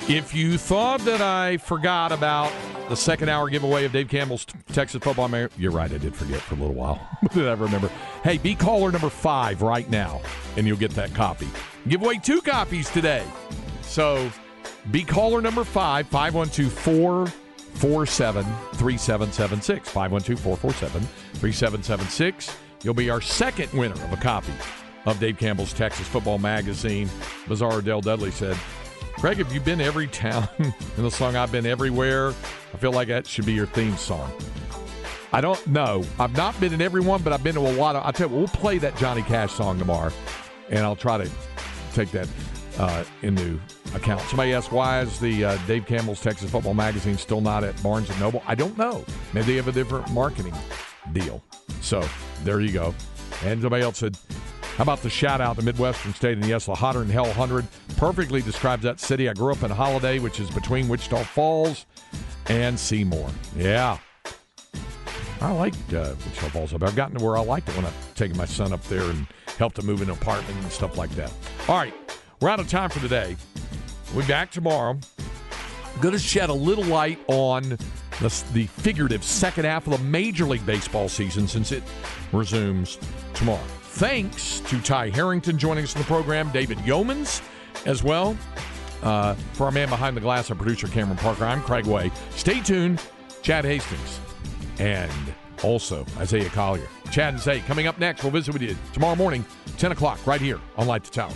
If 0.09 0.33
you 0.33 0.57
thought 0.57 1.01
that 1.01 1.21
I 1.21 1.57
forgot 1.57 2.11
about 2.11 2.51
the 2.89 2.95
second 2.95 3.29
hour 3.29 3.47
giveaway 3.47 3.85
of 3.85 3.91
Dave 3.91 4.09
Campbell's 4.09 4.47
Texas 4.71 5.03
Football 5.03 5.27
Mayor, 5.27 5.51
you're 5.55 5.71
right, 5.71 5.91
I 5.91 5.99
did 5.99 6.15
forget 6.15 6.41
for 6.41 6.55
a 6.55 6.57
little 6.57 6.73
while. 6.73 6.99
did 7.33 7.47
I 7.47 7.53
remember? 7.53 7.91
Hey, 8.23 8.39
be 8.39 8.55
caller 8.55 8.91
number 8.91 9.09
five 9.09 9.61
right 9.61 9.87
now, 9.91 10.19
and 10.57 10.65
you'll 10.65 10.77
get 10.77 10.91
that 10.91 11.13
copy. 11.13 11.47
Give 11.87 12.01
away 12.01 12.17
two 12.17 12.41
copies 12.41 12.89
today. 12.89 13.23
So 13.81 14.31
be 14.89 15.03
caller 15.03 15.41
number 15.41 15.63
five, 15.63 16.07
512 16.07 16.73
447 16.73 18.43
3776. 18.43 19.89
512 19.89 20.39
447 20.39 21.01
3776. 21.35 22.57
You'll 22.83 22.93
be 22.93 23.09
our 23.09 23.21
second 23.21 23.71
winner 23.71 23.95
of 23.95 24.11
a 24.11 24.17
copy 24.17 24.51
of 25.05 25.19
Dave 25.19 25.37
Campbell's 25.37 25.73
Texas 25.73 26.07
Football 26.07 26.37
Magazine. 26.37 27.09
Bizarre 27.47 27.81
Dell 27.81 28.01
Dudley 28.01 28.31
said, 28.31 28.57
Craig, 29.13 29.37
have 29.37 29.53
you 29.53 29.61
been 29.61 29.79
every 29.79 30.07
town 30.07 30.47
in 30.59 31.03
the 31.03 31.11
song 31.11 31.35
I've 31.35 31.51
been 31.51 31.65
everywhere? 31.65 32.29
I 32.73 32.77
feel 32.77 32.91
like 32.91 33.07
that 33.07 33.25
should 33.25 33.45
be 33.45 33.53
your 33.53 33.67
theme 33.67 33.95
song. 33.95 34.31
I 35.31 35.41
don't 35.41 35.65
know. 35.65 36.03
I've 36.19 36.35
not 36.35 36.59
been 36.59 36.73
in 36.73 36.81
every 36.81 37.01
one, 37.01 37.21
but 37.21 37.33
I've 37.33 37.43
been 37.43 37.55
to 37.55 37.61
a 37.61 37.71
lot 37.73 37.95
of. 37.95 38.03
I'll 38.05 38.13
tell 38.13 38.29
you, 38.29 38.35
we'll 38.35 38.47
play 38.47 38.77
that 38.79 38.95
Johnny 38.97 39.23
Cash 39.23 39.53
song 39.53 39.79
tomorrow, 39.79 40.11
and 40.69 40.79
I'll 40.79 40.95
try 40.95 41.17
to 41.17 41.29
take 41.93 42.11
that 42.11 42.27
uh, 42.77 43.03
into 43.21 43.59
account. 43.95 44.21
Somebody 44.21 44.53
asked, 44.53 44.71
why 44.71 45.01
is 45.01 45.19
the 45.19 45.45
uh, 45.45 45.57
Dave 45.67 45.85
Campbell's 45.85 46.21
Texas 46.21 46.51
Football 46.51 46.73
Magazine 46.73 47.17
still 47.17 47.41
not 47.41 47.63
at 47.63 47.81
Barnes 47.81 48.09
and 48.09 48.19
Noble? 48.19 48.43
I 48.45 48.55
don't 48.55 48.77
know. 48.77 49.05
Maybe 49.33 49.47
they 49.47 49.55
have 49.55 49.67
a 49.67 49.71
different 49.71 50.11
marketing 50.11 50.53
deal. 51.13 51.43
So 51.81 52.07
there 52.43 52.61
you 52.61 52.71
go. 52.71 52.93
And 53.43 53.61
somebody 53.61 53.83
else 53.83 53.97
said, 53.97 54.17
how 54.77 54.81
about 54.81 55.03
the 55.03 55.09
shout 55.09 55.39
out 55.39 55.57
to 55.57 55.61
Midwestern 55.61 56.15
State 56.15 56.37
and 56.37 56.47
yes, 56.47 56.65
the 56.65 56.73
Hotter 56.73 56.99
than 56.99 57.09
Hell 57.09 57.25
100 57.25 57.67
perfectly 57.95 58.41
describes 58.41 58.81
that 58.83 58.99
city. 58.99 59.29
I 59.29 59.33
grew 59.33 59.51
up 59.51 59.61
in 59.61 59.69
Holliday, 59.69 60.17
which 60.17 60.39
is 60.39 60.49
between 60.49 60.87
Wichita 60.87 61.23
Falls 61.23 61.85
and 62.47 62.79
Seymour. 62.79 63.29
Yeah. 63.55 63.99
I 65.41 65.51
liked 65.51 65.93
uh, 65.93 66.15
Wichita 66.25 66.47
Falls. 66.49 66.73
I've 66.73 66.95
gotten 66.95 67.19
to 67.19 67.23
where 67.23 67.37
I 67.37 67.41
liked 67.41 67.69
it 67.69 67.75
when 67.75 67.85
I've 67.85 68.15
taken 68.15 68.35
my 68.35 68.45
son 68.45 68.73
up 68.73 68.83
there 68.85 69.03
and 69.03 69.27
helped 69.59 69.77
him 69.77 69.85
move 69.85 70.01
in 70.01 70.09
an 70.09 70.15
apartment 70.15 70.57
and 70.59 70.71
stuff 70.71 70.97
like 70.97 71.11
that. 71.11 71.31
All 71.67 71.77
right, 71.77 71.93
we're 72.39 72.49
out 72.49 72.59
of 72.59 72.67
time 72.67 72.89
for 72.89 72.99
today. 72.99 73.35
We'll 74.13 74.23
be 74.23 74.27
back 74.27 74.49
tomorrow. 74.49 74.97
Going 76.01 76.13
to 76.13 76.19
shed 76.19 76.49
a 76.49 76.53
little 76.53 76.85
light 76.85 77.19
on 77.27 77.77
the, 78.19 78.43
the 78.53 78.67
figurative 78.67 79.23
second 79.23 79.65
half 79.65 79.87
of 79.87 79.97
the 79.97 80.03
Major 80.03 80.45
League 80.45 80.65
Baseball 80.65 81.09
season 81.09 81.47
since 81.47 81.71
it 81.71 81.83
resumes 82.31 82.97
tomorrow. 83.33 83.63
Thanks 83.81 84.59
to 84.61 84.81
Ty 84.81 85.09
Harrington 85.09 85.57
joining 85.57 85.83
us 85.83 85.93
in 85.95 86.01
the 86.01 86.07
program, 86.07 86.51
David 86.51 86.77
Yeomans 86.79 87.41
as 87.85 88.03
well. 88.03 88.37
Uh, 89.01 89.33
for 89.53 89.65
our 89.65 89.71
man 89.71 89.89
behind 89.89 90.15
the 90.15 90.21
glass, 90.21 90.49
our 90.49 90.55
producer 90.55 90.87
Cameron 90.87 91.17
Parker, 91.17 91.45
I'm 91.45 91.61
Craig 91.61 91.85
Way. 91.85 92.11
Stay 92.31 92.61
tuned, 92.61 93.01
Chad 93.41 93.65
Hastings, 93.65 94.19
and 94.79 95.11
also 95.61 96.05
Isaiah 96.17 96.49
Collier. 96.49 96.87
Chad 97.11 97.33
and 97.33 97.43
Zay 97.43 97.59
coming 97.61 97.87
up 97.87 97.99
next. 97.99 98.23
We'll 98.23 98.31
visit 98.31 98.53
with 98.53 98.61
you 98.61 98.75
tomorrow 98.93 99.15
morning, 99.15 99.45
10 99.77 99.91
o'clock, 99.91 100.25
right 100.25 100.41
here 100.41 100.59
on 100.77 100.87
Light 100.87 101.03
the 101.03 101.11
Tower. 101.11 101.33